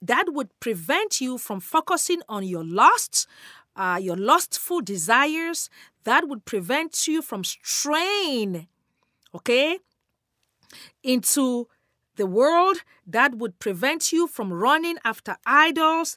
that 0.00 0.26
would 0.28 0.48
prevent 0.60 1.20
you 1.20 1.38
from 1.38 1.60
focusing 1.60 2.20
on 2.28 2.44
your 2.44 2.64
lusts, 2.64 3.26
uh, 3.76 3.98
your 4.00 4.16
lustful 4.16 4.80
desires, 4.80 5.68
that 6.04 6.28
would 6.28 6.44
prevent 6.44 7.08
you 7.08 7.22
from 7.22 7.44
straying, 7.44 8.68
okay, 9.34 9.78
into 11.02 11.68
the 12.16 12.26
world. 12.26 12.78
That 13.06 13.36
would 13.36 13.58
prevent 13.58 14.12
you 14.12 14.26
from 14.26 14.52
running 14.52 14.98
after 15.04 15.36
idols. 15.46 16.16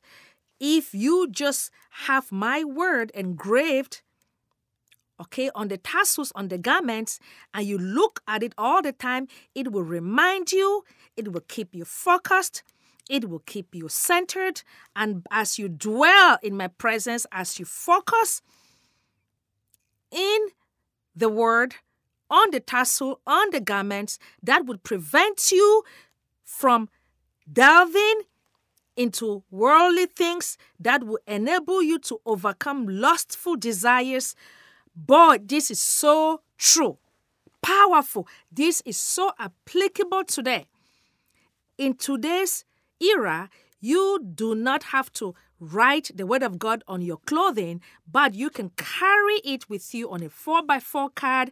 If 0.60 0.94
you 0.94 1.28
just 1.30 1.72
have 2.08 2.32
my 2.32 2.64
word 2.64 3.12
engraved, 3.14 4.02
okay, 5.22 5.50
on 5.56 5.68
the 5.68 5.78
tassels, 5.78 6.32
on 6.36 6.48
the 6.48 6.58
garments, 6.58 7.20
and 7.54 7.66
you 7.66 7.78
look 7.78 8.22
at 8.28 8.44
it 8.44 8.54
all 8.58 8.82
the 8.82 8.92
time, 8.92 9.28
it 9.56 9.72
will 9.72 9.84
remind 9.84 10.52
you, 10.52 10.84
it 11.16 11.32
will 11.32 11.44
keep 11.48 11.74
you 11.74 11.86
focused, 11.86 12.64
it 13.10 13.30
will 13.30 13.42
keep 13.46 13.74
you 13.74 13.88
centered. 13.88 14.64
And 14.96 15.26
as 15.32 15.58
you 15.58 15.70
dwell 15.70 16.38
in 16.44 16.58
my 16.58 16.68
presence, 16.68 17.26
as 17.32 17.60
you 17.60 17.66
focus, 17.66 18.42
in 20.12 20.48
the 21.16 21.30
word, 21.30 21.76
on 22.30 22.52
the 22.52 22.60
tassel, 22.60 23.22
on 23.26 23.50
the 23.52 23.60
garments, 23.60 24.20
that 24.44 24.66
would 24.66 24.84
prevent 24.84 25.52
you 25.52 25.84
from 26.44 26.90
delving 27.52 28.22
into 28.96 29.44
worldly 29.52 30.08
things 30.08 30.58
that 30.80 31.04
will 31.04 31.20
enable 31.28 31.82
you 31.82 32.00
to 32.00 32.20
overcome 32.26 32.88
lustful 32.88 33.56
desires. 33.56 34.36
Boy, 34.96 35.38
this 35.44 35.70
is 35.70 35.80
so 35.80 36.42
true, 36.58 36.98
powerful. 37.62 38.28
This 38.52 38.82
is 38.86 38.98
so 38.98 39.32
applicable 39.38 40.24
today. 40.24 40.66
In 41.78 41.94
today's 41.94 42.66
era, 43.00 43.50
you 43.80 44.20
do 44.34 44.56
not 44.56 44.84
have 44.86 45.14
to 45.14 45.36
write 45.60 46.12
the 46.14 46.26
word 46.26 46.44
of 46.44 46.60
God 46.60 46.84
on 46.88 47.02
your 47.02 47.18
clothing, 47.18 47.82
but 48.10 48.34
you 48.34 48.50
can 48.50 48.72
carry 48.78 49.38
it 49.44 49.70
with 49.70 49.94
you 49.94 50.10
on 50.12 50.22
a 50.22 50.30
4x4 50.30 51.14
card. 51.16 51.52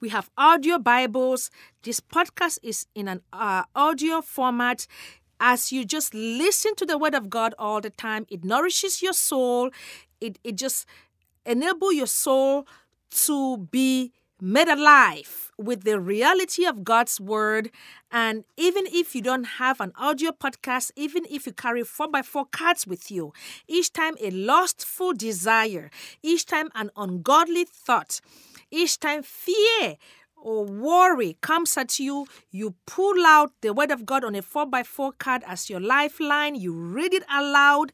We 0.00 0.08
have 0.10 0.30
audio 0.36 0.78
Bibles. 0.78 1.50
This 1.82 2.00
podcast 2.00 2.58
is 2.62 2.86
in 2.94 3.08
an 3.08 3.22
uh, 3.32 3.64
audio 3.74 4.22
format. 4.22 4.86
As 5.38 5.70
you 5.70 5.84
just 5.84 6.14
listen 6.14 6.74
to 6.76 6.86
the 6.86 6.96
word 6.96 7.14
of 7.14 7.28
God 7.28 7.54
all 7.58 7.80
the 7.80 7.90
time, 7.90 8.26
it 8.30 8.42
nourishes 8.42 9.02
your 9.02 9.12
soul. 9.12 9.70
It, 10.20 10.38
it 10.42 10.56
just 10.56 10.86
enable 11.44 11.92
your 11.92 12.06
soul 12.06 12.66
to 13.10 13.58
be 13.58 14.12
made 14.40 14.68
alive 14.68 15.50
with 15.58 15.84
the 15.84 15.98
reality 15.98 16.66
of 16.66 16.84
God's 16.84 17.20
word. 17.20 17.70
And 18.10 18.44
even 18.56 18.86
if 18.86 19.14
you 19.14 19.22
don't 19.22 19.44
have 19.44 19.80
an 19.80 19.92
audio 19.96 20.30
podcast, 20.32 20.90
even 20.96 21.24
if 21.30 21.46
you 21.46 21.52
carry 21.52 21.82
4x4 21.82 22.50
cards 22.50 22.86
with 22.86 23.10
you, 23.10 23.32
each 23.66 23.92
time 23.92 24.14
a 24.20 24.30
lustful 24.30 25.14
desire, 25.14 25.90
each 26.22 26.44
time 26.46 26.68
an 26.74 26.90
ungodly 26.96 27.64
thought, 27.64 28.20
each 28.70 29.00
time 29.00 29.22
fear 29.22 29.96
or 30.36 30.64
worry 30.64 31.38
comes 31.40 31.76
at 31.76 31.98
you, 31.98 32.26
you 32.50 32.74
pull 32.86 33.26
out 33.26 33.52
the 33.62 33.72
word 33.72 33.90
of 33.90 34.04
God 34.04 34.22
on 34.22 34.34
a 34.34 34.42
4x4 34.42 35.18
card 35.18 35.42
as 35.46 35.70
your 35.70 35.80
lifeline, 35.80 36.54
you 36.54 36.74
read 36.74 37.14
it 37.14 37.24
aloud. 37.32 37.90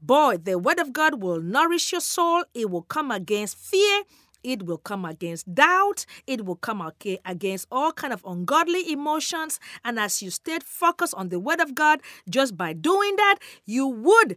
Boy, 0.00 0.36
the 0.36 0.58
word 0.58 0.78
of 0.78 0.92
God 0.92 1.22
will 1.22 1.40
nourish 1.40 1.92
your 1.92 2.00
soul, 2.00 2.44
it 2.54 2.68
will 2.70 2.82
come 2.82 3.10
against 3.10 3.56
fear 3.56 4.02
it 4.42 4.64
will 4.64 4.78
come 4.78 5.04
against 5.04 5.54
doubt 5.54 6.04
it 6.26 6.44
will 6.44 6.56
come 6.56 6.80
against 7.24 7.66
all 7.70 7.92
kind 7.92 8.12
of 8.12 8.22
ungodly 8.24 8.90
emotions 8.90 9.58
and 9.84 9.98
as 9.98 10.22
you 10.22 10.30
stayed 10.30 10.62
focused 10.62 11.14
on 11.14 11.28
the 11.28 11.40
word 11.40 11.60
of 11.60 11.74
god 11.74 12.00
just 12.28 12.56
by 12.56 12.72
doing 12.72 13.16
that 13.16 13.38
you 13.64 13.86
would 13.86 14.36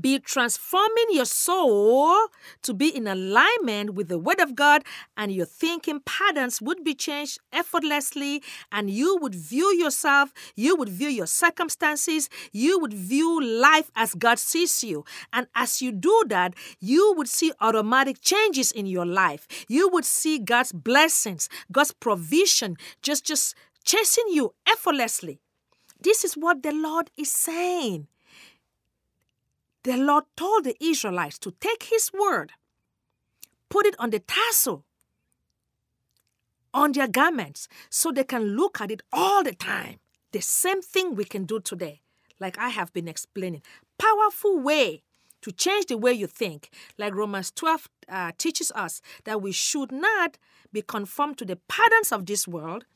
be 0.00 0.18
transforming 0.18 1.06
your 1.10 1.24
soul 1.24 2.16
to 2.62 2.74
be 2.74 2.88
in 2.94 3.06
alignment 3.06 3.94
with 3.94 4.08
the 4.08 4.18
Word 4.18 4.40
of 4.40 4.54
God, 4.54 4.84
and 5.16 5.32
your 5.32 5.46
thinking 5.46 6.00
patterns 6.00 6.60
would 6.60 6.82
be 6.82 6.94
changed 6.94 7.38
effortlessly, 7.52 8.42
and 8.72 8.90
you 8.90 9.16
would 9.20 9.34
view 9.34 9.72
yourself, 9.74 10.32
you 10.56 10.76
would 10.76 10.88
view 10.88 11.08
your 11.08 11.26
circumstances, 11.26 12.28
you 12.52 12.78
would 12.78 12.92
view 12.92 13.40
life 13.42 13.90
as 13.94 14.14
God 14.14 14.38
sees 14.38 14.82
you. 14.82 15.04
And 15.32 15.46
as 15.54 15.80
you 15.80 15.92
do 15.92 16.24
that, 16.28 16.54
you 16.80 17.14
would 17.16 17.28
see 17.28 17.52
automatic 17.60 18.20
changes 18.20 18.72
in 18.72 18.86
your 18.86 19.06
life. 19.06 19.46
You 19.68 19.88
would 19.90 20.04
see 20.04 20.38
God's 20.38 20.72
blessings, 20.72 21.48
God's 21.70 21.92
provision 21.92 22.76
just, 23.02 23.24
just 23.24 23.54
chasing 23.84 24.24
you 24.28 24.54
effortlessly. 24.66 25.40
This 26.00 26.24
is 26.24 26.34
what 26.34 26.62
the 26.62 26.72
Lord 26.72 27.10
is 27.16 27.30
saying 27.30 28.08
the 29.84 29.96
Lord 29.96 30.24
told 30.36 30.64
the 30.64 30.76
Israelites 30.82 31.38
to 31.40 31.52
take 31.60 31.84
His 31.84 32.10
word, 32.12 32.52
put 33.68 33.86
it 33.86 33.94
on 33.98 34.10
the 34.10 34.18
tassel 34.18 34.84
on 36.72 36.92
their 36.92 37.06
garments 37.06 37.68
so 37.88 38.10
they 38.10 38.24
can 38.24 38.56
look 38.56 38.80
at 38.80 38.90
it 38.90 39.02
all 39.12 39.44
the 39.44 39.54
time. 39.54 40.00
The 40.32 40.42
same 40.42 40.82
thing 40.82 41.14
we 41.14 41.24
can 41.24 41.44
do 41.44 41.60
today, 41.60 42.00
like 42.40 42.58
I 42.58 42.70
have 42.70 42.92
been 42.92 43.06
explaining. 43.06 43.62
Powerful 43.98 44.58
way 44.58 45.04
to 45.42 45.52
change 45.52 45.86
the 45.86 45.98
way 45.98 46.12
you 46.12 46.26
think. 46.26 46.70
Like 46.98 47.14
Romans 47.14 47.52
12 47.52 47.88
uh, 48.08 48.32
teaches 48.36 48.72
us 48.74 49.00
that 49.24 49.40
we 49.40 49.52
should 49.52 49.92
not 49.92 50.38
be 50.72 50.82
conformed 50.82 51.38
to 51.38 51.44
the 51.44 51.56
patterns 51.68 52.10
of 52.10 52.26
this 52.26 52.48
world, 52.48 52.86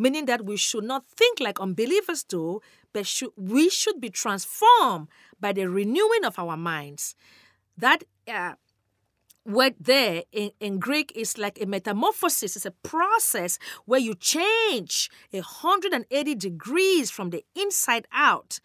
meaning 0.00 0.24
that 0.24 0.46
we 0.46 0.56
should 0.56 0.84
not 0.84 1.04
think 1.06 1.40
like 1.40 1.60
unbelievers 1.60 2.24
do, 2.24 2.60
but 2.94 3.06
should, 3.06 3.30
we 3.36 3.68
should 3.68 4.00
be 4.00 4.08
transformed 4.08 5.08
by 5.38 5.52
the 5.52 5.66
renewing 5.66 6.24
of 6.24 6.38
our 6.38 6.56
minds. 6.56 7.14
That 7.76 8.04
uh, 8.26 8.54
word 9.44 9.74
there 9.78 10.22
in, 10.32 10.52
in 10.58 10.78
Greek 10.78 11.12
is 11.14 11.36
like 11.36 11.60
a 11.60 11.66
metamorphosis. 11.66 12.56
It's 12.56 12.64
a 12.64 12.70
process 12.70 13.58
where 13.84 14.00
you 14.00 14.14
change 14.14 15.10
180 15.32 16.34
degrees 16.34 17.10
from 17.10 17.28
the 17.28 17.44
inside 17.54 18.08
out. 18.10 18.58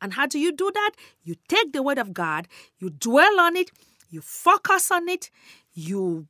And 0.00 0.12
how 0.12 0.26
do 0.26 0.38
you 0.38 0.52
do 0.52 0.70
that? 0.72 0.92
You 1.24 1.34
take 1.48 1.72
the 1.72 1.82
word 1.82 1.98
of 1.98 2.12
God, 2.12 2.46
you 2.78 2.90
dwell 2.90 3.40
on 3.40 3.56
it, 3.56 3.72
you 4.08 4.20
focus 4.20 4.92
on 4.92 5.08
it, 5.08 5.30
you 5.72 6.28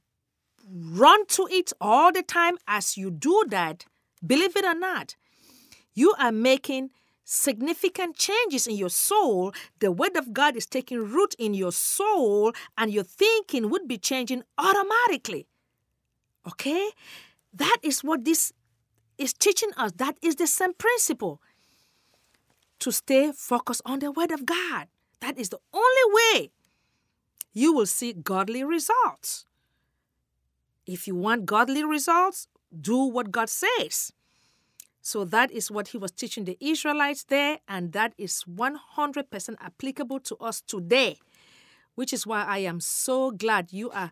run 0.67 1.27
to 1.27 1.47
it 1.51 1.75
all 1.79 2.11
the 2.11 2.23
time. 2.23 2.57
As 2.67 2.97
you 2.97 3.11
do 3.11 3.45
that, 3.49 3.85
Believe 4.25 4.57
it 4.57 4.65
or 4.65 4.75
not, 4.75 5.17
you 5.95 6.15
are 6.19 6.33
making 6.33 6.91
significant 7.25 8.17
changes 8.17 8.67
in 8.67 8.77
your 8.77 8.89
soul. 8.89 9.53
The 9.81 9.91
Word 9.91 10.17
of 10.17 10.33
God 10.33 10.57
is 10.57 10.67
taking 10.67 10.99
root 10.99 11.35
in 11.39 11.55
your 11.55 11.73
soul, 11.73 12.53
and 12.79 12.93
your 12.93 13.05
thinking 13.05 13.69
would 13.69 13.89
be 13.89 13.99
changing 13.99 14.45
automatically. 14.57 15.47
Okay? 16.47 16.91
That 17.53 17.79
is 17.83 18.05
what 18.05 18.25
this 18.25 18.53
is 19.19 19.33
teaching 19.33 19.71
us. 19.77 19.93
That 19.97 20.17
is 20.23 20.37
the 20.37 20.47
same 20.47 20.75
principle. 20.75 21.41
To 22.81 22.93
stay 22.93 23.33
focused 23.33 23.83
on 23.85 23.99
the 23.99 24.13
Word 24.13 24.31
of 24.31 24.47
God. 24.47 24.87
That 25.21 25.39
is 25.39 25.49
the 25.49 25.59
only 25.73 26.15
way 26.15 26.51
you 27.53 27.73
will 27.73 27.87
see 27.87 28.13
godly 28.13 28.63
results. 28.63 29.47
If 30.87 31.09
you 31.09 31.17
want 31.17 31.47
godly 31.47 31.83
results, 31.83 32.49
do 32.81 32.99
what 32.99 33.31
God 33.31 33.49
says. 33.49 34.13
So 35.01 35.25
that 35.27 35.53
is 35.53 35.71
what 35.71 35.89
he 35.89 35.99
was 35.99 36.11
teaching 36.11 36.45
the 36.45 36.59
Israelites 36.61 37.25
there, 37.25 37.59
and 37.69 37.93
that 37.93 38.13
is 38.19 38.43
100% 38.49 39.55
applicable 39.61 40.21
to 40.21 40.37
us 40.39 40.61
today, 40.61 41.19
which 41.95 42.13
is 42.13 42.27
why 42.27 42.43
I 42.45 42.59
am 42.59 42.81
so 42.81 43.31
glad 43.31 43.73
you 43.73 43.91
are 43.91 44.11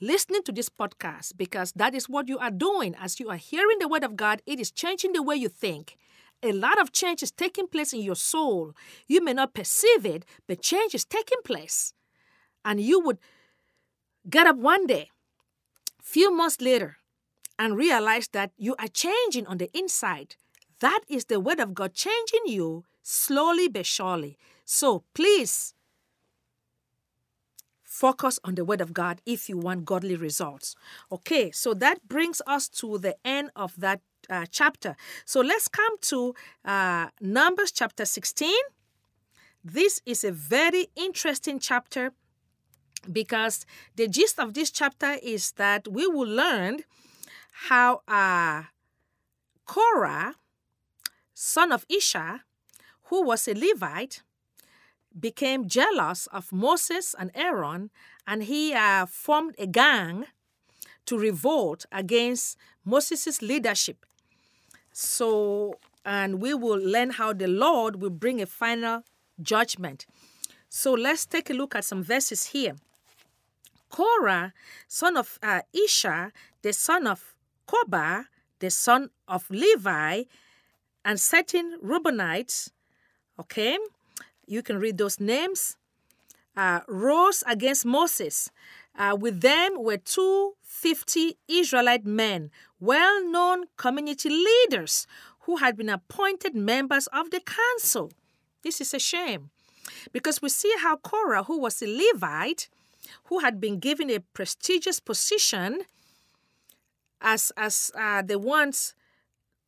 listening 0.00 0.42
to 0.44 0.52
this 0.52 0.68
podcast 0.68 1.36
because 1.36 1.72
that 1.72 1.94
is 1.94 2.08
what 2.08 2.28
you 2.28 2.38
are 2.38 2.50
doing. 2.50 2.94
As 2.94 3.18
you 3.18 3.28
are 3.28 3.36
hearing 3.36 3.78
the 3.80 3.88
word 3.88 4.04
of 4.04 4.16
God, 4.16 4.42
it 4.46 4.60
is 4.60 4.70
changing 4.70 5.12
the 5.12 5.22
way 5.22 5.36
you 5.36 5.48
think. 5.48 5.96
A 6.42 6.52
lot 6.52 6.80
of 6.80 6.92
change 6.92 7.22
is 7.22 7.32
taking 7.32 7.66
place 7.66 7.92
in 7.92 8.00
your 8.00 8.14
soul. 8.14 8.74
You 9.06 9.24
may 9.24 9.32
not 9.32 9.54
perceive 9.54 10.04
it, 10.04 10.24
but 10.46 10.62
change 10.62 10.94
is 10.94 11.04
taking 11.04 11.38
place. 11.44 11.92
And 12.64 12.80
you 12.80 13.00
would 13.00 13.18
get 14.28 14.46
up 14.46 14.56
one 14.56 14.86
day, 14.86 15.10
few 16.02 16.34
months 16.34 16.60
later, 16.60 16.98
and 17.58 17.76
realize 17.76 18.28
that 18.28 18.52
you 18.56 18.74
are 18.78 18.88
changing 18.88 19.46
on 19.46 19.58
the 19.58 19.70
inside. 19.76 20.36
That 20.80 21.00
is 21.08 21.26
the 21.26 21.40
word 21.40 21.60
of 21.60 21.74
God 21.74 21.94
changing 21.94 22.46
you 22.46 22.84
slowly 23.02 23.68
but 23.68 23.86
surely. 23.86 24.36
So 24.64 25.04
please 25.14 25.74
focus 27.82 28.38
on 28.44 28.56
the 28.56 28.64
word 28.64 28.80
of 28.80 28.92
God 28.92 29.22
if 29.24 29.48
you 29.48 29.56
want 29.56 29.86
godly 29.86 30.16
results. 30.16 30.76
Okay, 31.10 31.50
so 31.50 31.72
that 31.74 32.06
brings 32.06 32.42
us 32.46 32.68
to 32.68 32.98
the 32.98 33.16
end 33.24 33.50
of 33.56 33.74
that 33.78 34.00
uh, 34.28 34.44
chapter. 34.50 34.96
So 35.24 35.40
let's 35.40 35.68
come 35.68 35.96
to 36.02 36.34
uh, 36.64 37.08
Numbers 37.20 37.72
chapter 37.72 38.04
16. 38.04 38.52
This 39.64 40.00
is 40.04 40.24
a 40.24 40.32
very 40.32 40.88
interesting 40.94 41.58
chapter 41.58 42.12
because 43.10 43.64
the 43.94 44.08
gist 44.08 44.38
of 44.38 44.54
this 44.54 44.70
chapter 44.70 45.16
is 45.22 45.52
that 45.52 45.88
we 45.88 46.06
will 46.06 46.28
learn 46.28 46.80
how 47.64 48.02
uh, 48.06 48.64
Korah, 49.64 50.34
son 51.32 51.72
of 51.72 51.86
Izhar, 51.88 52.40
who 53.04 53.22
was 53.22 53.48
a 53.48 53.54
Levite, 53.54 54.22
became 55.18 55.66
jealous 55.66 56.26
of 56.28 56.52
Moses 56.52 57.14
and 57.18 57.30
Aaron, 57.34 57.90
and 58.26 58.44
he 58.44 58.74
uh, 58.74 59.06
formed 59.06 59.54
a 59.58 59.66
gang 59.66 60.26
to 61.06 61.18
revolt 61.18 61.86
against 61.90 62.58
Moses' 62.84 63.40
leadership. 63.40 64.04
So, 64.92 65.78
and 66.04 66.40
we 66.42 66.52
will 66.52 66.78
learn 66.78 67.10
how 67.10 67.32
the 67.32 67.46
Lord 67.46 68.02
will 68.02 68.10
bring 68.10 68.42
a 68.42 68.46
final 68.46 69.02
judgment. 69.40 70.04
So, 70.68 70.92
let's 70.92 71.24
take 71.24 71.48
a 71.48 71.54
look 71.54 71.74
at 71.74 71.84
some 71.84 72.02
verses 72.02 72.46
here. 72.46 72.76
Korah, 73.88 74.52
son 74.88 75.16
of 75.16 75.38
uh, 75.42 75.62
Izhar, 75.74 76.32
the 76.62 76.72
son 76.72 77.06
of 77.06 77.35
Koba, 77.66 78.26
the 78.60 78.70
son 78.70 79.10
of 79.28 79.50
Levi, 79.50 80.24
and 81.04 81.20
certain 81.20 81.78
Reubenites, 81.82 82.70
okay, 83.38 83.78
you 84.46 84.62
can 84.62 84.78
read 84.78 84.98
those 84.98 85.20
names, 85.20 85.76
uh, 86.56 86.80
rose 86.88 87.44
against 87.46 87.84
Moses. 87.84 88.50
Uh, 88.98 89.16
with 89.18 89.40
them 89.40 89.82
were 89.82 89.98
250 89.98 91.36
Israelite 91.48 92.06
men, 92.06 92.50
well 92.80 93.24
known 93.24 93.64
community 93.76 94.30
leaders 94.30 95.06
who 95.40 95.56
had 95.56 95.76
been 95.76 95.88
appointed 95.88 96.54
members 96.54 97.06
of 97.08 97.30
the 97.30 97.40
council. 97.40 98.10
This 98.62 98.80
is 98.80 98.94
a 98.94 98.98
shame 98.98 99.50
because 100.12 100.42
we 100.42 100.48
see 100.48 100.72
how 100.80 100.96
Korah, 100.96 101.44
who 101.44 101.58
was 101.58 101.80
a 101.82 101.86
Levite, 101.86 102.68
who 103.24 103.38
had 103.40 103.60
been 103.60 103.78
given 103.78 104.10
a 104.10 104.20
prestigious 104.20 104.98
position, 104.98 105.82
as 107.20 107.52
as 107.56 107.90
uh, 107.98 108.22
the 108.22 108.38
ones 108.38 108.94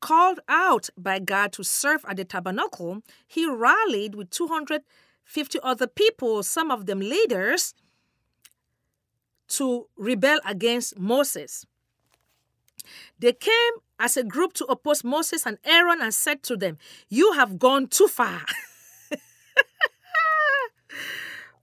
called 0.00 0.40
out 0.48 0.88
by 0.96 1.18
God 1.18 1.52
to 1.52 1.64
serve 1.64 2.04
at 2.08 2.16
the 2.16 2.24
tabernacle, 2.24 3.02
he 3.26 3.48
rallied 3.48 4.14
with 4.14 4.30
250 4.30 5.58
other 5.62 5.86
people, 5.86 6.42
some 6.42 6.70
of 6.70 6.86
them 6.86 7.00
leaders, 7.00 7.74
to 9.48 9.88
rebel 9.96 10.38
against 10.44 10.98
Moses. 10.98 11.66
They 13.18 13.32
came 13.32 13.72
as 13.98 14.16
a 14.16 14.22
group 14.22 14.52
to 14.54 14.64
oppose 14.66 15.02
Moses 15.02 15.44
and 15.46 15.58
Aaron 15.64 16.00
and 16.00 16.14
said 16.14 16.42
to 16.44 16.56
them, 16.56 16.78
You 17.08 17.32
have 17.32 17.58
gone 17.58 17.88
too 17.88 18.06
far. 18.08 18.42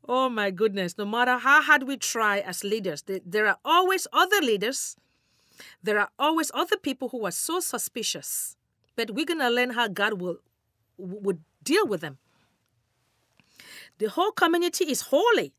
oh 0.08 0.30
my 0.30 0.52
goodness, 0.52 0.98
no 0.98 1.06
matter 1.06 1.38
how 1.38 1.62
hard 1.62 1.84
we 1.84 1.98
try 1.98 2.40
as 2.40 2.64
leaders, 2.64 3.04
there 3.26 3.48
are 3.48 3.58
always 3.64 4.08
other 4.12 4.42
leaders 4.42 4.98
there 5.82 6.00
are 6.00 6.10
always 6.18 6.52
other 6.54 6.78
people 6.78 7.10
who 7.10 7.26
are 7.26 7.32
so 7.32 7.60
suspicious, 7.60 8.56
but 8.96 9.12
we're 9.12 9.26
going 9.26 9.40
to 9.40 9.50
learn 9.50 9.72
how 9.72 9.88
God 9.88 10.22
will 10.22 10.38
would 10.98 11.42
deal 11.64 11.86
with 11.86 12.02
them. 12.02 12.18
The 13.98 14.10
whole 14.10 14.32
community 14.32 14.86
is 14.86 15.02
holy, 15.02 15.54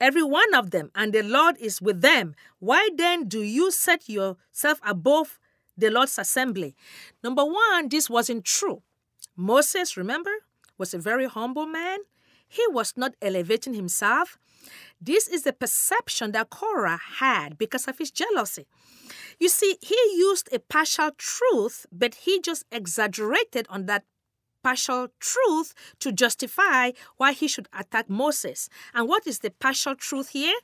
every 0.00 0.22
one 0.22 0.54
of 0.54 0.70
them, 0.70 0.90
and 0.94 1.12
the 1.12 1.22
Lord 1.22 1.56
is 1.58 1.80
with 1.82 2.00
them. 2.00 2.34
Why 2.58 2.88
then 2.96 3.28
do 3.28 3.42
you 3.42 3.70
set 3.70 4.08
yourself 4.08 4.80
above 4.82 5.38
the 5.76 5.90
Lord's 5.90 6.18
assembly? 6.18 6.74
Number 7.22 7.44
one, 7.44 7.88
this 7.88 8.08
wasn't 8.08 8.44
true. 8.44 8.82
Moses, 9.36 9.96
remember, 9.96 10.30
was 10.76 10.94
a 10.94 10.98
very 10.98 11.26
humble 11.26 11.66
man. 11.66 11.98
He 12.48 12.62
was 12.68 12.94
not 12.96 13.14
elevating 13.20 13.74
himself. 13.74 14.38
This 15.00 15.28
is 15.28 15.42
the 15.42 15.52
perception 15.52 16.32
that 16.32 16.50
Korah 16.50 17.00
had 17.18 17.58
because 17.58 17.86
of 17.86 17.98
his 17.98 18.10
jealousy. 18.10 18.66
You 19.38 19.48
see, 19.48 19.76
he 19.80 19.96
used 20.16 20.48
a 20.52 20.58
partial 20.58 21.10
truth, 21.16 21.86
but 21.92 22.14
he 22.26 22.40
just 22.40 22.64
exaggerated 22.72 23.66
on 23.68 23.86
that 23.86 24.04
partial 24.62 25.08
truth 25.20 25.74
to 26.00 26.12
justify 26.12 26.90
why 27.16 27.32
he 27.32 27.46
should 27.46 27.68
attack 27.72 28.10
Moses. 28.10 28.68
And 28.92 29.08
what 29.08 29.26
is 29.26 29.38
the 29.38 29.50
partial 29.50 29.94
truth 29.94 30.30
here? 30.30 30.58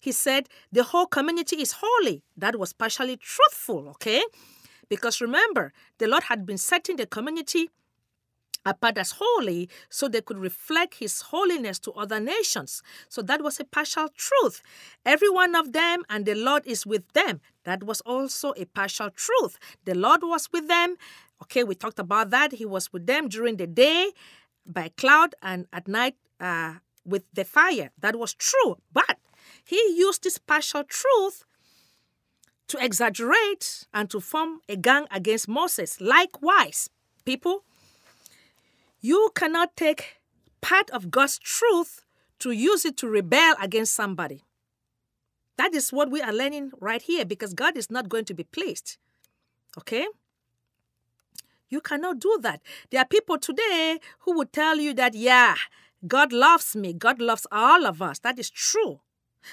He 0.00 0.12
said 0.12 0.48
the 0.72 0.84
whole 0.84 1.06
community 1.06 1.60
is 1.60 1.76
holy. 1.80 2.22
That 2.36 2.58
was 2.58 2.72
partially 2.72 3.16
truthful, 3.16 3.88
okay? 3.90 4.22
Because 4.88 5.20
remember, 5.20 5.72
the 5.98 6.08
Lord 6.08 6.24
had 6.24 6.46
been 6.46 6.58
setting 6.58 6.96
the 6.96 7.06
community 7.06 7.70
apart 8.68 8.98
as 8.98 9.14
holy 9.18 9.68
so 9.88 10.08
they 10.08 10.20
could 10.20 10.38
reflect 10.38 10.94
his 10.94 11.22
holiness 11.22 11.78
to 11.80 11.92
other 11.92 12.20
nations. 12.20 12.82
So 13.08 13.22
that 13.22 13.42
was 13.42 13.58
a 13.58 13.64
partial 13.64 14.08
truth. 14.16 14.62
Every 15.04 15.30
one 15.30 15.54
of 15.54 15.72
them 15.72 16.04
and 16.08 16.26
the 16.26 16.34
Lord 16.34 16.66
is 16.66 16.86
with 16.86 17.12
them. 17.12 17.40
That 17.64 17.82
was 17.82 18.00
also 18.02 18.52
a 18.56 18.64
partial 18.66 19.10
truth. 19.10 19.58
The 19.84 19.94
Lord 19.94 20.20
was 20.22 20.48
with 20.52 20.68
them. 20.68 20.96
Okay, 21.42 21.64
we 21.64 21.74
talked 21.74 21.98
about 21.98 22.30
that. 22.30 22.52
He 22.52 22.66
was 22.66 22.92
with 22.92 23.06
them 23.06 23.28
during 23.28 23.56
the 23.56 23.66
day 23.66 24.12
by 24.66 24.90
cloud 24.96 25.34
and 25.42 25.66
at 25.72 25.88
night 25.88 26.16
uh, 26.40 26.74
with 27.04 27.24
the 27.32 27.44
fire. 27.44 27.90
That 27.98 28.16
was 28.16 28.34
true. 28.34 28.76
But 28.92 29.18
he 29.64 29.76
used 29.96 30.24
this 30.24 30.38
partial 30.38 30.84
truth 30.84 31.44
to 32.68 32.84
exaggerate 32.84 33.86
and 33.94 34.10
to 34.10 34.20
form 34.20 34.60
a 34.68 34.76
gang 34.76 35.06
against 35.10 35.48
Moses. 35.48 36.00
Likewise, 36.00 36.90
people, 37.24 37.64
you 39.00 39.30
cannot 39.34 39.76
take 39.76 40.16
part 40.60 40.90
of 40.90 41.10
God's 41.10 41.38
truth 41.38 42.02
to 42.40 42.50
use 42.50 42.84
it 42.84 42.96
to 42.98 43.08
rebel 43.08 43.54
against 43.60 43.94
somebody. 43.94 44.42
That 45.56 45.74
is 45.74 45.92
what 45.92 46.10
we 46.10 46.20
are 46.20 46.32
learning 46.32 46.72
right 46.80 47.02
here 47.02 47.24
because 47.24 47.52
God 47.52 47.76
is 47.76 47.90
not 47.90 48.08
going 48.08 48.24
to 48.26 48.34
be 48.34 48.44
pleased. 48.44 48.96
Okay? 49.76 50.06
You 51.68 51.80
cannot 51.80 52.20
do 52.20 52.38
that. 52.42 52.62
There 52.90 53.00
are 53.00 53.06
people 53.06 53.38
today 53.38 53.98
who 54.20 54.34
will 54.36 54.46
tell 54.46 54.78
you 54.78 54.94
that, 54.94 55.14
yeah, 55.14 55.56
God 56.06 56.32
loves 56.32 56.74
me. 56.76 56.92
God 56.92 57.20
loves 57.20 57.46
all 57.50 57.86
of 57.86 58.00
us. 58.00 58.20
That 58.20 58.38
is 58.38 58.50
true. 58.50 59.00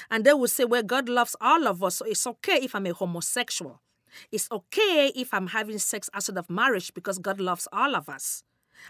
And 0.09 0.23
they 0.23 0.33
will 0.33 0.47
say, 0.47 0.65
well, 0.65 0.83
God 0.83 1.09
loves 1.09 1.35
all 1.41 1.67
of 1.67 1.83
us, 1.83 1.97
so 1.97 2.05
it's 2.05 2.25
okay 2.25 2.59
if 2.61 2.75
I'm 2.75 2.85
a 2.85 2.93
homosexual. 2.93 3.81
It's 4.31 4.47
okay 4.51 5.11
if 5.15 5.33
I'm 5.33 5.47
having 5.47 5.77
sex 5.77 6.09
outside 6.13 6.37
of 6.37 6.49
marriage 6.49 6.93
because 6.93 7.17
God 7.17 7.39
loves 7.39 7.67
all 7.71 7.95
of 7.95 8.09
us. 8.09 8.43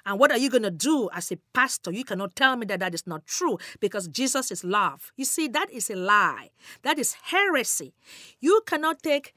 And 0.06 0.20
what 0.20 0.32
are 0.32 0.38
you 0.38 0.50
going 0.50 0.64
to 0.64 0.72
do 0.72 1.10
as 1.14 1.32
a 1.32 1.38
pastor? 1.54 1.92
You 1.92 2.04
cannot 2.04 2.36
tell 2.36 2.56
me 2.56 2.66
that 2.68 2.80
that 2.80 2.94
is 2.94 3.06
not 3.08 3.26
true 3.26 3.58
because 3.80 4.08
Jesus 4.08 4.52
is 4.52 4.64
love. 4.64 5.12
You 5.16 5.26
see, 5.26 5.48
that 5.50 5.72
is 5.72 5.90
a 5.90 5.96
lie. 5.96 6.50
That 6.84 7.00
is 7.00 7.16
heresy. 7.24 7.94
You 8.40 8.62
cannot 8.66 9.02
take 9.02 9.34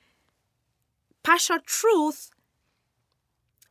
partial 1.22 1.58
truth 1.64 2.30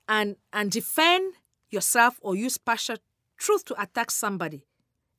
and, 0.08 0.36
and 0.54 0.72
defend 0.72 1.34
yourself 1.70 2.20
or 2.22 2.36
use 2.36 2.58
partial 2.58 2.98
truth 3.38 3.66
to 3.66 3.82
attack 3.82 4.12
somebody. 4.12 4.66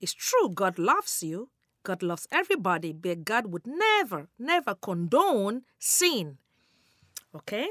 It's 0.01 0.15
true, 0.15 0.51
God 0.51 0.79
loves 0.79 1.23
you. 1.23 1.51
God 1.83 2.03
loves 2.03 2.29
everybody, 2.31 2.93
but 2.93 3.25
God 3.25 3.47
would 3.47 3.67
never, 3.67 4.29
never 4.39 4.75
condone 4.75 5.63
sin. 5.79 6.39
Okay? 7.35 7.69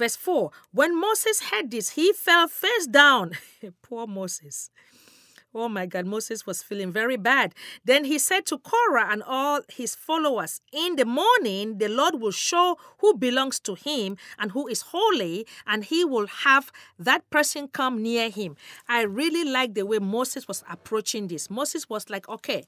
Verse 0.00 0.16
4 0.16 0.50
When 0.72 0.98
Moses 0.98 1.42
heard 1.50 1.70
this, 1.70 1.90
he 1.90 2.14
fell 2.14 2.48
face 2.48 2.86
down. 2.86 3.32
Poor 3.82 4.06
Moses. 4.06 4.70
Oh 5.54 5.68
my 5.68 5.84
God, 5.84 6.06
Moses 6.06 6.46
was 6.46 6.62
feeling 6.62 6.90
very 6.90 7.18
bad. 7.18 7.54
Then 7.84 8.04
he 8.04 8.18
said 8.18 8.46
to 8.46 8.56
Korah 8.56 9.08
and 9.10 9.22
all 9.22 9.60
his 9.68 9.94
followers, 9.94 10.62
In 10.72 10.96
the 10.96 11.04
morning, 11.04 11.76
the 11.76 11.88
Lord 11.88 12.18
will 12.18 12.30
show 12.30 12.78
who 13.00 13.14
belongs 13.14 13.60
to 13.60 13.74
him 13.74 14.16
and 14.38 14.52
who 14.52 14.66
is 14.68 14.80
holy, 14.80 15.46
and 15.66 15.84
he 15.84 16.02
will 16.02 16.28
have 16.28 16.72
that 16.98 17.28
person 17.28 17.68
come 17.68 18.02
near 18.02 18.30
him. 18.30 18.56
I 18.88 19.02
really 19.02 19.44
like 19.44 19.74
the 19.74 19.84
way 19.84 19.98
Moses 19.98 20.48
was 20.48 20.64
approaching 20.70 21.28
this. 21.28 21.50
Moses 21.50 21.90
was 21.90 22.08
like, 22.08 22.26
Okay, 22.26 22.64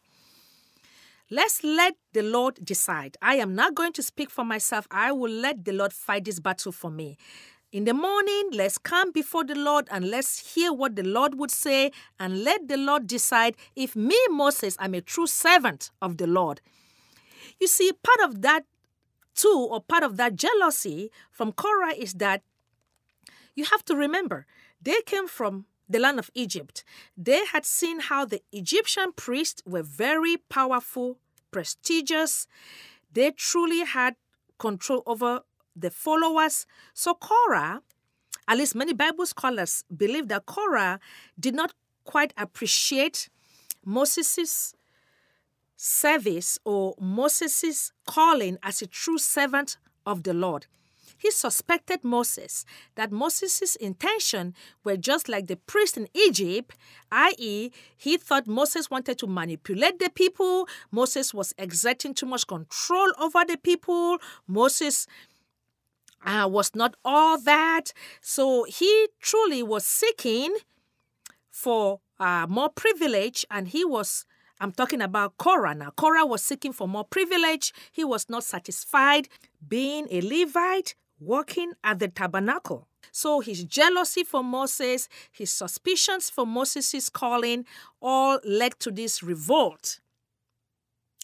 let's 1.33 1.65
let 1.65 1.95
the 2.13 2.23
Lord 2.23 2.59
decide. 2.63 3.17
I 3.23 3.37
am 3.37 3.55
not 3.55 3.75
going 3.75 3.95
to 3.95 4.03
speak 4.03 4.29
for 4.29 4.45
myself. 4.45 4.87
I 4.91 5.13
will 5.13 5.31
let 5.31 5.65
the 5.65 5.73
Lord 5.73 5.95
fight 5.95 6.27
this 6.27 6.39
battle 6.39 6.73
for 6.73 6.91
me. 6.91 7.17
In 7.73 7.85
the 7.85 7.95
morning, 7.95 8.51
let's 8.53 8.77
come 8.77 9.13
before 9.13 9.43
the 9.43 9.55
Lord 9.55 9.89
and 9.91 10.11
let's 10.11 10.55
hear 10.55 10.75
what 10.75 10.95
the 10.95 11.03
Lord 11.03 11.37
would 11.37 11.51
say 11.51 11.91
and 12.21 12.45
let 12.45 12.69
the 12.69 12.77
Lord 12.77 13.07
decide 13.07 13.57
if 13.75 13.97
me, 13.97 14.17
Moses, 14.31 14.77
I'm 14.79 14.93
a 14.93 15.01
true 15.01 15.27
servant 15.27 15.91
of 16.03 16.19
the 16.19 16.27
Lord. 16.27 16.61
You 17.59 17.67
see, 17.67 17.93
part 17.93 18.31
of 18.31 18.43
that 18.43 18.65
too, 19.35 19.69
or 19.71 19.81
part 19.81 20.03
of 20.03 20.19
that 20.19 20.37
jealousy 20.37 21.11
from 21.31 21.53
Korah 21.53 21.95
is 21.95 22.13
that 22.15 22.43
you 23.55 23.65
have 23.65 23.83
to 23.87 23.97
remember 23.97 24.45
they 24.83 25.01
came 25.07 25.27
from 25.27 25.65
the 25.89 25.99
land 25.99 26.19
of 26.19 26.31
Egypt. 26.35 26.85
They 27.17 27.45
had 27.47 27.65
seen 27.65 28.01
how 28.01 28.25
the 28.25 28.43
Egyptian 28.53 29.13
priests 29.13 29.63
were 29.65 29.83
very 29.83 30.37
powerful, 30.37 31.19
prestigious. 31.53 32.49
They 33.13 33.31
truly 33.31 33.85
had 33.85 34.17
control 34.59 35.03
over 35.07 35.43
the 35.77 35.91
followers. 35.91 36.67
So 36.95 37.15
Korah, 37.15 37.83
at 38.49 38.59
least 38.59 38.75
many 38.75 38.93
Bible 38.93 39.27
scholars 39.27 39.85
believe 39.95 40.29
that 40.29 40.47
Korah 40.47 40.99
did 41.39 41.55
not 41.55 41.75
quite 42.05 42.33
appreciate 42.37 43.29
Moses' 43.85 44.75
service 45.77 46.59
or 46.65 46.95
Moses' 47.01 47.93
calling 48.07 48.59
as 48.63 48.83
a 48.83 48.87
true 48.87 49.19
servant 49.19 49.77
of 50.05 50.25
the 50.25 50.35
Lord. 50.35 50.67
He 51.23 51.31
suspected 51.31 52.03
Moses 52.03 52.65
that 52.97 53.13
Moses' 53.13 53.77
intention 53.77 54.55
were 54.83 54.97
just 54.97 55.29
like 55.29 55.47
the 55.47 55.55
priest 55.55 55.97
in 55.97 56.09
Egypt, 56.15 56.77
i.e., 57.13 57.71
he 57.97 58.17
thought 58.17 58.49
Moses 58.49 58.91
wanted 58.91 59.19
to 59.19 59.29
manipulate 59.29 60.01
the 60.01 60.11
people, 60.11 60.69
Moses 60.91 61.33
was 61.33 61.55
exerting 61.57 62.13
too 62.13 62.27
much 62.27 62.49
control 62.49 63.13
over 63.21 63.45
the 63.47 63.57
people, 63.57 64.19
Moses 64.49 65.07
uh, 66.25 66.49
was 66.51 66.75
not 66.75 66.97
all 67.05 67.39
that. 67.39 67.93
So 68.21 68.65
he 68.65 69.09
truly 69.21 69.63
was 69.63 69.87
seeking 69.87 70.57
for 71.51 72.01
uh, 72.19 72.47
more 72.49 72.69
privilege, 72.69 73.47
and 73.49 73.69
he 73.69 73.85
was. 73.85 74.25
I'm 74.61 74.73
talking 74.73 75.03
about 75.03 75.39
Korah 75.39 75.75
now. 75.75 75.91
Korah 75.91 76.25
was 76.25 76.41
seeking 76.43 76.73
for 76.73 76.87
more 76.87 77.05
privilege. 77.05 77.73
He 77.91 78.05
was 78.05 78.29
not 78.29 78.45
satisfied 78.45 79.29
being 79.67 80.07
a 80.09 80.21
Levite, 80.21 80.95
working 81.25 81.73
at 81.83 81.99
the 81.99 82.09
tabernacle. 82.09 82.89
So 83.11 83.41
his 83.41 83.65
jealousy 83.65 84.25
for 84.25 84.43
Moses, 84.43 85.09
his 85.31 85.51
suspicions 85.51 86.31
for 86.31 86.47
Moses' 86.47 87.09
calling, 87.09 87.65
all 88.01 88.39
led 88.45 88.79
to 88.81 88.91
this 88.91 89.23
revolt. 89.23 90.01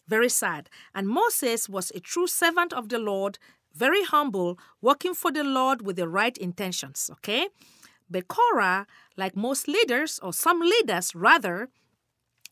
Very 0.06 0.28
sad. 0.28 0.70
And 0.94 1.08
Moses 1.08 1.68
was 1.68 1.90
a 1.94 2.00
true 2.00 2.26
servant 2.26 2.72
of 2.72 2.88
the 2.88 2.98
Lord, 2.98 3.38
very 3.74 4.02
humble, 4.02 4.58
working 4.80 5.14
for 5.14 5.30
the 5.30 5.44
Lord 5.44 5.82
with 5.82 5.96
the 5.96 6.08
right 6.08 6.36
intentions, 6.38 7.10
okay? 7.12 7.48
But 8.10 8.28
Korah, 8.28 8.86
like 9.16 9.36
most 9.36 9.68
leaders, 9.68 10.18
or 10.22 10.32
some 10.32 10.60
leaders 10.60 11.14
rather, 11.14 11.68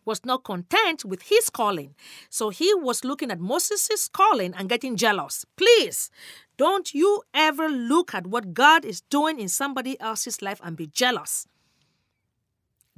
was 0.04 0.24
not 0.24 0.44
content 0.44 1.04
with 1.04 1.22
his 1.22 1.50
calling. 1.50 1.94
So 2.30 2.50
he 2.50 2.72
was 2.74 3.04
looking 3.04 3.30
at 3.30 3.40
Moses' 3.40 4.09
calling 4.09 4.54
and 4.56 4.68
getting 4.68 4.96
jealous. 4.96 5.44
Please, 5.56 6.11
don't 6.57 6.95
you 6.95 7.23
ever 7.35 7.69
look 7.69 8.14
at 8.14 8.27
what 8.27 8.55
God 8.55 8.85
is 8.85 9.01
doing 9.03 9.38
in 9.38 9.49
somebody 9.49 10.01
else's 10.01 10.40
life 10.40 10.61
and 10.62 10.77
be 10.77 10.87
jealous. 10.87 11.47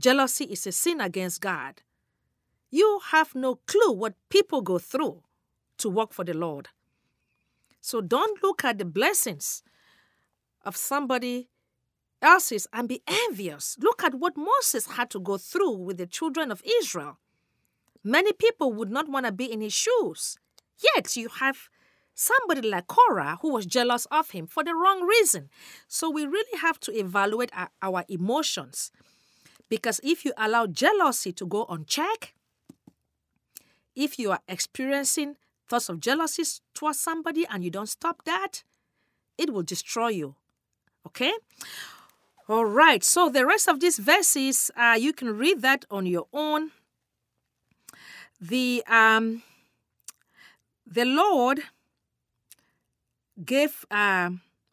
Jealousy 0.01 0.45
is 0.45 0.67
a 0.67 0.73
sin 0.73 1.01
against 1.01 1.41
God. 1.41 1.83
You 2.71 3.01
have 3.11 3.35
no 3.35 3.57
clue 3.67 3.93
what 3.93 4.15
people 4.29 4.61
go 4.61 4.79
through 4.79 5.23
to 5.79 5.89
work 5.89 6.13
for 6.13 6.25
the 6.25 6.35
Lord. 6.35 6.69
So 7.81 8.01
don't 8.01 8.43
look 8.43 8.65
at 8.65 8.79
the 8.79 8.85
blessings 8.85 9.63
of 10.65 10.77
somebody 10.77 11.49
else's 12.21 12.67
and 12.73 12.89
be 12.89 13.03
envious. 13.07 13.77
Look 13.81 14.05
at 14.05 14.15
what 14.15 14.37
Moses 14.37 14.87
had 14.87 15.11
to 15.11 15.21
go 15.21 15.39
through 15.39 15.77
with 15.79 15.99
the 15.99 16.07
children 16.07 16.51
of 16.51 16.63
Israel. 16.81 17.19
Many 18.05 18.33
people 18.33 18.73
would 18.73 18.91
not 18.91 19.09
want 19.09 19.27
to 19.27 19.33
be 19.33 19.51
in 19.51 19.61
his 19.61 19.73
shoes. 19.73 20.39
Yet 20.95 21.17
you 21.17 21.29
have 21.41 21.69
somebody 22.19 22.69
like 22.69 22.89
Korah 22.89 23.39
who 23.43 23.53
was 23.53 23.65
jealous 23.65 24.05
of 24.07 24.31
him 24.31 24.49
for 24.49 24.65
the 24.65 24.75
wrong 24.75 25.07
reason. 25.07 25.49
So 25.87 26.11
we 26.11 26.27
really 26.27 26.59
have 26.59 26.81
to 26.81 26.93
evaluate 26.99 27.51
our, 27.55 27.71
our 27.81 28.05
emotions. 28.09 28.91
Because 29.69 30.01
if 30.03 30.25
you 30.25 30.33
allow 30.37 30.67
jealousy 30.67 31.33
to 31.33 31.47
go 31.47 31.65
unchecked, 31.69 32.33
if 33.95 34.19
you 34.19 34.33
are 34.33 34.41
experiencing 34.49 35.37
thoughts 35.69 35.89
of 35.89 36.01
jealousy 36.01 36.43
towards 36.75 36.99
somebody 36.99 37.47
and 37.49 37.63
you 37.63 37.71
don't 37.71 37.89
stop 37.89 38.25
that, 38.25 38.65
it 39.37 39.53
will 39.53 39.63
destroy 39.63 40.09
you. 40.09 40.35
Okay? 41.07 41.33
All 42.49 42.65
right. 42.65 43.05
So 43.05 43.29
the 43.29 43.47
rest 43.47 43.69
of 43.69 43.79
these 43.79 43.99
verses, 43.99 44.73
uh, 44.77 44.97
you 44.99 45.13
can 45.13 45.37
read 45.37 45.63
that 45.63 45.85
on 45.89 46.07
your 46.07 46.27
own. 46.33 46.73
The 48.41 48.83
um, 48.89 49.43
the 50.87 51.05
Lord 51.05 51.63
gave 53.45 53.85
uh, 53.91 54.31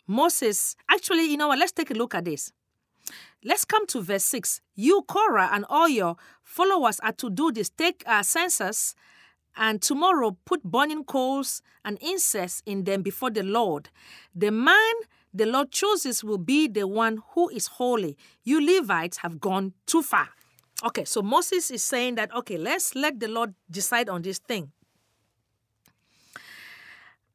Moses. 0.08 0.76
Actually, 0.90 1.26
you 1.26 1.38
know 1.38 1.48
what? 1.50 1.60
Let's 1.60 1.72
take 1.72 1.92
a 1.92 1.96
look 1.96 2.16
at 2.16 2.26
this. 2.26 2.52
let's 3.44 3.66
come 3.66 3.86
to 3.88 4.02
verse 4.02 4.24
6. 4.26 4.62
You, 4.76 5.04
Korah, 5.08 5.50
and 5.54 5.66
all 5.70 5.88
your 5.88 6.16
followers 6.44 7.00
are 7.02 7.14
to 7.14 7.30
do 7.30 7.52
this. 7.52 7.70
Take 7.70 8.04
a 8.08 8.24
censers 8.24 8.96
and 9.56 9.82
tomorrow 9.82 10.38
put 10.46 10.64
burning 10.64 11.04
coals 11.04 11.62
and 11.84 11.98
incense 12.02 12.62
in 12.66 12.84
them 12.84 13.02
before 13.02 13.30
the 13.30 13.44
Lord. 13.44 13.90
The 14.34 14.52
man 14.52 14.94
the 15.34 15.46
Lord 15.46 15.70
chooses 15.72 16.24
will 16.24 16.38
be 16.38 16.68
the 16.68 16.88
one 16.88 17.22
who 17.34 17.50
is 17.50 17.68
holy. 17.68 18.18
You 18.44 18.66
Levites 18.66 19.18
have 19.18 19.42
gone 19.42 19.74
too 19.86 20.02
far. 20.02 20.30
Okay, 20.84 21.04
so 21.04 21.22
Moses 21.22 21.72
is 21.72 21.84
saying 21.84 22.16
that, 22.16 22.34
okay, 22.34 22.58
let's 22.58 22.96
let 22.96 23.20
the 23.20 23.28
Lord 23.28 23.54
decide 23.70 24.08
on 24.08 24.22
this 24.22 24.40
thing. 24.40 24.72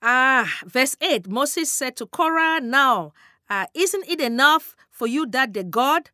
Ah, 0.02 0.50
verse 0.64 0.96
8 1.02 1.28
Moses 1.28 1.70
said 1.70 1.94
to 1.96 2.06
Korah, 2.06 2.60
Now, 2.60 3.12
uh, 3.50 3.66
isn't 3.74 4.08
it 4.08 4.20
enough 4.20 4.74
for 4.90 5.06
you 5.06 5.26
that 5.26 5.52
the 5.52 5.62
God 5.62 6.10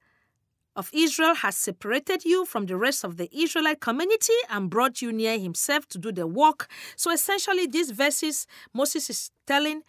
of 0.74 0.90
Israel 0.92 1.36
has 1.36 1.56
separated 1.56 2.24
you 2.24 2.44
from 2.44 2.66
the 2.66 2.76
rest 2.76 3.04
of 3.04 3.16
the 3.16 3.30
Israelite 3.32 3.80
community 3.80 4.34
and 4.50 4.68
brought 4.70 5.00
you 5.00 5.12
near 5.12 5.38
himself 5.38 5.86
to 5.90 5.98
do 5.98 6.10
the 6.10 6.26
work? 6.26 6.68
So 6.96 7.12
essentially, 7.12 7.68
these 7.68 7.92
verses, 7.92 8.48
Moses 8.74 9.08
is 9.08 9.30
telling 9.46 9.82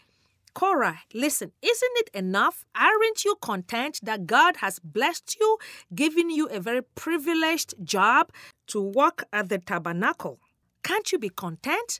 Korah, 0.54 1.00
listen, 1.14 1.52
isn't 1.64 1.92
it 1.96 2.10
enough? 2.14 2.66
Aren't 2.76 3.26
you 3.26 3.36
content 3.42 4.00
that 4.04 4.28
God 4.28 4.58
has 4.58 4.78
blessed 4.78 5.38
you, 5.40 5.58
giving 5.96 6.30
you 6.30 6.48
a 6.50 6.60
very 6.60 6.84
privileged 6.84 7.74
job 7.84 8.32
to 8.68 8.80
work 8.80 9.24
at 9.34 9.50
the 9.50 9.58
tabernacle? 9.58 10.40
Can't 10.84 11.12
you 11.12 11.18
be 11.18 11.30
content? 11.30 12.00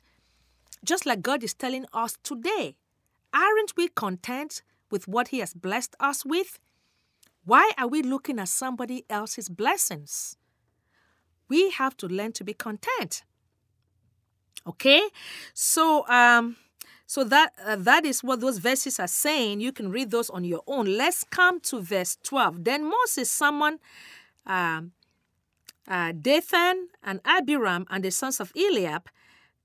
Just 0.84 1.06
like 1.06 1.22
God 1.22 1.42
is 1.42 1.54
telling 1.54 1.86
us 1.92 2.16
today. 2.22 2.76
Aren't 3.32 3.76
we 3.76 3.88
content 3.88 4.62
with 4.90 5.06
what 5.06 5.28
He 5.28 5.40
has 5.40 5.54
blessed 5.54 5.94
us 6.00 6.24
with? 6.24 6.58
Why 7.44 7.72
are 7.78 7.88
we 7.88 8.02
looking 8.02 8.38
at 8.38 8.48
somebody 8.48 9.04
else's 9.08 9.48
blessings? 9.48 10.36
We 11.48 11.70
have 11.70 11.96
to 11.98 12.06
learn 12.06 12.32
to 12.32 12.44
be 12.44 12.52
content. 12.52 13.22
Okay? 14.66 15.02
So, 15.54 16.06
um, 16.08 16.56
so 17.06 17.24
that 17.24 17.52
uh, 17.64 17.76
that 17.76 18.04
is 18.04 18.22
what 18.22 18.40
those 18.40 18.58
verses 18.58 19.00
are 19.00 19.08
saying. 19.08 19.60
You 19.60 19.72
can 19.72 19.90
read 19.90 20.10
those 20.10 20.28
on 20.28 20.44
your 20.44 20.62
own. 20.66 20.86
Let's 20.98 21.24
come 21.24 21.58
to 21.60 21.80
verse 21.80 22.18
12. 22.22 22.64
Then 22.64 22.84
Moses 22.84 23.30
summoned 23.30 23.78
um, 24.46 24.92
uh, 25.88 26.12
Dathan 26.12 26.88
and 27.02 27.20
Abiram 27.24 27.86
and 27.88 28.04
the 28.04 28.10
sons 28.10 28.40
of 28.40 28.52
Eliab, 28.54 29.08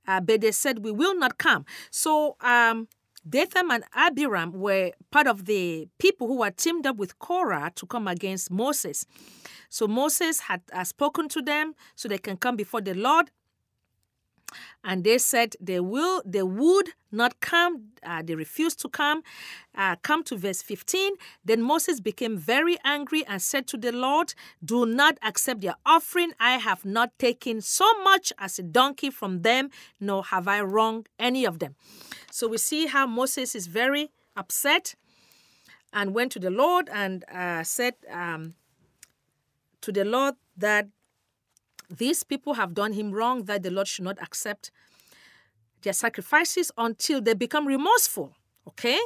uh, 0.07 0.19
but 0.21 0.41
they 0.41 0.51
said, 0.51 0.83
We 0.83 0.91
will 0.91 1.17
not 1.17 1.37
come. 1.37 1.65
So 1.91 2.35
um, 2.41 2.87
and 3.33 3.83
Abiram 3.95 4.51
were 4.53 4.91
part 5.11 5.27
of 5.27 5.45
the 5.45 5.87
people 5.97 6.27
who 6.27 6.39
were 6.39 6.51
teamed 6.51 6.85
up 6.85 6.97
with 6.97 7.17
Korah 7.19 7.71
to 7.75 7.85
come 7.85 8.07
against 8.07 8.51
Moses. 8.51 9.05
So 9.69 9.87
Moses 9.87 10.41
had 10.41 10.61
uh, 10.71 10.83
spoken 10.83 11.29
to 11.29 11.41
them 11.41 11.73
so 11.95 12.07
they 12.07 12.17
can 12.17 12.37
come 12.37 12.55
before 12.55 12.81
the 12.81 12.93
Lord 12.93 13.31
and 14.83 15.03
they 15.03 15.17
said 15.17 15.55
they 15.59 15.79
will 15.79 16.21
they 16.25 16.43
would 16.43 16.89
not 17.11 17.39
come 17.39 17.89
uh, 18.03 18.21
they 18.23 18.35
refused 18.35 18.79
to 18.79 18.89
come 18.89 19.23
uh, 19.75 19.95
come 20.01 20.23
to 20.23 20.35
verse 20.35 20.61
15 20.61 21.13
then 21.45 21.61
moses 21.61 21.99
became 21.99 22.37
very 22.37 22.77
angry 22.83 23.25
and 23.25 23.41
said 23.41 23.67
to 23.67 23.77
the 23.77 23.91
lord 23.91 24.33
do 24.63 24.85
not 24.85 25.17
accept 25.21 25.61
their 25.61 25.75
offering. 25.85 26.31
I 26.39 26.57
have 26.57 26.85
not 26.85 27.17
taken 27.19 27.61
so 27.61 27.85
much 28.03 28.33
as 28.37 28.59
a 28.59 28.63
donkey 28.63 29.09
from 29.09 29.41
them 29.41 29.69
nor 29.99 30.23
have 30.25 30.47
i 30.47 30.61
wronged 30.61 31.09
any 31.19 31.45
of 31.45 31.59
them. 31.59 31.75
So 32.31 32.47
we 32.47 32.57
see 32.57 32.87
how 32.87 33.07
moses 33.07 33.55
is 33.55 33.67
very 33.67 34.11
upset 34.35 34.95
and 35.91 36.13
went 36.13 36.31
to 36.33 36.39
the 36.39 36.49
lord 36.49 36.89
and 36.91 37.23
uh, 37.31 37.63
said 37.63 37.93
um, 38.11 38.55
to 39.81 39.91
the 39.91 40.03
lord 40.03 40.35
that 40.57 40.87
these 41.89 42.23
people 42.23 42.53
have 42.55 42.73
done 42.73 42.93
him 42.93 43.11
wrong 43.11 43.45
that 43.45 43.63
the 43.63 43.71
Lord 43.71 43.87
should 43.87 44.05
not 44.05 44.21
accept 44.21 44.71
their 45.81 45.93
sacrifices 45.93 46.71
until 46.77 47.21
they 47.21 47.33
become 47.33 47.67
remorseful. 47.67 48.33
Okay? 48.67 48.99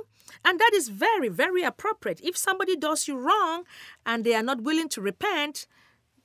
And 0.43 0.59
that 0.59 0.71
is 0.73 0.89
very, 0.89 1.29
very 1.29 1.63
appropriate. 1.63 2.19
If 2.21 2.37
somebody 2.37 2.75
does 2.75 3.07
you 3.07 3.17
wrong 3.17 3.63
and 4.05 4.23
they 4.23 4.33
are 4.35 4.43
not 4.43 4.61
willing 4.61 4.89
to 4.89 5.01
repent, 5.01 5.67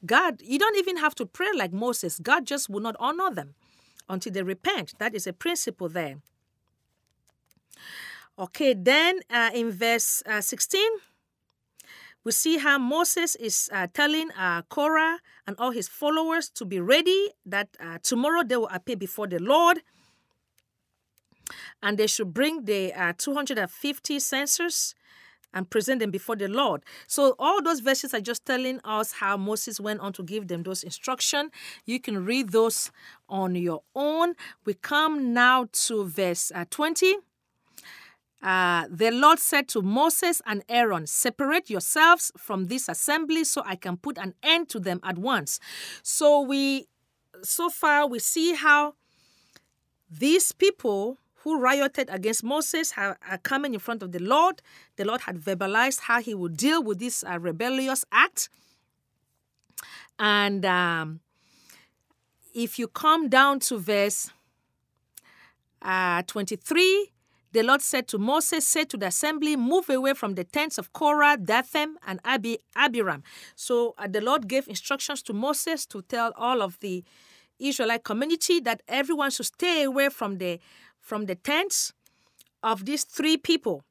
God, 0.04 0.42
you 0.42 0.58
don't 0.58 0.76
even 0.76 0.96
have 0.98 1.14
to 1.16 1.26
pray 1.26 1.48
like 1.54 1.72
Moses. 1.72 2.18
God 2.18 2.46
just 2.46 2.68
will 2.68 2.80
not 2.80 2.96
honor 2.98 3.32
them 3.32 3.54
until 4.08 4.32
they 4.32 4.42
repent. 4.42 4.94
That 4.98 5.14
is 5.14 5.26
a 5.26 5.32
principle 5.32 5.88
there. 5.88 6.16
Okay, 8.38 8.74
then 8.74 9.20
uh, 9.30 9.50
in 9.54 9.70
verse 9.70 10.22
uh, 10.26 10.40
16, 10.40 10.82
we 12.24 12.32
see 12.32 12.58
how 12.58 12.78
Moses 12.78 13.34
is 13.36 13.68
uh, 13.72 13.86
telling 13.92 14.30
uh, 14.32 14.62
Korah 14.68 15.18
and 15.46 15.56
all 15.58 15.70
his 15.70 15.88
followers 15.88 16.48
to 16.50 16.64
be 16.64 16.78
ready, 16.78 17.30
that 17.44 17.68
uh, 17.80 17.98
tomorrow 18.02 18.42
they 18.44 18.56
will 18.56 18.70
appear 18.72 18.96
before 18.96 19.26
the 19.26 19.38
Lord. 19.40 19.82
And 21.82 21.98
they 21.98 22.06
should 22.06 22.32
bring 22.32 22.64
the 22.64 22.92
uh, 22.94 23.12
250 23.18 24.20
censers 24.20 24.94
and 25.52 25.68
present 25.68 26.00
them 26.00 26.10
before 26.10 26.36
the 26.36 26.48
Lord. 26.48 26.82
So 27.06 27.34
all 27.38 27.60
those 27.62 27.80
verses 27.80 28.14
are 28.14 28.20
just 28.20 28.46
telling 28.46 28.80
us 28.84 29.12
how 29.12 29.36
Moses 29.36 29.80
went 29.80 30.00
on 30.00 30.12
to 30.14 30.22
give 30.22 30.48
them 30.48 30.62
those 30.62 30.82
instructions. 30.82 31.50
You 31.84 32.00
can 32.00 32.24
read 32.24 32.50
those 32.52 32.90
on 33.28 33.54
your 33.54 33.82
own. 33.94 34.34
We 34.64 34.74
come 34.74 35.34
now 35.34 35.68
to 35.72 36.04
verse 36.04 36.52
uh, 36.54 36.64
20. 36.70 37.16
Uh, 38.42 38.86
the 38.90 39.10
Lord 39.10 39.38
said 39.38 39.68
to 39.68 39.82
Moses 39.82 40.42
and 40.46 40.64
Aaron, 40.68 41.06
Separate 41.06 41.70
yourselves 41.70 42.32
from 42.36 42.64
this 42.64 42.88
assembly 42.88 43.44
so 43.44 43.62
I 43.64 43.76
can 43.76 43.96
put 43.96 44.18
an 44.18 44.34
end 44.42 44.68
to 44.70 44.80
them 44.80 44.98
at 45.04 45.16
once. 45.16 45.60
So 46.02 46.40
we 46.40 46.86
so 47.42 47.70
far 47.70 48.06
we 48.06 48.18
see 48.18 48.54
how 48.54 48.94
these 50.10 50.52
people 50.52 51.18
who 51.42 51.58
rioted 51.58 52.08
against 52.10 52.44
Moses 52.44 52.92
are, 52.96 53.18
are 53.28 53.38
coming 53.38 53.74
in 53.74 53.80
front 53.80 54.02
of 54.02 54.12
the 54.12 54.20
Lord. 54.20 54.62
The 54.96 55.04
Lord 55.04 55.22
had 55.22 55.38
verbalized 55.38 56.00
how 56.00 56.20
he 56.20 56.34
would 56.34 56.56
deal 56.56 56.82
with 56.82 56.98
this 56.98 57.24
uh, 57.24 57.38
rebellious 57.38 58.04
act. 58.12 58.48
And 60.18 60.64
um, 60.64 61.20
if 62.54 62.78
you 62.78 62.86
come 62.86 63.28
down 63.28 63.58
to 63.60 63.78
verse 63.78 64.30
uh, 65.80 66.22
23, 66.22 67.11
the 67.52 67.62
Lord 67.62 67.82
said 67.82 68.08
to 68.08 68.18
Moses, 68.18 68.66
Say 68.66 68.84
to 68.84 68.96
the 68.96 69.06
assembly, 69.06 69.56
move 69.56 69.90
away 69.90 70.14
from 70.14 70.34
the 70.34 70.44
tents 70.44 70.78
of 70.78 70.92
Korah, 70.92 71.36
Dathan, 71.36 71.96
and 72.06 72.18
Abi, 72.24 72.58
Abiram. 72.74 73.22
So 73.54 73.94
uh, 73.98 74.08
the 74.08 74.20
Lord 74.20 74.48
gave 74.48 74.68
instructions 74.68 75.22
to 75.24 75.32
Moses 75.32 75.86
to 75.86 76.02
tell 76.02 76.32
all 76.36 76.62
of 76.62 76.78
the 76.80 77.04
Israelite 77.58 78.04
community 78.04 78.58
that 78.60 78.82
everyone 78.88 79.30
should 79.30 79.46
stay 79.46 79.84
away 79.84 80.08
from 80.08 80.38
the 80.38 80.58
from 81.00 81.26
the 81.26 81.34
tents 81.34 81.92
of 82.62 82.84
these 82.84 83.04
three 83.04 83.36
people. 83.36 83.82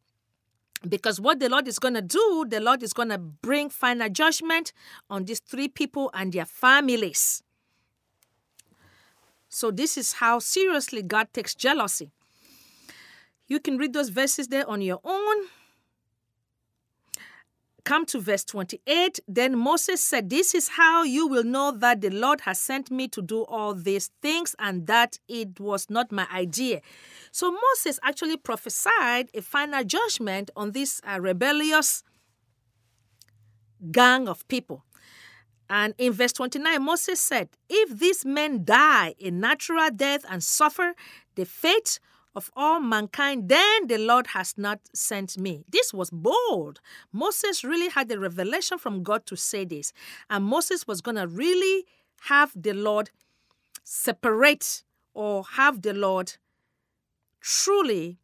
Because 0.87 1.21
what 1.21 1.39
the 1.39 1.49
Lord 1.49 1.67
is 1.67 1.77
going 1.77 1.93
to 1.93 2.01
do, 2.01 2.45
the 2.49 2.59
Lord 2.59 2.81
is 2.81 2.93
going 2.93 3.09
to 3.09 3.19
bring 3.19 3.69
final 3.69 4.09
judgment 4.09 4.73
on 5.09 5.25
these 5.25 5.39
three 5.39 5.67
people 5.67 6.09
and 6.13 6.33
their 6.33 6.45
families. 6.45 7.43
So, 9.47 9.69
this 9.69 9.97
is 9.97 10.13
how 10.13 10.39
seriously 10.39 11.03
God 11.03 11.27
takes 11.33 11.53
jealousy. 11.53 12.09
You 13.51 13.59
can 13.59 13.77
read 13.77 13.91
those 13.91 14.07
verses 14.07 14.47
there 14.47 14.65
on 14.69 14.81
your 14.81 15.01
own. 15.03 15.37
Come 17.83 18.05
to 18.05 18.21
verse 18.21 18.45
28. 18.45 19.19
Then 19.27 19.57
Moses 19.57 20.01
said, 20.01 20.29
This 20.29 20.55
is 20.55 20.69
how 20.69 21.03
you 21.03 21.27
will 21.27 21.43
know 21.43 21.71
that 21.71 21.99
the 21.99 22.11
Lord 22.11 22.39
has 22.47 22.57
sent 22.59 22.89
me 22.89 23.09
to 23.09 23.21
do 23.21 23.43
all 23.43 23.73
these 23.73 24.09
things 24.21 24.55
and 24.57 24.87
that 24.87 25.19
it 25.27 25.59
was 25.59 25.89
not 25.89 26.13
my 26.13 26.25
idea. 26.33 26.79
So 27.33 27.51
Moses 27.51 27.99
actually 28.03 28.37
prophesied 28.37 29.27
a 29.33 29.41
final 29.41 29.83
judgment 29.83 30.49
on 30.55 30.71
this 30.71 31.01
uh, 31.05 31.19
rebellious 31.19 32.03
gang 33.91 34.29
of 34.29 34.47
people. 34.47 34.85
And 35.69 35.93
in 35.97 36.13
verse 36.13 36.31
29, 36.31 36.81
Moses 36.81 37.19
said, 37.19 37.49
If 37.69 37.99
these 37.99 38.23
men 38.23 38.63
die 38.63 39.13
a 39.19 39.29
natural 39.29 39.89
death 39.89 40.23
and 40.29 40.41
suffer 40.41 40.93
the 41.35 41.43
fate 41.43 41.99
of 42.35 42.49
all 42.55 42.79
mankind, 42.79 43.49
then 43.49 43.87
the 43.87 43.97
Lord 43.97 44.27
has 44.27 44.57
not 44.57 44.79
sent 44.93 45.37
me. 45.37 45.63
This 45.69 45.93
was 45.93 46.09
bold. 46.09 46.79
Moses 47.11 47.63
really 47.63 47.89
had 47.89 48.07
the 48.07 48.19
revelation 48.19 48.77
from 48.77 49.03
God 49.03 49.25
to 49.25 49.35
say 49.35 49.65
this. 49.65 49.91
And 50.29 50.45
Moses 50.45 50.87
was 50.87 51.01
going 51.01 51.17
to 51.17 51.27
really 51.27 51.85
have 52.21 52.51
the 52.55 52.73
Lord 52.73 53.09
separate 53.83 54.83
or 55.13 55.43
have 55.53 55.81
the 55.81 55.93
Lord 55.93 56.33
truly 57.41 58.17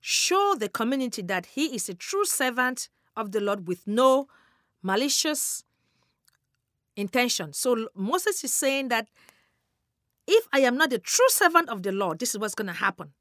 show 0.00 0.54
the 0.56 0.68
community 0.68 1.22
that 1.22 1.46
he 1.46 1.74
is 1.74 1.88
a 1.88 1.94
true 1.94 2.24
servant 2.24 2.88
of 3.16 3.32
the 3.32 3.40
Lord 3.40 3.66
with 3.66 3.86
no 3.86 4.28
malicious 4.82 5.64
intention. 6.94 7.52
So 7.52 7.88
Moses 7.94 8.44
is 8.44 8.52
saying 8.52 8.88
that 8.88 9.08
if 10.26 10.46
I 10.52 10.60
am 10.60 10.76
not 10.76 10.92
a 10.92 10.98
true 10.98 11.28
servant 11.28 11.68
of 11.68 11.82
the 11.82 11.92
Lord, 11.92 12.18
this 12.18 12.34
is 12.34 12.38
what's 12.38 12.54
going 12.54 12.68
to 12.68 12.72
happen. 12.72 13.12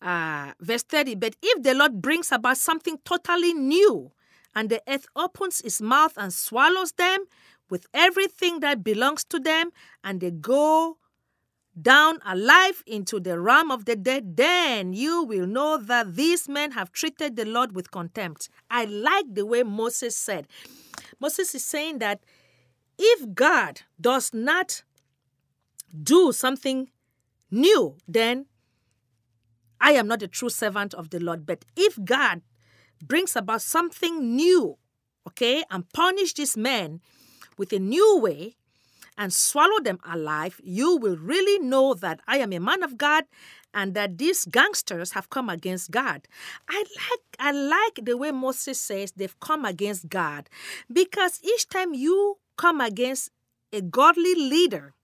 Uh, 0.00 0.52
verse 0.60 0.82
30 0.82 1.14
But 1.14 1.36
if 1.42 1.62
the 1.62 1.74
Lord 1.74 2.02
brings 2.02 2.32
about 2.32 2.58
something 2.58 2.98
totally 3.04 3.54
new 3.54 4.10
and 4.54 4.68
the 4.68 4.82
earth 4.88 5.06
opens 5.14 5.60
its 5.60 5.80
mouth 5.80 6.14
and 6.16 6.32
swallows 6.32 6.92
them 6.92 7.24
with 7.70 7.86
everything 7.94 8.60
that 8.60 8.84
belongs 8.84 9.24
to 9.24 9.38
them, 9.38 9.70
and 10.04 10.20
they 10.20 10.30
go 10.30 10.98
down 11.80 12.18
alive 12.26 12.82
into 12.86 13.18
the 13.18 13.40
realm 13.40 13.70
of 13.70 13.86
the 13.86 13.96
dead, 13.96 14.36
then 14.36 14.92
you 14.92 15.22
will 15.22 15.46
know 15.46 15.78
that 15.78 16.14
these 16.14 16.48
men 16.48 16.72
have 16.72 16.92
treated 16.92 17.36
the 17.36 17.46
Lord 17.46 17.74
with 17.74 17.90
contempt. 17.90 18.50
I 18.70 18.84
like 18.84 19.34
the 19.34 19.46
way 19.46 19.62
Moses 19.62 20.14
said. 20.14 20.46
Moses 21.18 21.54
is 21.54 21.64
saying 21.64 21.98
that 22.00 22.20
if 22.98 23.34
God 23.34 23.82
does 23.98 24.34
not 24.34 24.82
do 25.92 26.32
something 26.32 26.90
new, 27.50 27.96
then 28.08 28.46
I 29.80 29.92
am 29.92 30.06
not 30.06 30.22
a 30.22 30.28
true 30.28 30.48
servant 30.48 30.94
of 30.94 31.10
the 31.10 31.18
Lord. 31.18 31.44
But 31.44 31.64
if 31.76 31.98
God 32.04 32.42
brings 33.04 33.36
about 33.36 33.62
something 33.62 34.34
new, 34.36 34.78
okay, 35.26 35.64
and 35.70 35.90
punish 35.92 36.34
these 36.34 36.56
men 36.56 37.00
with 37.58 37.72
a 37.72 37.78
new 37.78 38.18
way 38.18 38.56
and 39.18 39.32
swallow 39.32 39.80
them 39.80 39.98
alive, 40.04 40.60
you 40.62 40.96
will 40.96 41.16
really 41.16 41.58
know 41.58 41.94
that 41.94 42.20
I 42.26 42.38
am 42.38 42.52
a 42.52 42.60
man 42.60 42.82
of 42.82 42.96
God 42.96 43.24
and 43.74 43.94
that 43.94 44.18
these 44.18 44.44
gangsters 44.44 45.12
have 45.12 45.30
come 45.30 45.48
against 45.48 45.90
God. 45.90 46.28
I 46.68 46.78
like 46.78 47.20
I 47.38 47.52
like 47.52 48.04
the 48.04 48.16
way 48.16 48.30
Moses 48.30 48.80
says 48.80 49.12
they've 49.12 49.38
come 49.40 49.64
against 49.64 50.08
God 50.08 50.48
because 50.92 51.40
each 51.42 51.68
time 51.68 51.94
you 51.94 52.38
come 52.56 52.80
against 52.80 53.30
a 53.72 53.80
godly 53.80 54.34
leader 54.34 54.94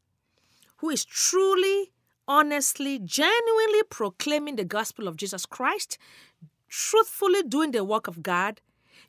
who 0.78 0.90
is 0.90 1.04
truly 1.04 1.92
honestly 2.26 2.98
genuinely 2.98 3.82
proclaiming 3.88 4.56
the 4.56 4.64
gospel 4.64 5.08
of 5.08 5.16
Jesus 5.16 5.46
Christ, 5.46 5.98
truthfully 6.68 7.42
doing 7.42 7.70
the 7.70 7.84
work 7.84 8.06
of 8.06 8.22
God, 8.22 8.60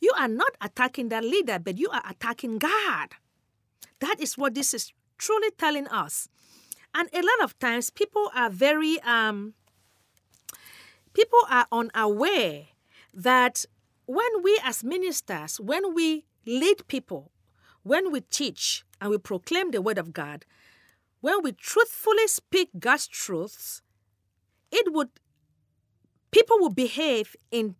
you 0.01 0.11
are 0.17 0.27
not 0.27 0.55
attacking 0.61 1.09
that 1.09 1.23
leader, 1.23 1.59
but 1.59 1.77
you 1.77 1.89
are 1.89 2.03
attacking 2.09 2.57
God. 2.57 3.09
That 3.99 4.15
is 4.19 4.37
what 4.37 4.55
this 4.55 4.73
is 4.73 4.93
truly 5.17 5.51
telling 5.57 5.87
us. 5.87 6.29
And 6.95 7.09
a 7.13 7.17
lot 7.17 7.43
of 7.43 7.59
times 7.59 7.89
people 7.89 8.31
are 8.33 8.49
very 8.49 8.99
um 9.01 9.53
people 11.13 11.39
are 11.49 11.67
unaware 11.71 12.67
that 13.13 13.65
when 14.05 14.41
we 14.41 14.59
as 14.63 14.83
ministers, 14.83 15.59
when 15.59 15.93
we 15.93 16.25
lead 16.45 16.87
people, 16.87 17.31
when 17.83 18.11
we 18.11 18.21
teach 18.21 18.83
and 18.99 19.11
we 19.11 19.17
proclaim 19.17 19.71
the 19.71 19.81
word 19.81 19.97
of 19.97 20.13
God, 20.13 20.45
when 21.21 21.41
we 21.43 21.51
truthfully 21.51 22.27
speak 22.27 22.69
God's 22.79 23.07
truths, 23.07 23.81
it 24.71 24.93
would 24.93 25.09
people 26.31 26.59
will 26.59 26.69
behave 26.69 27.35
in 27.51 27.75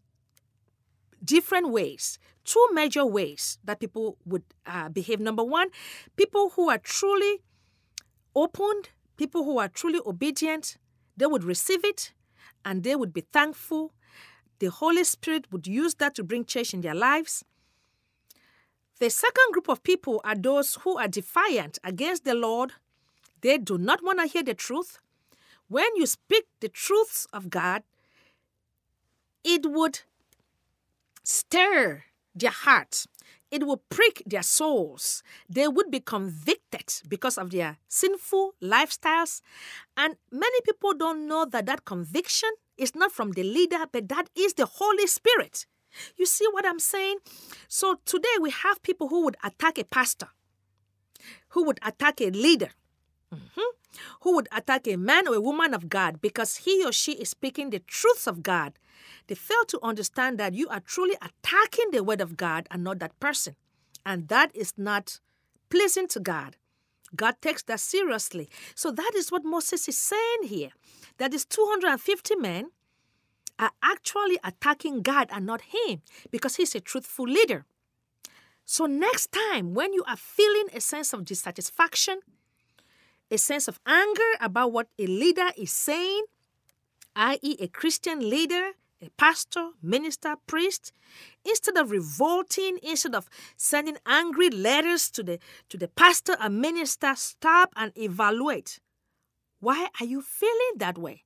different 1.24 1.70
ways 1.70 2.20
two 2.50 2.68
major 2.74 3.06
ways 3.06 3.60
that 3.64 3.80
people 3.80 4.18
would 4.26 4.44
uh, 4.66 4.90
behave. 4.90 5.20
Number 5.20 5.44
one, 5.44 5.70
people 6.16 6.50
who 6.56 6.68
are 6.70 6.80
truly 6.80 7.42
opened, 8.36 8.90
people 9.18 9.44
who 9.44 9.60
are 9.60 9.68
truly 9.68 10.00
obedient, 10.04 10.78
they 11.16 11.28
would 11.28 11.44
receive 11.44 11.86
it 11.86 12.12
and 12.66 12.84
they 12.84 12.96
would 12.96 13.14
be 13.14 13.22
thankful. 13.22 13.94
The 14.58 14.72
Holy 14.72 15.04
Spirit 15.04 15.46
would 15.52 15.68
use 15.68 15.94
that 15.96 16.16
to 16.16 16.24
bring 16.24 16.44
change 16.44 16.74
in 16.74 16.82
their 16.82 16.96
lives. 16.96 17.46
The 19.00 19.12
second 19.12 19.54
group 19.54 19.70
of 19.70 19.84
people 19.84 20.20
are 20.24 20.36
those 20.36 20.76
who 20.82 20.98
are 20.98 21.08
defiant 21.08 21.78
against 21.84 22.26
the 22.26 22.34
Lord. 22.34 22.74
They 23.42 23.58
do 23.58 23.78
not 23.78 24.04
want 24.04 24.20
to 24.20 24.28
hear 24.28 24.44
the 24.44 24.54
truth. 24.54 25.00
When 25.68 25.96
you 25.96 26.06
speak 26.06 26.46
the 26.60 26.70
truths 26.70 27.28
of 27.32 27.50
God, 27.50 27.84
it 29.44 29.66
would 29.66 30.02
stir 31.24 32.04
their 32.36 32.52
hearts. 32.52 33.08
It 33.52 33.66
will 33.66 33.82
prick 33.90 34.22
their 34.26 34.44
souls. 34.44 35.24
They 35.50 35.68
would 35.68 35.90
be 35.90 36.00
convicted 36.00 36.94
because 37.08 37.38
of 37.38 37.50
their 37.50 37.78
sinful 37.88 38.54
lifestyles. 38.62 39.42
And 39.98 40.16
many 40.32 40.62
people 40.62 40.94
don't 40.94 41.28
know 41.28 41.46
that 41.46 41.66
that 41.66 41.86
conviction 41.86 42.50
is 42.78 42.96
not 42.96 43.12
from 43.12 43.32
the 43.32 43.44
leader, 43.44 43.86
but 43.92 44.08
that 44.10 44.30
is 44.36 44.54
the 44.54 44.66
Holy 44.66 45.08
Spirit. 45.08 45.66
You 46.16 46.26
see 46.26 46.46
what 46.52 46.66
I'm 46.66 46.80
saying? 46.80 47.18
So 47.68 48.00
today 48.06 48.38
we 48.40 48.52
have 48.52 48.84
people 48.84 49.08
who 49.08 49.24
would 49.26 49.38
attack 49.44 49.78
a 49.80 49.84
pastor, 49.84 50.30
who 51.50 51.64
would 51.66 51.80
attack 51.82 52.22
a 52.22 52.30
leader, 52.30 52.70
mm-hmm. 53.34 53.62
who 54.22 54.36
would 54.36 54.48
attack 54.52 54.88
a 54.88 54.98
man 54.98 55.28
or 55.28 55.36
a 55.36 55.42
woman 55.42 55.74
of 55.74 55.90
God 55.90 56.22
because 56.22 56.58
he 56.58 56.86
or 56.86 56.92
she 56.92 57.14
is 57.14 57.30
speaking 57.30 57.70
the 57.70 57.80
truths 57.80 58.28
of 58.28 58.44
God 58.44 58.74
they 59.28 59.36
fail 59.36 59.64
to 59.66 59.80
understand 59.84 60.40
that 60.40 60.54
you 60.54 60.68
are 60.70 60.80
truly 60.80 61.16
attacking 61.22 61.92
the 61.92 62.04
word 62.04 62.22
of 62.22 62.38
God 62.38 62.68
and 62.72 62.84
not 62.84 63.00
that 63.00 63.20
person. 63.20 63.56
And 64.06 64.28
that 64.30 64.56
is 64.56 64.74
not 64.78 65.20
pleasing 65.70 66.08
to 66.10 66.20
God. 66.20 66.58
God 67.16 67.36
takes 67.42 67.64
that 67.64 67.80
seriously. 67.80 68.50
So 68.76 68.92
that 68.92 69.12
is 69.16 69.32
what 69.32 69.46
Moses 69.46 69.88
is 69.88 69.98
saying 69.98 70.44
here. 70.46 70.72
That 71.18 71.34
is 71.34 71.46
250 71.46 72.36
men 72.38 72.72
are 73.58 73.72
actually 73.84 74.40
attacking 74.44 75.02
God 75.02 75.28
and 75.32 75.46
not 75.46 75.62
him 75.62 76.02
because 76.32 76.56
he's 76.56 76.76
a 76.76 76.80
truthful 76.80 77.26
leader. 77.26 77.66
So 78.66 78.86
next 78.86 79.32
time 79.32 79.74
when 79.74 79.94
you 79.94 80.04
are 80.08 80.18
feeling 80.18 80.68
a 80.74 80.82
sense 80.82 81.14
of 81.14 81.26
dissatisfaction, 81.26 82.22
a 83.32 83.38
sense 83.38 83.68
of 83.68 83.80
anger 83.86 84.32
about 84.42 84.72
what 84.72 84.88
a 84.98 85.06
leader 85.06 85.50
is 85.58 85.72
saying, 85.72 86.24
i.e., 87.16 87.58
a 87.60 87.68
Christian 87.68 88.30
leader 88.30 88.72
a 89.02 89.10
pastor, 89.12 89.70
minister, 89.82 90.36
priest, 90.48 90.92
instead 91.46 91.78
of 91.78 91.92
revolting, 91.92 92.80
instead 92.84 93.16
of 93.16 93.30
sending 93.56 93.98
angry 94.06 94.50
letters 94.50 95.10
to 95.12 95.24
the 95.24 95.40
to 95.70 95.78
the 95.78 95.88
pastor 95.88 96.36
and 96.40 96.60
minister, 96.60 97.14
stop 97.16 97.72
and 97.76 97.92
evaluate. 97.98 98.80
Why 99.60 99.88
are 100.00 100.06
you 100.06 100.22
feeling 100.22 100.78
that 100.78 100.98
way? 100.98 101.24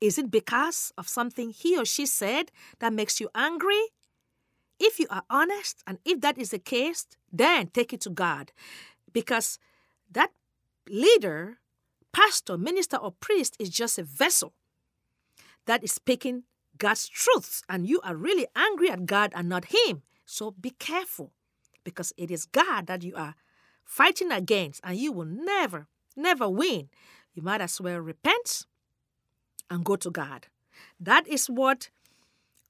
Is 0.00 0.18
it 0.18 0.30
because 0.30 0.92
of 0.96 1.08
something 1.08 1.50
he 1.50 1.76
or 1.76 1.84
she 1.84 2.06
said 2.06 2.50
that 2.78 2.92
makes 2.92 3.20
you 3.20 3.28
angry? 3.34 3.90
If 4.78 4.98
you 4.98 5.06
are 5.10 5.24
honest, 5.28 5.82
and 5.86 5.98
if 6.04 6.20
that 6.20 6.38
is 6.38 6.50
the 6.50 6.58
case, 6.58 7.06
then 7.32 7.68
take 7.68 7.92
it 7.92 8.00
to 8.02 8.10
God. 8.10 8.52
Because 9.12 9.58
that 10.10 10.30
leader, 10.88 11.58
pastor, 12.12 12.58
minister, 12.58 12.96
or 12.96 13.12
priest 13.12 13.56
is 13.58 13.70
just 13.70 13.98
a 13.98 14.02
vessel 14.02 14.54
that 15.66 15.84
is 15.84 15.92
speaking 15.92 16.44
God's 16.78 17.08
truths 17.08 17.62
and 17.68 17.86
you 17.86 18.00
are 18.02 18.16
really 18.16 18.46
angry 18.56 18.90
at 18.90 19.06
God 19.06 19.32
and 19.34 19.48
not 19.48 19.66
Him. 19.66 20.02
So 20.24 20.52
be 20.52 20.70
careful 20.70 21.32
because 21.84 22.12
it 22.16 22.30
is 22.30 22.46
God 22.46 22.86
that 22.86 23.02
you 23.02 23.14
are 23.16 23.34
fighting 23.84 24.32
against 24.32 24.80
and 24.84 24.96
you 24.96 25.12
will 25.12 25.26
never, 25.26 25.88
never 26.16 26.48
win. 26.48 26.88
You 27.34 27.42
might 27.42 27.60
as 27.60 27.80
well 27.80 27.98
repent 27.98 28.66
and 29.70 29.84
go 29.84 29.96
to 29.96 30.10
God. 30.10 30.46
That 30.98 31.26
is 31.28 31.46
what 31.46 31.90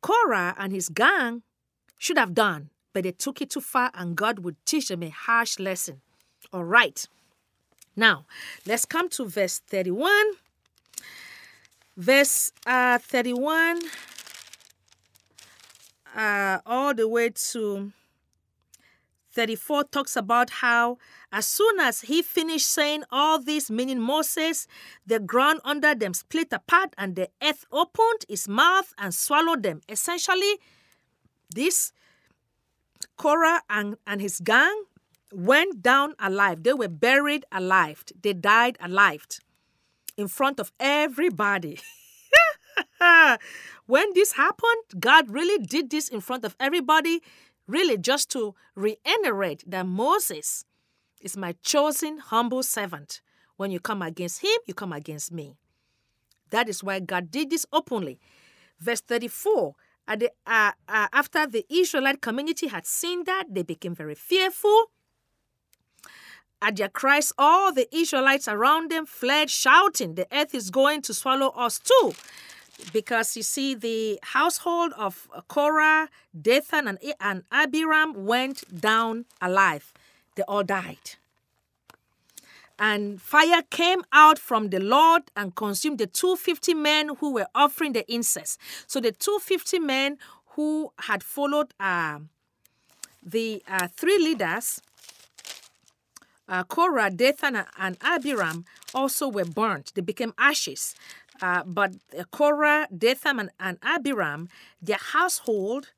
Korah 0.01 0.55
and 0.59 0.73
his 0.73 0.89
gang 0.89 1.43
should 1.99 2.19
have 2.19 2.35
done, 2.35 2.71
but 2.93 3.05
they 3.05 3.13
took 3.13 3.41
it 3.41 3.51
too 3.51 3.61
far 3.61 3.91
and 3.95 4.17
God 4.17 4.41
would 4.41 4.57
teach 4.65 4.89
them 4.89 5.03
a 5.03 5.11
harsh 5.11 5.59
lesson. 5.59 6.01
All 6.53 6.65
right. 6.65 7.07
Now, 7.97 8.27
let's 8.67 8.85
come 8.85 9.09
to 9.11 9.27
verse 9.27 9.59
31 9.59 10.13
verse 11.97 12.51
uh, 12.67 12.99
31 12.99 13.81
uh, 16.17 16.59
all 16.65 16.95
the 16.95 17.07
way 17.07 17.31
to 17.31 17.93
34 19.33 19.85
talks 19.85 20.17
about 20.17 20.51
how 20.51 20.99
as 21.31 21.47
soon 21.47 21.79
as 21.79 22.01
he 22.01 22.23
finished 22.23 22.67
saying 22.67 23.05
all 23.13 23.39
this, 23.41 23.71
meaning 23.71 24.01
Moses, 24.01 24.67
the 25.07 25.21
ground 25.21 25.61
under 25.65 25.95
them 25.95 26.15
split 26.15 26.49
apart 26.53 26.95
and 26.99 27.15
the 27.15 27.29
earth 27.43 27.65
opened 27.71 28.25
its 28.29 28.49
mouth 28.49 28.93
and 28.99 29.15
swallowed 29.15 29.63
them. 29.63 29.81
Essentially, 29.89 30.59
this 31.55 31.93
Korah 33.17 33.63
and, 33.71 33.97
and 34.07 34.21
his 34.21 34.41
gang 34.41 34.85
went 35.33 35.83
down 35.83 36.15
alive. 36.19 36.63
They 36.63 36.73
were 36.73 36.89
buried 36.89 37.45
alive. 37.53 38.05
They 38.21 38.33
died 38.33 38.77
alive 38.81 39.27
in 40.17 40.29
front 40.29 40.61
of 40.61 40.73
everybody. 40.79 41.81
when 43.87 44.13
this 44.15 44.33
happened, 44.33 44.85
God 44.99 45.31
really 45.31 45.65
did 45.65 45.91
this 45.91 46.09
in 46.09 46.21
front 46.21 46.45
of 46.45 46.57
everybody, 46.61 47.23
really 47.67 47.97
just 47.97 48.31
to 48.33 48.55
reiterate 48.75 49.65
that 49.67 49.87
Moses 49.87 50.65
is 51.21 51.37
my 51.37 51.55
chosen, 51.63 52.19
humble 52.19 52.63
servant. 52.63 53.21
When 53.57 53.71
you 53.71 53.81
come 53.81 54.03
against 54.03 54.43
him, 54.43 54.57
you 54.67 54.75
come 54.75 54.93
against 54.93 55.33
me. 55.33 55.57
That 56.51 56.69
is 56.69 56.83
why 56.83 57.01
God 57.01 57.31
did 57.31 57.51
this 57.51 57.67
openly. 57.73 58.19
Verse 58.79 59.01
34 59.01 59.75
the, 60.17 60.33
uh, 60.47 60.73
uh, 60.89 61.09
after 61.13 61.47
the 61.47 61.65
Israelite 61.69 62.21
community 62.21 62.67
had 62.67 62.85
seen 62.87 63.25
that, 63.25 63.45
they 63.49 63.63
became 63.63 63.95
very 63.95 64.17
fearful. 64.17 64.87
At 66.63 66.77
their 66.77 66.89
cries, 66.89 67.33
all 67.39 67.73
the 67.73 67.89
Israelites 67.95 68.47
around 68.47 68.91
them 68.91 69.07
fled, 69.07 69.51
shouting, 69.51 70.15
The 70.15 70.27
earth 70.31 70.55
is 70.55 70.71
going 70.71 71.03
to 71.03 71.15
swallow 71.15 71.49
us 71.49 71.79
too. 71.79 72.15
because 72.93 73.37
you 73.37 73.43
see, 73.43 73.75
the 73.75 74.19
household 74.23 74.93
of 74.97 75.29
Korah, 75.49 76.09
Dathan, 76.39 76.99
and, 77.21 77.45
Abiram 77.53 78.25
went 78.25 78.81
down 78.81 79.27
alive. 79.41 79.93
They 80.35 80.43
all 80.45 80.63
died. 80.63 81.17
And 82.79 83.21
fire 83.21 83.63
came 83.69 84.03
out 84.13 84.39
from 84.39 84.71
the 84.71 84.81
Lord 84.81 85.25
and 85.37 85.55
consumed 85.55 85.99
the 85.99 86.07
250 86.07 86.73
men 86.73 87.11
who 87.21 87.35
were 87.35 87.49
offering 87.55 87.93
the 87.93 88.11
incense. 88.11 88.57
So 88.87 89.01
the 89.01 89.13
250 89.13 89.79
men 89.81 90.17
who 90.55 90.91
had 91.01 91.23
followed 91.23 91.75
uh, 91.79 92.21
the 93.23 93.63
uh, 93.69 93.89
three 93.95 94.19
leaders, 94.19 94.81
uh, 96.51 96.65
Korah, 96.65 97.11
Dathan, 97.11 97.65
and 97.79 97.97
Abiram, 98.03 98.65
also 98.93 99.29
were 99.29 99.45
burnt. 99.45 99.93
They 99.95 100.03
became 100.03 100.35
ashes. 100.37 100.95
Uh, 101.41 101.63
but 101.65 101.93
Korah, 102.33 102.89
Dathan, 102.97 103.39
and, 103.41 103.51
and 103.61 103.79
Abiram, 103.83 104.49
their 104.83 104.99
household 104.99 105.93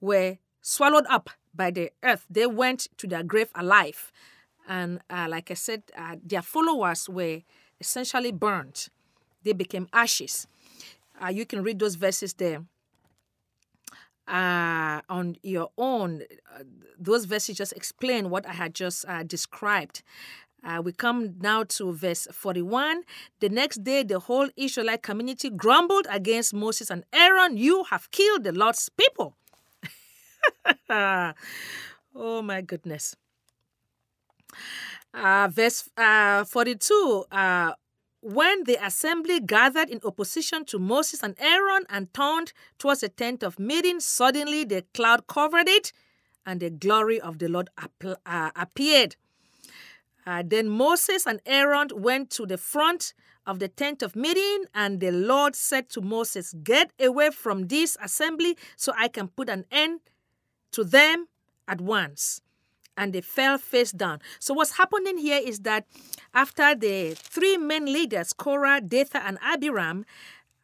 were 0.00 0.38
swallowed 0.60 1.06
up 1.08 1.30
by 1.54 1.70
the 1.70 1.90
earth. 2.04 2.26
They 2.30 2.46
went 2.46 2.86
to 2.98 3.06
their 3.06 3.22
grave 3.22 3.48
alive. 3.54 4.12
And 4.68 5.00
uh, 5.08 5.26
like 5.28 5.50
I 5.50 5.54
said, 5.54 5.84
uh, 5.96 6.16
their 6.22 6.42
followers 6.42 7.08
were 7.08 7.40
essentially 7.80 8.30
burnt. 8.30 8.90
They 9.42 9.54
became 9.54 9.88
ashes. 9.92 10.46
Uh, 11.20 11.28
you 11.28 11.46
can 11.46 11.62
read 11.62 11.78
those 11.78 11.94
verses 11.94 12.34
there 12.34 12.62
uh, 14.28 15.00
on 15.08 15.36
your 15.42 15.70
own. 15.78 16.22
Uh, 16.54 16.64
those 16.98 17.24
verses 17.24 17.56
just 17.56 17.72
explain 17.72 18.30
what 18.30 18.46
I 18.46 18.52
had 18.52 18.74
just 18.74 19.04
uh, 19.08 19.22
described. 19.22 20.02
Uh, 20.64 20.82
we 20.84 20.92
come 20.92 21.34
now 21.40 21.62
to 21.62 21.92
verse 21.92 22.26
41. 22.32 23.02
The 23.40 23.48
next 23.48 23.84
day, 23.84 24.02
the 24.02 24.18
whole 24.18 24.48
Israelite 24.56 25.02
community 25.02 25.50
grumbled 25.50 26.06
against 26.10 26.52
Moses 26.52 26.90
and 26.90 27.04
Aaron. 27.12 27.56
You 27.56 27.84
have 27.84 28.10
killed 28.10 28.44
the 28.44 28.52
Lord's 28.52 28.88
people. 28.88 29.36
oh 30.90 31.32
my 32.42 32.60
goodness. 32.60 33.14
Uh, 35.14 35.48
verse 35.50 35.88
uh, 35.96 36.44
42 36.44 37.24
uh, 37.30 37.72
When 38.20 38.64
the 38.64 38.84
assembly 38.84 39.38
gathered 39.38 39.88
in 39.90 40.00
opposition 40.04 40.64
to 40.66 40.78
Moses 40.78 41.22
and 41.22 41.36
Aaron 41.38 41.84
and 41.88 42.12
turned 42.12 42.52
towards 42.76 43.00
the 43.00 43.08
tent 43.08 43.44
of 43.44 43.60
meeting, 43.60 44.00
suddenly 44.00 44.64
the 44.64 44.82
cloud 44.92 45.28
covered 45.28 45.68
it, 45.68 45.92
and 46.44 46.60
the 46.60 46.70
glory 46.70 47.20
of 47.20 47.38
the 47.38 47.48
Lord 47.48 47.70
ap- 47.78 48.18
uh, 48.26 48.50
appeared. 48.56 49.14
Uh, 50.26 50.42
then 50.44 50.68
Moses 50.68 51.26
and 51.26 51.40
Aaron 51.46 51.88
went 51.94 52.30
to 52.30 52.44
the 52.44 52.58
front 52.58 53.14
of 53.46 53.60
the 53.60 53.68
tent 53.68 54.02
of 54.02 54.16
meeting, 54.16 54.64
and 54.74 55.00
the 55.00 55.12
Lord 55.12 55.54
said 55.54 55.88
to 55.90 56.00
Moses, 56.00 56.54
Get 56.64 56.90
away 57.00 57.30
from 57.30 57.68
this 57.68 57.96
assembly 58.02 58.58
so 58.76 58.92
I 58.98 59.08
can 59.08 59.28
put 59.28 59.48
an 59.48 59.64
end 59.70 60.00
to 60.72 60.82
them 60.82 61.28
at 61.68 61.80
once 61.80 62.40
and 62.98 63.14
they 63.14 63.22
fell 63.22 63.56
face 63.56 63.92
down. 63.92 64.20
So 64.38 64.52
what's 64.52 64.72
happening 64.72 65.16
here 65.16 65.40
is 65.42 65.60
that 65.60 65.86
after 66.34 66.74
the 66.74 67.14
three 67.16 67.56
main 67.56 67.86
leaders, 67.86 68.34
Korah, 68.34 68.82
Dathan, 68.82 69.22
and 69.24 69.38
Abiram, 69.40 70.04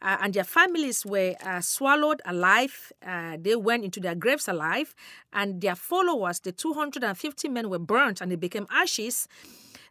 uh, 0.02 0.18
and 0.20 0.34
their 0.34 0.44
families 0.44 1.06
were 1.06 1.34
uh, 1.42 1.62
swallowed 1.62 2.20
alive. 2.26 2.92
Uh, 3.06 3.38
they 3.40 3.56
went 3.56 3.84
into 3.84 4.00
their 4.00 4.14
graves 4.14 4.48
alive, 4.48 4.94
and 5.32 5.62
their 5.62 5.74
followers, 5.74 6.40
the 6.40 6.52
250 6.52 7.48
men, 7.48 7.70
were 7.70 7.78
burnt 7.78 8.20
and 8.20 8.30
they 8.30 8.36
became 8.36 8.66
ashes. 8.70 9.26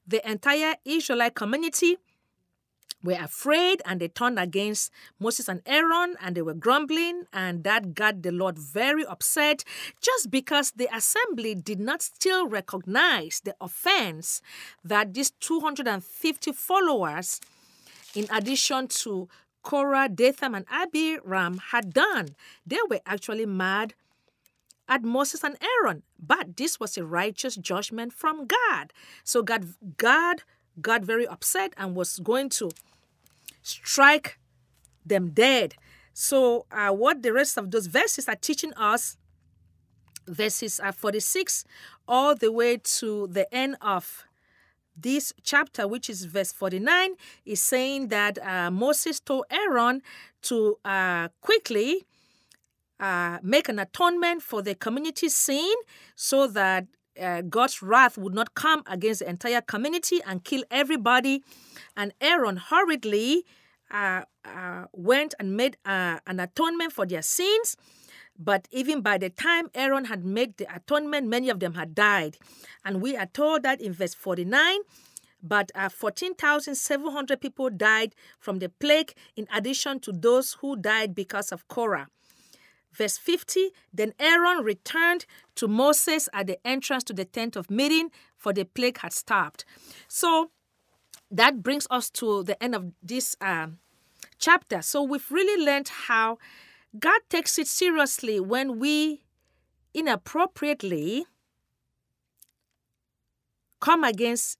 The 0.06 0.30
entire 0.30 0.76
Israelite 0.86 1.34
community 1.34 1.98
were 3.04 3.18
afraid 3.20 3.82
and 3.86 4.00
they 4.00 4.08
turned 4.08 4.40
against 4.40 4.92
Moses 5.20 5.48
and 5.48 5.62
Aaron 5.66 6.16
and 6.22 6.36
they 6.36 6.42
were 6.42 6.54
grumbling, 6.54 7.26
and 7.34 7.64
that 7.64 7.94
got 7.94 8.24
the 8.24 8.32
Lord 8.32 8.58
very 8.58 9.06
upset 9.06 9.64
just 10.02 10.32
because 10.32 10.72
the 10.72 10.88
assembly 10.96 11.54
did 11.54 11.80
not 11.80 12.02
still 12.02 12.48
recognize 12.48 13.42
the 13.44 13.56
offense 13.60 14.42
that 14.84 15.14
these 15.14 15.32
250 15.32 16.52
followers, 16.54 17.42
in 18.16 18.26
addition 18.32 18.88
to 18.88 19.28
Korah, 19.64 20.10
Dathan, 20.10 20.56
and 20.56 20.66
Abiram, 20.70 21.58
had 21.72 21.94
done. 21.94 22.36
They 22.66 22.80
were 22.90 23.00
actually 23.06 23.46
mad 23.46 23.94
at 24.88 25.04
Moses 25.04 25.44
and 25.44 25.58
Aaron, 25.62 26.04
but 26.20 26.58
this 26.58 26.80
was 26.80 26.98
a 26.98 27.06
righteous 27.06 27.56
judgment 27.56 28.14
from 28.14 28.46
God. 28.46 28.92
So 29.24 29.42
God, 29.42 29.74
God 29.98 30.44
got 30.82 31.04
very 31.04 31.26
upset 31.26 31.74
and 31.78 31.96
was 31.96 32.20
going 32.20 32.50
to 32.50 32.72
strike 33.64 34.38
them 35.06 35.32
dead. 35.32 35.76
So, 36.14 36.68
uh, 36.72 36.92
what 36.92 37.24
the 37.24 37.34
rest 37.34 37.58
of 37.58 37.72
those 37.72 37.88
verses 37.88 38.30
are 38.30 38.36
teaching 38.36 38.74
us, 38.76 39.18
verses 40.28 40.80
uh, 40.80 40.92
46 40.92 41.66
all 42.08 42.36
the 42.36 42.52
way 42.52 42.78
to 42.78 43.28
the 43.28 43.52
end 43.54 43.78
of 43.82 44.26
this 44.96 45.34
chapter, 45.44 45.88
which 45.88 46.10
is 46.10 46.26
verse 46.26 46.52
49, 46.52 47.16
is 47.46 47.62
saying 47.62 48.10
that 48.10 48.38
uh, 48.46 48.70
Moses 48.70 49.20
told 49.20 49.46
Aaron 49.50 50.02
to 50.44 50.78
uh, 50.86 51.30
quickly 51.42 52.06
uh, 53.00 53.40
make 53.42 53.70
an 53.70 53.80
atonement 53.80 54.42
for 54.44 54.62
the 54.62 54.76
community's 54.76 55.36
sin 55.36 55.74
so 56.16 56.48
that 56.48 56.86
uh, 57.22 57.42
God's 57.42 57.82
wrath 57.82 58.18
would 58.18 58.34
not 58.34 58.54
come 58.56 58.84
against 58.88 59.20
the 59.20 59.30
entire 59.30 59.62
community 59.62 60.22
and 60.26 60.44
kill 60.44 60.64
everybody. 60.72 61.44
And 61.96 62.14
Aaron 62.22 62.58
hurriedly 62.58 63.46
uh, 63.92 64.24
uh, 64.46 64.86
went 64.94 65.34
and 65.40 65.56
made 65.56 65.78
uh, 65.86 66.20
an 66.28 66.40
atonement 66.40 66.94
for 66.94 67.06
their 67.06 67.22
sins. 67.22 67.78
But 68.38 68.68
even 68.72 69.02
by 69.02 69.20
the 69.20 69.30
time 69.30 69.70
Aaron 69.76 70.06
had 70.06 70.26
made 70.26 70.58
the 70.58 70.74
atonement, 70.76 71.28
many 71.28 71.50
of 71.50 71.60
them 71.60 71.76
had 71.76 71.94
died. 71.94 72.38
And 72.84 73.02
we 73.02 73.16
are 73.16 73.28
told 73.28 73.64
that 73.64 73.80
in 73.80 73.94
verse 73.94 74.14
49 74.14 74.80
but 75.44 75.72
uh, 75.76 75.90
14,700 75.90 77.42
people 77.42 77.70
died 77.70 78.16
from 78.40 78.60
the 78.60 78.70
plague, 78.70 79.14
in 79.36 79.46
addition 79.54 80.00
to 80.00 80.14
those 80.14 80.54
who 80.62 80.78
died 80.78 81.14
because 81.14 81.52
of 81.52 81.68
Korah. 81.68 82.08
Verse 82.94 83.18
50 83.18 83.72
Then 83.94 84.14
Aaron 84.20 84.64
returned 84.64 85.26
to 85.56 85.68
Moses 85.68 86.30
at 86.34 86.48
the 86.48 86.66
entrance 86.66 87.04
to 87.06 87.14
the 87.14 87.26
tent 87.26 87.56
of 87.56 87.70
meeting, 87.70 88.12
for 88.38 88.54
the 88.54 88.66
plague 88.66 89.00
had 89.00 89.14
stopped. 89.14 89.66
So 90.08 90.52
that 91.32 91.64
brings 91.64 91.88
us 91.90 92.10
to 92.12 92.44
the 92.44 92.62
end 92.62 92.76
of 92.76 92.92
this 93.02 93.36
uh, 93.42 93.68
chapter. 94.38 94.82
So 94.82 95.02
we've 95.02 95.32
really 95.32 95.64
learned 95.64 95.90
how 96.08 96.38
God 97.00 97.22
takes 97.30 97.58
it 97.58 97.68
seriously 97.68 98.40
when 98.40 98.78
we 98.80 99.24
inappropriately 99.94 101.26
come 103.80 104.04
against 104.04 104.58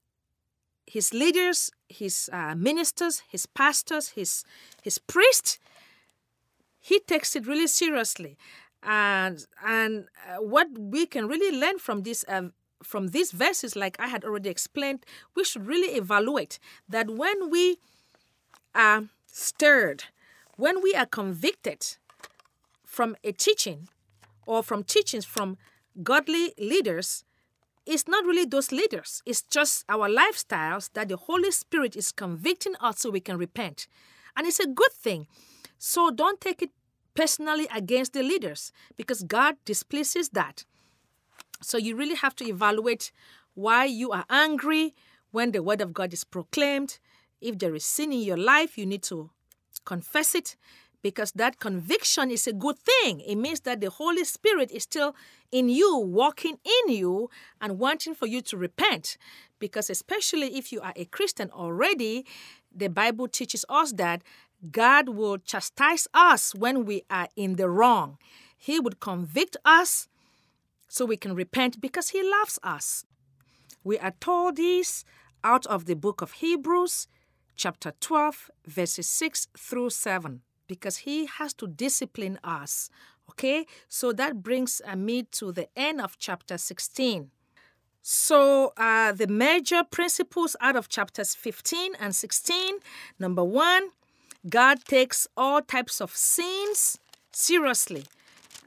his 0.86 1.14
leaders, 1.14 1.70
his 1.88 2.28
uh, 2.32 2.54
ministers, 2.54 3.22
his 3.28 3.46
pastors, 3.46 4.10
his 4.10 4.44
his 4.82 4.98
priests. 4.98 5.58
He 6.84 7.00
takes 7.00 7.34
it 7.34 7.46
really 7.46 7.66
seriously, 7.66 8.36
and 8.82 9.46
and 9.64 10.06
uh, 10.28 10.42
what 10.42 10.68
we 10.78 11.06
can 11.06 11.26
really 11.26 11.58
learn 11.58 11.78
from 11.78 12.02
this. 12.02 12.26
Uh, 12.28 12.50
from 12.82 13.08
these 13.08 13.32
verses, 13.32 13.74
like 13.74 13.96
I 13.98 14.08
had 14.08 14.24
already 14.24 14.50
explained, 14.50 15.06
we 15.34 15.42
should 15.42 15.66
really 15.66 15.96
evaluate 15.96 16.58
that 16.86 17.08
when 17.08 17.48
we 17.48 17.78
are 18.74 19.04
stirred, 19.24 20.04
when 20.58 20.82
we 20.82 20.94
are 20.94 21.06
convicted 21.06 21.96
from 22.84 23.16
a 23.24 23.32
teaching 23.32 23.88
or 24.44 24.62
from 24.62 24.84
teachings 24.84 25.24
from 25.24 25.56
godly 26.02 26.52
leaders, 26.58 27.24
it's 27.86 28.06
not 28.06 28.26
really 28.26 28.44
those 28.44 28.70
leaders. 28.70 29.22
It's 29.24 29.40
just 29.40 29.86
our 29.88 30.06
lifestyles 30.10 30.90
that 30.92 31.08
the 31.08 31.16
Holy 31.16 31.52
Spirit 31.52 31.96
is 31.96 32.12
convicting 32.12 32.74
us 32.80 32.98
so 33.00 33.08
we 33.08 33.20
can 33.20 33.38
repent. 33.38 33.86
And 34.36 34.46
it's 34.46 34.60
a 34.60 34.66
good 34.66 34.92
thing. 34.92 35.26
So 35.78 36.10
don't 36.10 36.40
take 36.40 36.62
it 36.62 36.70
personally 37.14 37.68
against 37.74 38.12
the 38.12 38.22
leaders 38.22 38.72
because 38.96 39.22
God 39.22 39.56
displeases 39.64 40.30
that. 40.30 40.64
So 41.62 41.78
you 41.78 41.96
really 41.96 42.16
have 42.16 42.34
to 42.36 42.46
evaluate 42.46 43.12
why 43.54 43.84
you 43.84 44.10
are 44.12 44.24
angry 44.28 44.94
when 45.30 45.52
the 45.52 45.62
word 45.62 45.80
of 45.80 45.92
God 45.92 46.12
is 46.12 46.24
proclaimed 46.24 46.98
if 47.44 47.58
there 47.58 47.74
is 47.74 47.84
sin 47.84 48.12
in 48.12 48.20
your 48.20 48.38
life, 48.38 48.78
you 48.78 48.86
need 48.86 49.02
to 49.04 49.30
confess 49.84 50.34
it 50.34 50.56
because 51.02 51.32
that 51.32 51.60
conviction 51.60 52.30
is 52.30 52.46
a 52.46 52.54
good 52.54 52.78
thing. 52.78 53.20
It 53.20 53.36
means 53.36 53.60
that 53.60 53.82
the 53.82 53.90
Holy 53.90 54.24
Spirit 54.24 54.70
is 54.70 54.84
still 54.84 55.14
in 55.52 55.68
you, 55.68 55.98
walking 55.98 56.58
in 56.64 56.94
you, 56.94 57.28
and 57.60 57.78
wanting 57.78 58.14
for 58.14 58.26
you 58.26 58.40
to 58.40 58.56
repent. 58.56 59.18
Because, 59.58 59.90
especially 59.90 60.56
if 60.56 60.72
you 60.72 60.80
are 60.80 60.94
a 60.96 61.04
Christian 61.04 61.50
already, 61.50 62.24
the 62.74 62.88
Bible 62.88 63.28
teaches 63.28 63.66
us 63.68 63.92
that 63.92 64.22
God 64.70 65.08
will 65.10 65.38
chastise 65.38 66.08
us 66.14 66.54
when 66.54 66.84
we 66.84 67.02
are 67.10 67.28
in 67.36 67.56
the 67.56 67.68
wrong. 67.68 68.18
He 68.56 68.80
would 68.80 69.00
convict 69.00 69.56
us 69.64 70.08
so 70.88 71.04
we 71.04 71.16
can 71.16 71.34
repent 71.34 71.80
because 71.80 72.10
He 72.10 72.22
loves 72.22 72.58
us. 72.62 73.04
We 73.82 73.98
are 73.98 74.14
told 74.20 74.56
this 74.56 75.04
out 75.44 75.66
of 75.66 75.84
the 75.84 75.94
book 75.94 76.22
of 76.22 76.32
Hebrews, 76.32 77.06
chapter 77.54 77.92
12, 78.00 78.50
verses 78.66 79.06
6 79.06 79.48
through 79.56 79.90
7, 79.90 80.40
because 80.66 80.98
he 80.98 81.26
has 81.26 81.52
to 81.54 81.66
discipline 81.66 82.38
us. 82.42 82.88
Okay, 83.30 83.66
so 83.88 84.12
that 84.12 84.42
brings 84.42 84.80
uh, 84.86 84.96
me 84.96 85.22
to 85.32 85.52
the 85.52 85.68
end 85.76 86.00
of 86.00 86.18
chapter 86.18 86.56
16. 86.58 87.30
So, 88.00 88.72
uh, 88.76 89.12
the 89.12 89.26
major 89.26 89.82
principles 89.82 90.56
out 90.60 90.76
of 90.76 90.88
chapters 90.88 91.34
15 91.34 91.92
and 91.98 92.14
16 92.14 92.76
number 93.18 93.42
one, 93.42 93.90
God 94.48 94.84
takes 94.84 95.26
all 95.36 95.62
types 95.62 96.00
of 96.00 96.14
sins 96.14 96.98
seriously, 97.32 98.04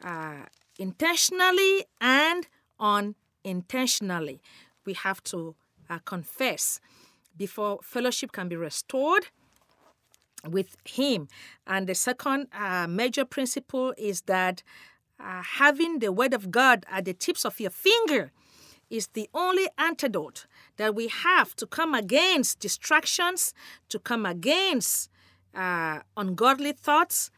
uh, 0.03 0.45
intentionally 0.79 1.85
and 2.01 2.47
unintentionally. 2.79 4.41
We 4.85 4.93
have 4.93 5.23
to 5.25 5.55
uh, 5.89 5.99
confess 6.05 6.79
before 7.37 7.79
fellowship 7.83 8.31
can 8.31 8.49
be 8.49 8.55
restored 8.55 9.27
with 10.43 10.77
Him. 10.85 11.27
And 11.65 11.87
the 11.87 11.95
second 11.95 12.47
uh, 12.53 12.87
major 12.87 13.25
principle 13.25 13.93
is 13.97 14.21
that 14.21 14.63
uh, 15.19 15.41
having 15.43 15.99
the 15.99 16.11
Word 16.11 16.33
of 16.33 16.51
God 16.51 16.85
at 16.89 17.05
the 17.05 17.13
tips 17.13 17.45
of 17.45 17.59
your 17.59 17.69
finger 17.69 18.31
is 18.89 19.07
the 19.07 19.29
only 19.33 19.67
antidote 19.77 20.47
that 20.77 20.95
we 20.95 21.07
have 21.07 21.55
to 21.57 21.67
come 21.67 21.93
against 21.93 22.59
distractions, 22.59 23.53
to 23.89 23.99
come 23.99 24.25
against 24.25 25.09
uh, 25.57 25.99
ungodly 26.15 26.71
thoughts, 26.71 27.31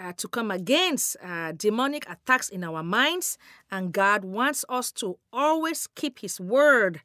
uh, 0.00 0.12
to 0.16 0.28
come 0.28 0.50
against 0.50 1.16
uh, 1.22 1.52
demonic 1.52 2.08
attacks 2.08 2.48
in 2.48 2.64
our 2.64 2.82
minds. 2.82 3.38
And 3.70 3.92
God 3.92 4.24
wants 4.24 4.64
us 4.68 4.90
to 4.92 5.18
always 5.32 5.86
keep 5.86 6.20
His 6.20 6.40
word 6.40 7.02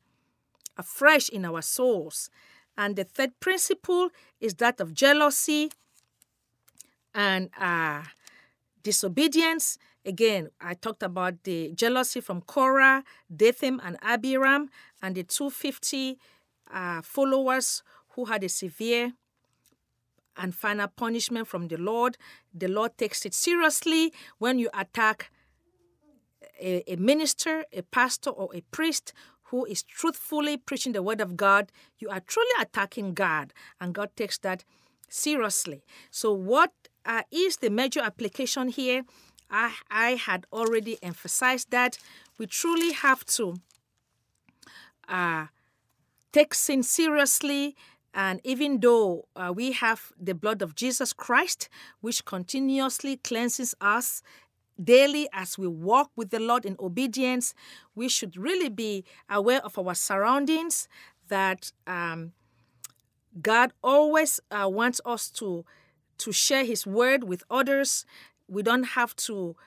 afresh 0.78 1.30
in 1.30 1.46
our 1.46 1.62
souls. 1.62 2.30
And 2.78 2.96
the 2.96 3.04
third 3.04 3.40
principle 3.40 4.10
is 4.40 4.56
that 4.56 4.80
of 4.80 4.94
jealousy 4.94 5.72
and 7.14 7.50
uh, 7.60 8.04
disobedience. 8.84 9.78
Again, 10.06 10.50
I 10.62 10.76
talked 10.76 11.02
about 11.02 11.44
the 11.44 11.72
jealousy 11.74 12.22
from 12.22 12.42
Korah, 12.42 13.04
Dathan, 13.36 13.80
and 13.84 13.98
Abiram, 14.02 14.70
and 15.02 15.16
the 15.16 15.24
250 15.24 16.18
uh, 16.72 17.02
followers 17.02 17.82
who 18.10 18.26
had 18.26 18.44
a 18.44 18.50
severe 18.50 19.14
and 20.38 20.54
final 20.54 20.88
punishment 20.88 21.48
from 21.48 21.68
the 21.68 21.78
Lord. 21.78 22.18
The 22.54 22.68
Lord 22.68 22.98
takes 22.98 23.26
it 23.26 23.34
seriously 23.34 24.14
when 24.38 24.60
you 24.60 24.70
attack 24.74 25.32
a, 26.60 26.84
a 26.92 26.96
minister, 26.96 27.66
a 27.74 27.82
pastor, 27.82 28.30
or 28.30 28.50
a 28.56 28.62
priest 28.72 29.14
who 29.50 29.66
is 29.66 29.84
truthfully 29.84 30.58
preaching 30.58 30.94
the 30.94 31.04
word 31.04 31.22
of 31.22 31.38
God. 31.38 31.72
You 32.00 32.10
are 32.10 32.20
truly 32.20 32.52
attacking 32.60 33.14
God, 33.14 33.54
and 33.80 33.94
God 33.94 34.10
takes 34.16 34.38
that 34.40 34.64
seriously. 35.10 35.84
So, 36.12 36.34
what 36.34 36.72
uh, 37.06 37.24
is 37.32 37.58
the 37.58 37.70
major 37.70 38.02
application 38.02 38.70
here? 38.70 39.04
I, 39.50 39.74
I 39.92 40.12
had 40.12 40.48
already 40.52 40.98
emphasized 41.04 41.72
that 41.72 41.98
we 42.38 42.48
truly 42.48 42.94
have 42.94 43.26
to 43.26 43.56
uh, 45.08 45.46
take 46.32 46.54
sin 46.54 46.84
seriously 46.84 47.76
and 48.16 48.40
even 48.46 48.80
though 48.80 49.28
uh, 49.36 49.52
we 49.54 49.74
have 49.74 50.14
the 50.18 50.34
blood 50.34 50.62
of 50.62 50.74
Jesus 50.74 51.12
Christ, 51.12 51.68
which 52.00 52.24
continuously 52.24 53.18
cleanses 53.18 53.76
us 53.82 54.24
daily 54.82 55.28
as 55.34 55.58
we 55.58 55.68
walk 55.68 56.12
with 56.16 56.30
the 56.30 56.40
Lord 56.40 56.66
in 56.66 56.78
obedience, 56.80 57.54
we 57.94 58.08
should 58.08 58.38
really 58.38 58.70
be 58.70 59.04
aware 59.30 59.64
of 59.66 59.78
our 59.78 59.94
surroundings, 59.94 60.88
that 61.28 61.74
um, 61.88 62.32
God 63.42 63.74
always 63.84 64.40
uh, 64.50 64.70
wants 64.70 65.02
us 65.06 65.30
to, 65.32 65.66
to 66.20 66.32
share 66.32 66.64
His 66.64 66.88
word 66.88 67.26
with 67.26 67.44
others. 67.50 68.06
We 68.48 68.64
don't 68.64 68.84
have 68.84 69.14
to 69.28 69.58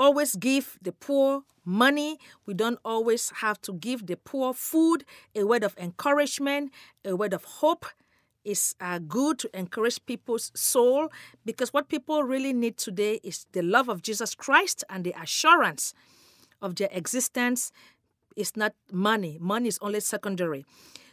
always 0.00 0.34
give 0.34 0.78
the 0.80 0.92
poor 0.92 1.42
money. 1.64 2.18
We 2.46 2.54
don't 2.54 2.78
always 2.84 3.30
have 3.42 3.60
to 3.62 3.74
give 3.74 4.06
the 4.06 4.16
poor 4.16 4.54
food. 4.54 5.04
A 5.36 5.44
word 5.44 5.62
of 5.62 5.76
encouragement, 5.78 6.72
a 7.04 7.14
word 7.14 7.34
of 7.34 7.44
hope 7.44 7.84
is 8.42 8.74
uh, 8.80 8.98
good 8.98 9.38
to 9.38 9.50
encourage 9.56 10.04
people's 10.06 10.50
soul 10.54 11.12
because 11.44 11.74
what 11.74 11.90
people 11.90 12.22
really 12.24 12.54
need 12.54 12.78
today 12.78 13.20
is 13.22 13.46
the 13.52 13.60
love 13.60 13.90
of 13.90 14.00
Jesus 14.00 14.34
Christ 14.34 14.82
and 14.88 15.04
the 15.04 15.14
assurance 15.20 15.92
of 16.62 16.76
their 16.76 16.88
existence 16.90 17.70
is 18.36 18.56
not 18.56 18.72
money. 18.90 19.36
Money 19.38 19.68
is 19.68 19.78
only 19.82 20.00
secondary. 20.00 20.64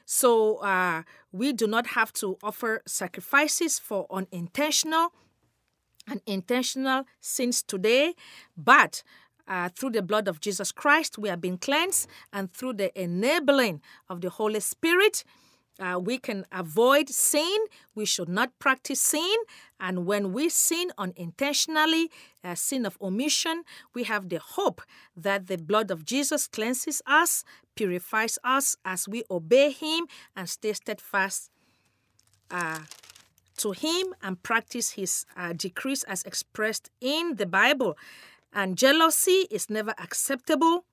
So 0.05 0.57
uh, 0.57 1.03
we 1.33 1.51
do 1.51 1.67
not 1.67 1.87
have 1.87 2.13
to 2.13 2.37
offer 2.41 2.81
sacrifices 2.87 3.77
for 3.77 4.07
unintentional 4.09 5.11
and 6.07 6.21
intentional 6.25 7.05
sins 7.19 7.61
today, 7.61 8.13
but 8.55 9.03
uh, 9.47 9.69
through 9.69 9.91
the 9.91 10.01
blood 10.01 10.27
of 10.27 10.41
Jesus 10.41 10.71
Christ, 10.71 11.17
we 11.17 11.29
have 11.29 11.41
been 11.41 11.57
cleansed, 11.57 12.07
and 12.33 12.51
through 12.51 12.73
the 12.73 13.01
enabling 13.01 13.81
of 14.09 14.21
the 14.21 14.29
Holy 14.29 14.59
Spirit, 14.59 15.23
uh, 15.79 15.99
we 15.99 16.17
can 16.17 16.45
avoid 16.51 17.09
sin. 17.09 17.57
We 17.93 18.05
should 18.05 18.29
not 18.29 18.57
practice 18.59 18.99
sin. 18.99 19.35
And 19.79 20.05
when 20.05 20.33
we 20.33 20.49
sin 20.49 20.91
unintentionally, 20.97 22.09
a 22.43 22.55
sin 22.55 22.85
of 22.85 22.97
omission, 22.99 23.63
we 23.93 24.03
have 24.03 24.29
the 24.29 24.39
hope 24.39 24.81
that 25.15 25.47
the 25.47 25.57
blood 25.57 25.91
of 25.91 26.03
Jesus 26.03 26.47
cleanses 26.47 27.01
us, 27.05 27.43
purifies 27.75 28.39
us 28.43 28.75
as 28.83 29.07
we 29.07 29.23
obey 29.29 29.71
Him 29.71 30.07
and 30.35 30.49
stay 30.49 30.73
steadfast 30.73 31.51
uh, 32.49 32.79
to 33.57 33.71
Him 33.71 34.13
and 34.21 34.41
practice 34.41 34.91
His 34.91 35.25
uh, 35.35 35.53
decrees 35.53 36.03
as 36.03 36.23
expressed 36.23 36.89
in 37.01 37.35
the 37.35 37.45
Bible. 37.45 37.97
And 38.53 38.77
jealousy 38.77 39.47
is 39.51 39.69
never 39.69 39.93
acceptable 39.97 40.85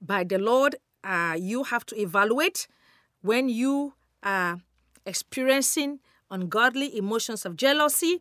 by 0.00 0.24
the 0.24 0.38
Lord. 0.38 0.76
Uh, 1.02 1.36
you 1.38 1.64
have 1.64 1.86
to 1.86 2.00
evaluate 2.00 2.68
when 3.22 3.48
you 3.48 3.94
are 4.22 4.60
experiencing 5.06 6.00
ungodly 6.30 6.96
emotions 6.96 7.44
of 7.44 7.56
jealousy, 7.56 8.20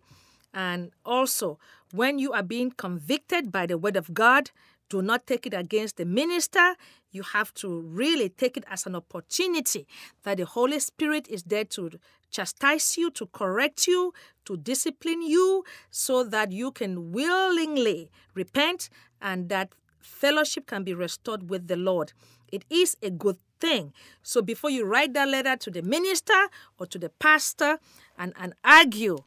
and 0.54 0.92
also 1.06 1.60
when 1.94 2.18
you 2.18 2.34
are 2.34 2.44
being 2.44 2.72
convicted 2.72 3.52
by 3.52 3.66
the 3.66 3.78
Word 3.78 3.96
of 3.96 4.14
God. 4.14 4.52
Do 4.90 5.04
not 5.04 5.28
take 5.28 5.46
it 5.46 5.54
against 5.54 5.98
the 5.98 6.06
minister. 6.06 6.76
You 7.12 7.22
have 7.22 7.54
to 7.56 7.82
really 7.82 8.30
take 8.30 8.58
it 8.58 8.64
as 8.68 8.88
an 8.88 8.96
opportunity 8.96 9.86
that 10.24 10.38
the 10.38 10.46
Holy 10.46 10.80
Spirit 10.80 11.28
is 11.28 11.44
there 11.44 11.66
to 11.66 11.92
chastise 12.30 12.98
you, 12.98 13.12
to 13.12 13.28
correct 13.28 13.88
you, 13.88 14.14
to 14.46 14.58
discipline 14.58 15.22
you, 15.22 15.64
so 15.90 16.24
that 16.24 16.52
you 16.52 16.72
can 16.72 17.12
willingly 17.12 18.10
repent 18.34 18.90
and 19.22 19.50
that 19.50 19.74
fellowship 20.00 20.66
can 20.66 20.84
be 20.84 20.94
restored 20.94 21.50
with 21.50 21.68
the 21.68 21.76
Lord. 21.76 22.14
It 22.52 22.66
is 22.70 22.98
a 23.02 23.10
good 23.10 23.38
thing. 23.60 23.94
So 24.24 24.42
before 24.42 24.70
you 24.70 24.86
write 24.86 25.14
that 25.14 25.28
letter 25.28 25.56
to 25.58 25.72
the 25.72 25.82
minister 25.82 26.48
or 26.80 26.86
to 26.88 26.98
the 26.98 27.10
pastor 27.10 27.80
and, 28.18 28.34
and 28.40 28.54
argue 28.64 29.20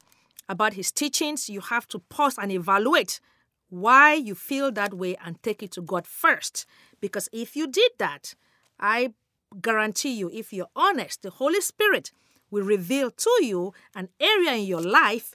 about 0.49 0.75
his 0.75 0.91
teachings, 0.91 1.49
you 1.49 1.61
have 1.61 1.87
to 1.89 1.99
pause 1.99 2.37
and 2.39 2.51
evaluate 2.51 3.21
why 3.69 4.15
you 4.15 4.35
feel 4.35 4.71
that 4.73 4.95
way 4.95 5.17
and 5.25 5.43
take 5.43 5.63
it 5.63 5.73
to 5.73 5.83
God 5.83 6.07
first. 6.07 6.67
Because 7.01 7.29
if 7.33 7.57
you 7.57 7.67
did 7.67 7.93
that, 7.99 8.35
I 8.79 9.15
guarantee 9.61 10.13
you, 10.13 10.31
if 10.33 10.53
you're 10.53 10.69
honest, 10.75 11.23
the 11.23 11.31
Holy 11.31 11.61
Spirit 11.61 12.13
will 12.53 12.63
reveal 12.63 13.11
to 13.11 13.31
you 13.41 13.75
an 13.97 14.09
area 14.21 14.53
in 14.53 14.65
your 14.65 14.81
life 14.81 15.35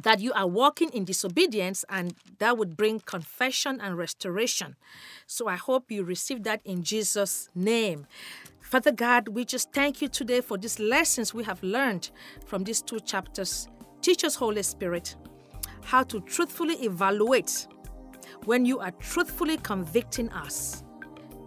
that 0.00 0.20
you 0.20 0.32
are 0.32 0.46
walking 0.46 0.88
in 0.90 1.04
disobedience, 1.04 1.84
and 1.88 2.14
that 2.38 2.56
would 2.56 2.76
bring 2.76 3.00
confession 3.00 3.80
and 3.80 3.98
restoration. 3.98 4.76
So 5.26 5.48
I 5.48 5.56
hope 5.56 5.90
you 5.90 6.04
receive 6.04 6.44
that 6.44 6.60
in 6.64 6.82
Jesus' 6.82 7.48
name. 7.54 8.06
Father 8.60 8.92
God, 8.92 9.28
we 9.28 9.44
just 9.44 9.72
thank 9.72 10.00
you 10.00 10.08
today 10.08 10.40
for 10.40 10.56
these 10.56 10.78
lessons 10.78 11.34
we 11.34 11.44
have 11.44 11.62
learned 11.62 12.10
from 12.46 12.64
these 12.64 12.80
two 12.80 13.00
chapters. 13.00 13.68
Teach 14.00 14.24
us, 14.24 14.34
Holy 14.34 14.62
Spirit, 14.62 15.16
how 15.84 16.02
to 16.04 16.20
truthfully 16.20 16.76
evaluate 16.76 17.66
when 18.44 18.64
you 18.64 18.78
are 18.78 18.92
truthfully 18.92 19.58
convicting 19.58 20.30
us. 20.30 20.84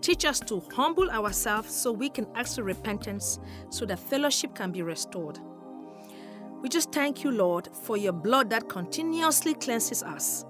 Teach 0.06 0.24
us 0.24 0.40
to 0.42 0.62
humble 0.72 1.10
ourselves 1.10 1.74
so 1.74 1.92
we 1.92 2.10
can 2.10 2.28
ask 2.36 2.58
for 2.58 2.64
repentance 2.64 3.40
so 3.72 3.88
that 3.88 3.98
fellowship 3.98 4.54
can 4.54 4.72
be 4.72 4.84
restored. 4.84 5.40
We 6.62 6.70
just 6.70 6.92
thank 6.92 7.24
you, 7.24 7.32
Lord, 7.32 7.70
for 7.82 7.98
your 7.98 8.14
blood 8.14 8.52
that 8.52 8.70
continuously 8.70 9.56
cleanses 9.56 10.04
us. 10.04 10.46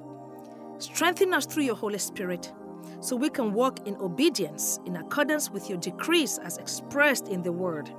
Strengthen 0.80 1.34
us 1.34 1.46
through 1.46 1.64
your 1.64 1.78
Holy 1.78 2.00
Spirit 2.00 2.52
so 3.00 3.16
we 3.16 3.30
can 3.30 3.54
walk 3.54 3.88
in 3.88 3.96
obedience 3.96 4.82
in 4.86 4.98
accordance 4.98 5.50
with 5.50 5.70
your 5.70 5.78
decrees 5.78 6.38
as 6.40 6.58
expressed 6.58 7.30
in 7.30 7.42
the 7.42 7.54
Word. 7.54 7.90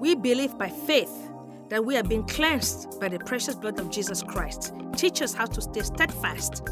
We 0.00 0.16
believe 0.16 0.58
by 0.58 0.68
faith 0.68 1.30
that 1.68 1.84
we 1.84 1.96
are 1.96 2.02
being 2.02 2.26
cleansed 2.26 2.98
by 2.98 3.08
the 3.08 3.20
precious 3.20 3.54
blood 3.54 3.78
of 3.78 3.88
Jesus 3.88 4.20
Christ. 4.20 4.74
Teach 4.96 5.22
us 5.22 5.32
how 5.32 5.46
to 5.46 5.60
stay 5.60 5.82
steadfast 5.82 6.64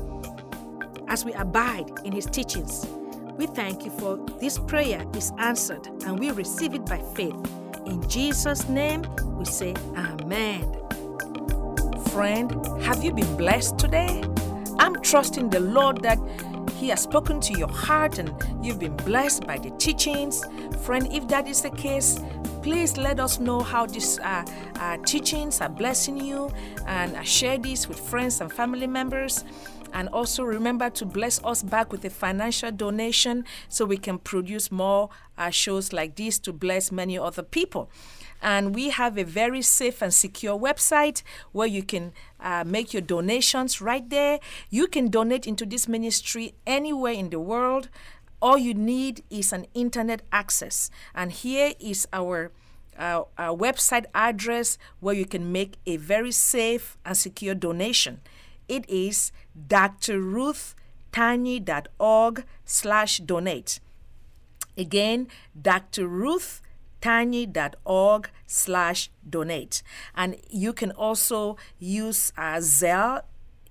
as 1.06 1.24
we 1.24 1.32
abide 1.34 1.92
in 2.04 2.10
His 2.10 2.26
teachings 2.26 2.84
We 3.36 3.46
thank 3.46 3.84
you 3.84 3.90
for 3.90 4.18
this 4.40 4.58
prayer 4.58 5.04
is 5.14 5.32
answered 5.38 5.86
and 6.04 6.18
we 6.18 6.30
receive 6.30 6.74
it 6.74 6.84
by 6.84 6.98
faith. 7.14 7.36
In 7.86 8.06
Jesus' 8.08 8.68
name, 8.68 9.04
we 9.36 9.44
say 9.44 9.74
Amen. 9.96 10.62
Friend, 12.10 12.66
have 12.82 13.02
you 13.02 13.12
been 13.12 13.36
blessed 13.36 13.78
today? 13.78 14.22
I'm 14.78 15.00
trusting 15.00 15.48
the 15.48 15.60
Lord 15.60 16.02
that 16.02 16.18
He 16.76 16.88
has 16.88 17.00
spoken 17.00 17.40
to 17.40 17.54
your 17.58 17.70
heart 17.72 18.18
and 18.18 18.34
you've 18.62 18.78
been 18.78 18.96
blessed 18.96 19.46
by 19.46 19.58
the 19.58 19.70
teachings. 19.78 20.44
Friend, 20.82 21.10
if 21.10 21.26
that 21.28 21.48
is 21.48 21.62
the 21.62 21.70
case, 21.70 22.20
please 22.62 22.96
let 22.96 23.18
us 23.18 23.40
know 23.40 23.60
how 23.60 23.86
these 23.86 24.18
uh, 24.20 24.44
uh, 24.78 24.96
teachings 25.06 25.60
are 25.60 25.68
blessing 25.68 26.16
you 26.16 26.50
and 26.86 27.16
uh, 27.16 27.22
share 27.22 27.58
this 27.58 27.88
with 27.88 27.98
friends 27.98 28.40
and 28.40 28.52
family 28.52 28.86
members. 28.86 29.44
And 29.92 30.08
also 30.08 30.42
remember 30.42 30.90
to 30.90 31.04
bless 31.04 31.42
us 31.44 31.62
back 31.62 31.92
with 31.92 32.04
a 32.04 32.10
financial 32.10 32.72
donation 32.72 33.44
so 33.68 33.84
we 33.84 33.98
can 33.98 34.18
produce 34.18 34.72
more 34.72 35.10
uh, 35.36 35.50
shows 35.50 35.92
like 35.92 36.16
this 36.16 36.38
to 36.40 36.52
bless 36.52 36.90
many 36.90 37.18
other 37.18 37.42
people. 37.42 37.90
And 38.40 38.74
we 38.74 38.90
have 38.90 39.16
a 39.16 39.24
very 39.24 39.62
safe 39.62 40.02
and 40.02 40.12
secure 40.12 40.58
website 40.58 41.22
where 41.52 41.68
you 41.68 41.84
can 41.84 42.12
uh, 42.40 42.64
make 42.66 42.92
your 42.92 43.02
donations 43.02 43.80
right 43.80 44.08
there. 44.10 44.40
You 44.68 44.88
can 44.88 45.08
donate 45.08 45.46
into 45.46 45.64
this 45.64 45.86
ministry 45.86 46.54
anywhere 46.66 47.12
in 47.12 47.30
the 47.30 47.38
world. 47.38 47.88
All 48.40 48.58
you 48.58 48.74
need 48.74 49.22
is 49.30 49.52
an 49.52 49.66
internet 49.74 50.22
access. 50.32 50.90
And 51.14 51.30
here 51.30 51.74
is 51.78 52.08
our 52.12 52.50
uh, 52.98 53.22
our 53.38 53.56
website 53.56 54.04
address 54.14 54.76
where 55.00 55.14
you 55.14 55.24
can 55.24 55.50
make 55.50 55.76
a 55.86 55.96
very 55.96 56.30
safe 56.30 56.98
and 57.06 57.16
secure 57.16 57.54
donation. 57.54 58.20
It 58.68 58.88
is 58.88 59.32
drruthtanyi.org 59.68 62.44
slash 62.64 63.18
donate. 63.18 63.80
Again, 64.76 65.28
drruthtanyi.org 65.60 68.30
slash 68.46 69.10
donate. 69.28 69.82
And 70.14 70.36
you 70.48 70.72
can 70.72 70.92
also 70.92 71.56
use 71.78 72.32
uh, 72.36 72.56
Zelle 72.56 73.22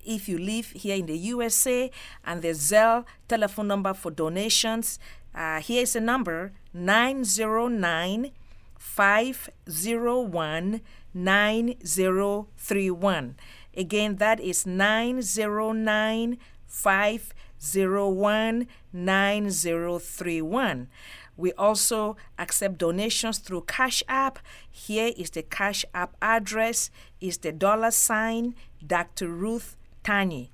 if 0.04 0.28
you 0.28 0.36
live 0.38 0.70
here 0.70 0.96
in 0.96 1.06
the 1.06 1.16
USA 1.16 1.88
and 2.24 2.42
the 2.42 2.48
Zelle 2.48 3.04
telephone 3.28 3.68
number 3.68 3.94
for 3.94 4.10
donations. 4.10 4.98
Uh, 5.34 5.60
here 5.60 5.82
is 5.82 5.92
the 5.94 6.00
number 6.00 6.52
909 6.74 8.32
501 8.78 10.80
9031. 11.14 13.36
Again, 13.76 14.16
that 14.16 14.40
is 14.40 14.66
909 14.66 16.38
501 16.66 18.66
9031. 18.92 20.88
We 21.36 21.52
also 21.54 22.16
accept 22.38 22.78
donations 22.78 23.38
through 23.38 23.62
Cash 23.62 24.02
App. 24.08 24.38
Here 24.70 25.12
is 25.16 25.30
the 25.30 25.42
Cash 25.42 25.84
App 25.94 26.16
address 26.20 26.90
is 27.20 27.38
the 27.38 27.52
dollar 27.52 27.90
sign 27.90 28.54
Dr. 28.86 29.28
Ruth 29.28 29.76
Tanyi. 30.04 30.50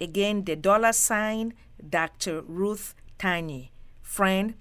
Again, 0.00 0.44
the 0.44 0.56
dollar 0.56 0.92
sign 0.92 1.54
Dr. 1.88 2.42
Ruth 2.42 2.94
Tanyi. 3.18 3.70
Friend, 4.02 4.54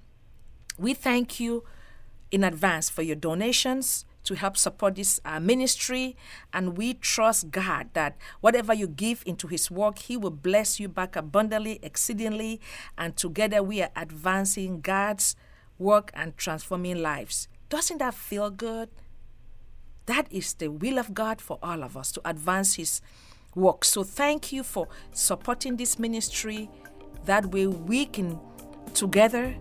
we 0.77 0.93
thank 0.93 1.39
you 1.39 1.63
in 2.31 2.43
advance 2.43 2.89
for 2.89 3.01
your 3.01 3.15
donations 3.15 4.05
to 4.25 4.35
help 4.35 4.57
support 4.57 4.95
this 4.95 5.19
uh, 5.25 5.39
ministry. 5.39 6.15
And 6.53 6.77
we 6.77 6.93
trust 6.95 7.51
God 7.51 7.89
that 7.93 8.17
whatever 8.41 8.73
you 8.73 8.87
give 8.87 9.23
into 9.25 9.47
His 9.47 9.71
work, 9.71 9.99
He 9.99 10.17
will 10.17 10.31
bless 10.31 10.79
you 10.79 10.87
back 10.87 11.15
abundantly, 11.15 11.79
exceedingly. 11.81 12.59
And 12.97 13.15
together 13.15 13.63
we 13.63 13.81
are 13.81 13.91
advancing 13.95 14.81
God's 14.81 15.35
work 15.79 16.11
and 16.13 16.37
transforming 16.37 17.01
lives. 17.01 17.47
Doesn't 17.69 17.99
that 17.99 18.13
feel 18.13 18.49
good? 18.49 18.89
That 20.05 20.27
is 20.31 20.53
the 20.53 20.67
will 20.67 20.99
of 20.99 21.13
God 21.13 21.41
for 21.41 21.57
all 21.63 21.83
of 21.83 21.97
us 21.97 22.11
to 22.13 22.21
advance 22.25 22.75
His 22.75 23.01
work. 23.55 23.83
So 23.83 24.03
thank 24.03 24.51
you 24.51 24.63
for 24.63 24.87
supporting 25.11 25.77
this 25.77 25.97
ministry. 25.97 26.69
That 27.25 27.47
way 27.47 27.65
we 27.65 28.05
can 28.05 28.39
together 28.93 29.55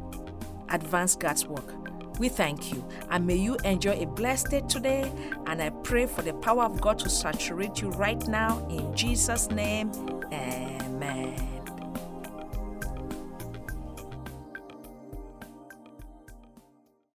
advance 0.68 1.16
God's 1.16 1.46
work. 1.46 1.93
We 2.18 2.28
thank 2.28 2.72
you 2.72 2.84
and 3.10 3.26
may 3.26 3.36
you 3.36 3.56
enjoy 3.64 4.02
a 4.02 4.06
blessed 4.06 4.50
day 4.50 4.62
today. 4.68 5.10
And 5.46 5.62
I 5.62 5.70
pray 5.70 6.06
for 6.06 6.22
the 6.22 6.34
power 6.34 6.64
of 6.64 6.80
God 6.80 6.98
to 7.00 7.08
saturate 7.08 7.80
you 7.82 7.90
right 7.90 8.26
now 8.28 8.66
in 8.68 8.94
Jesus' 8.94 9.50
name. 9.50 9.90
Amen. 10.32 11.53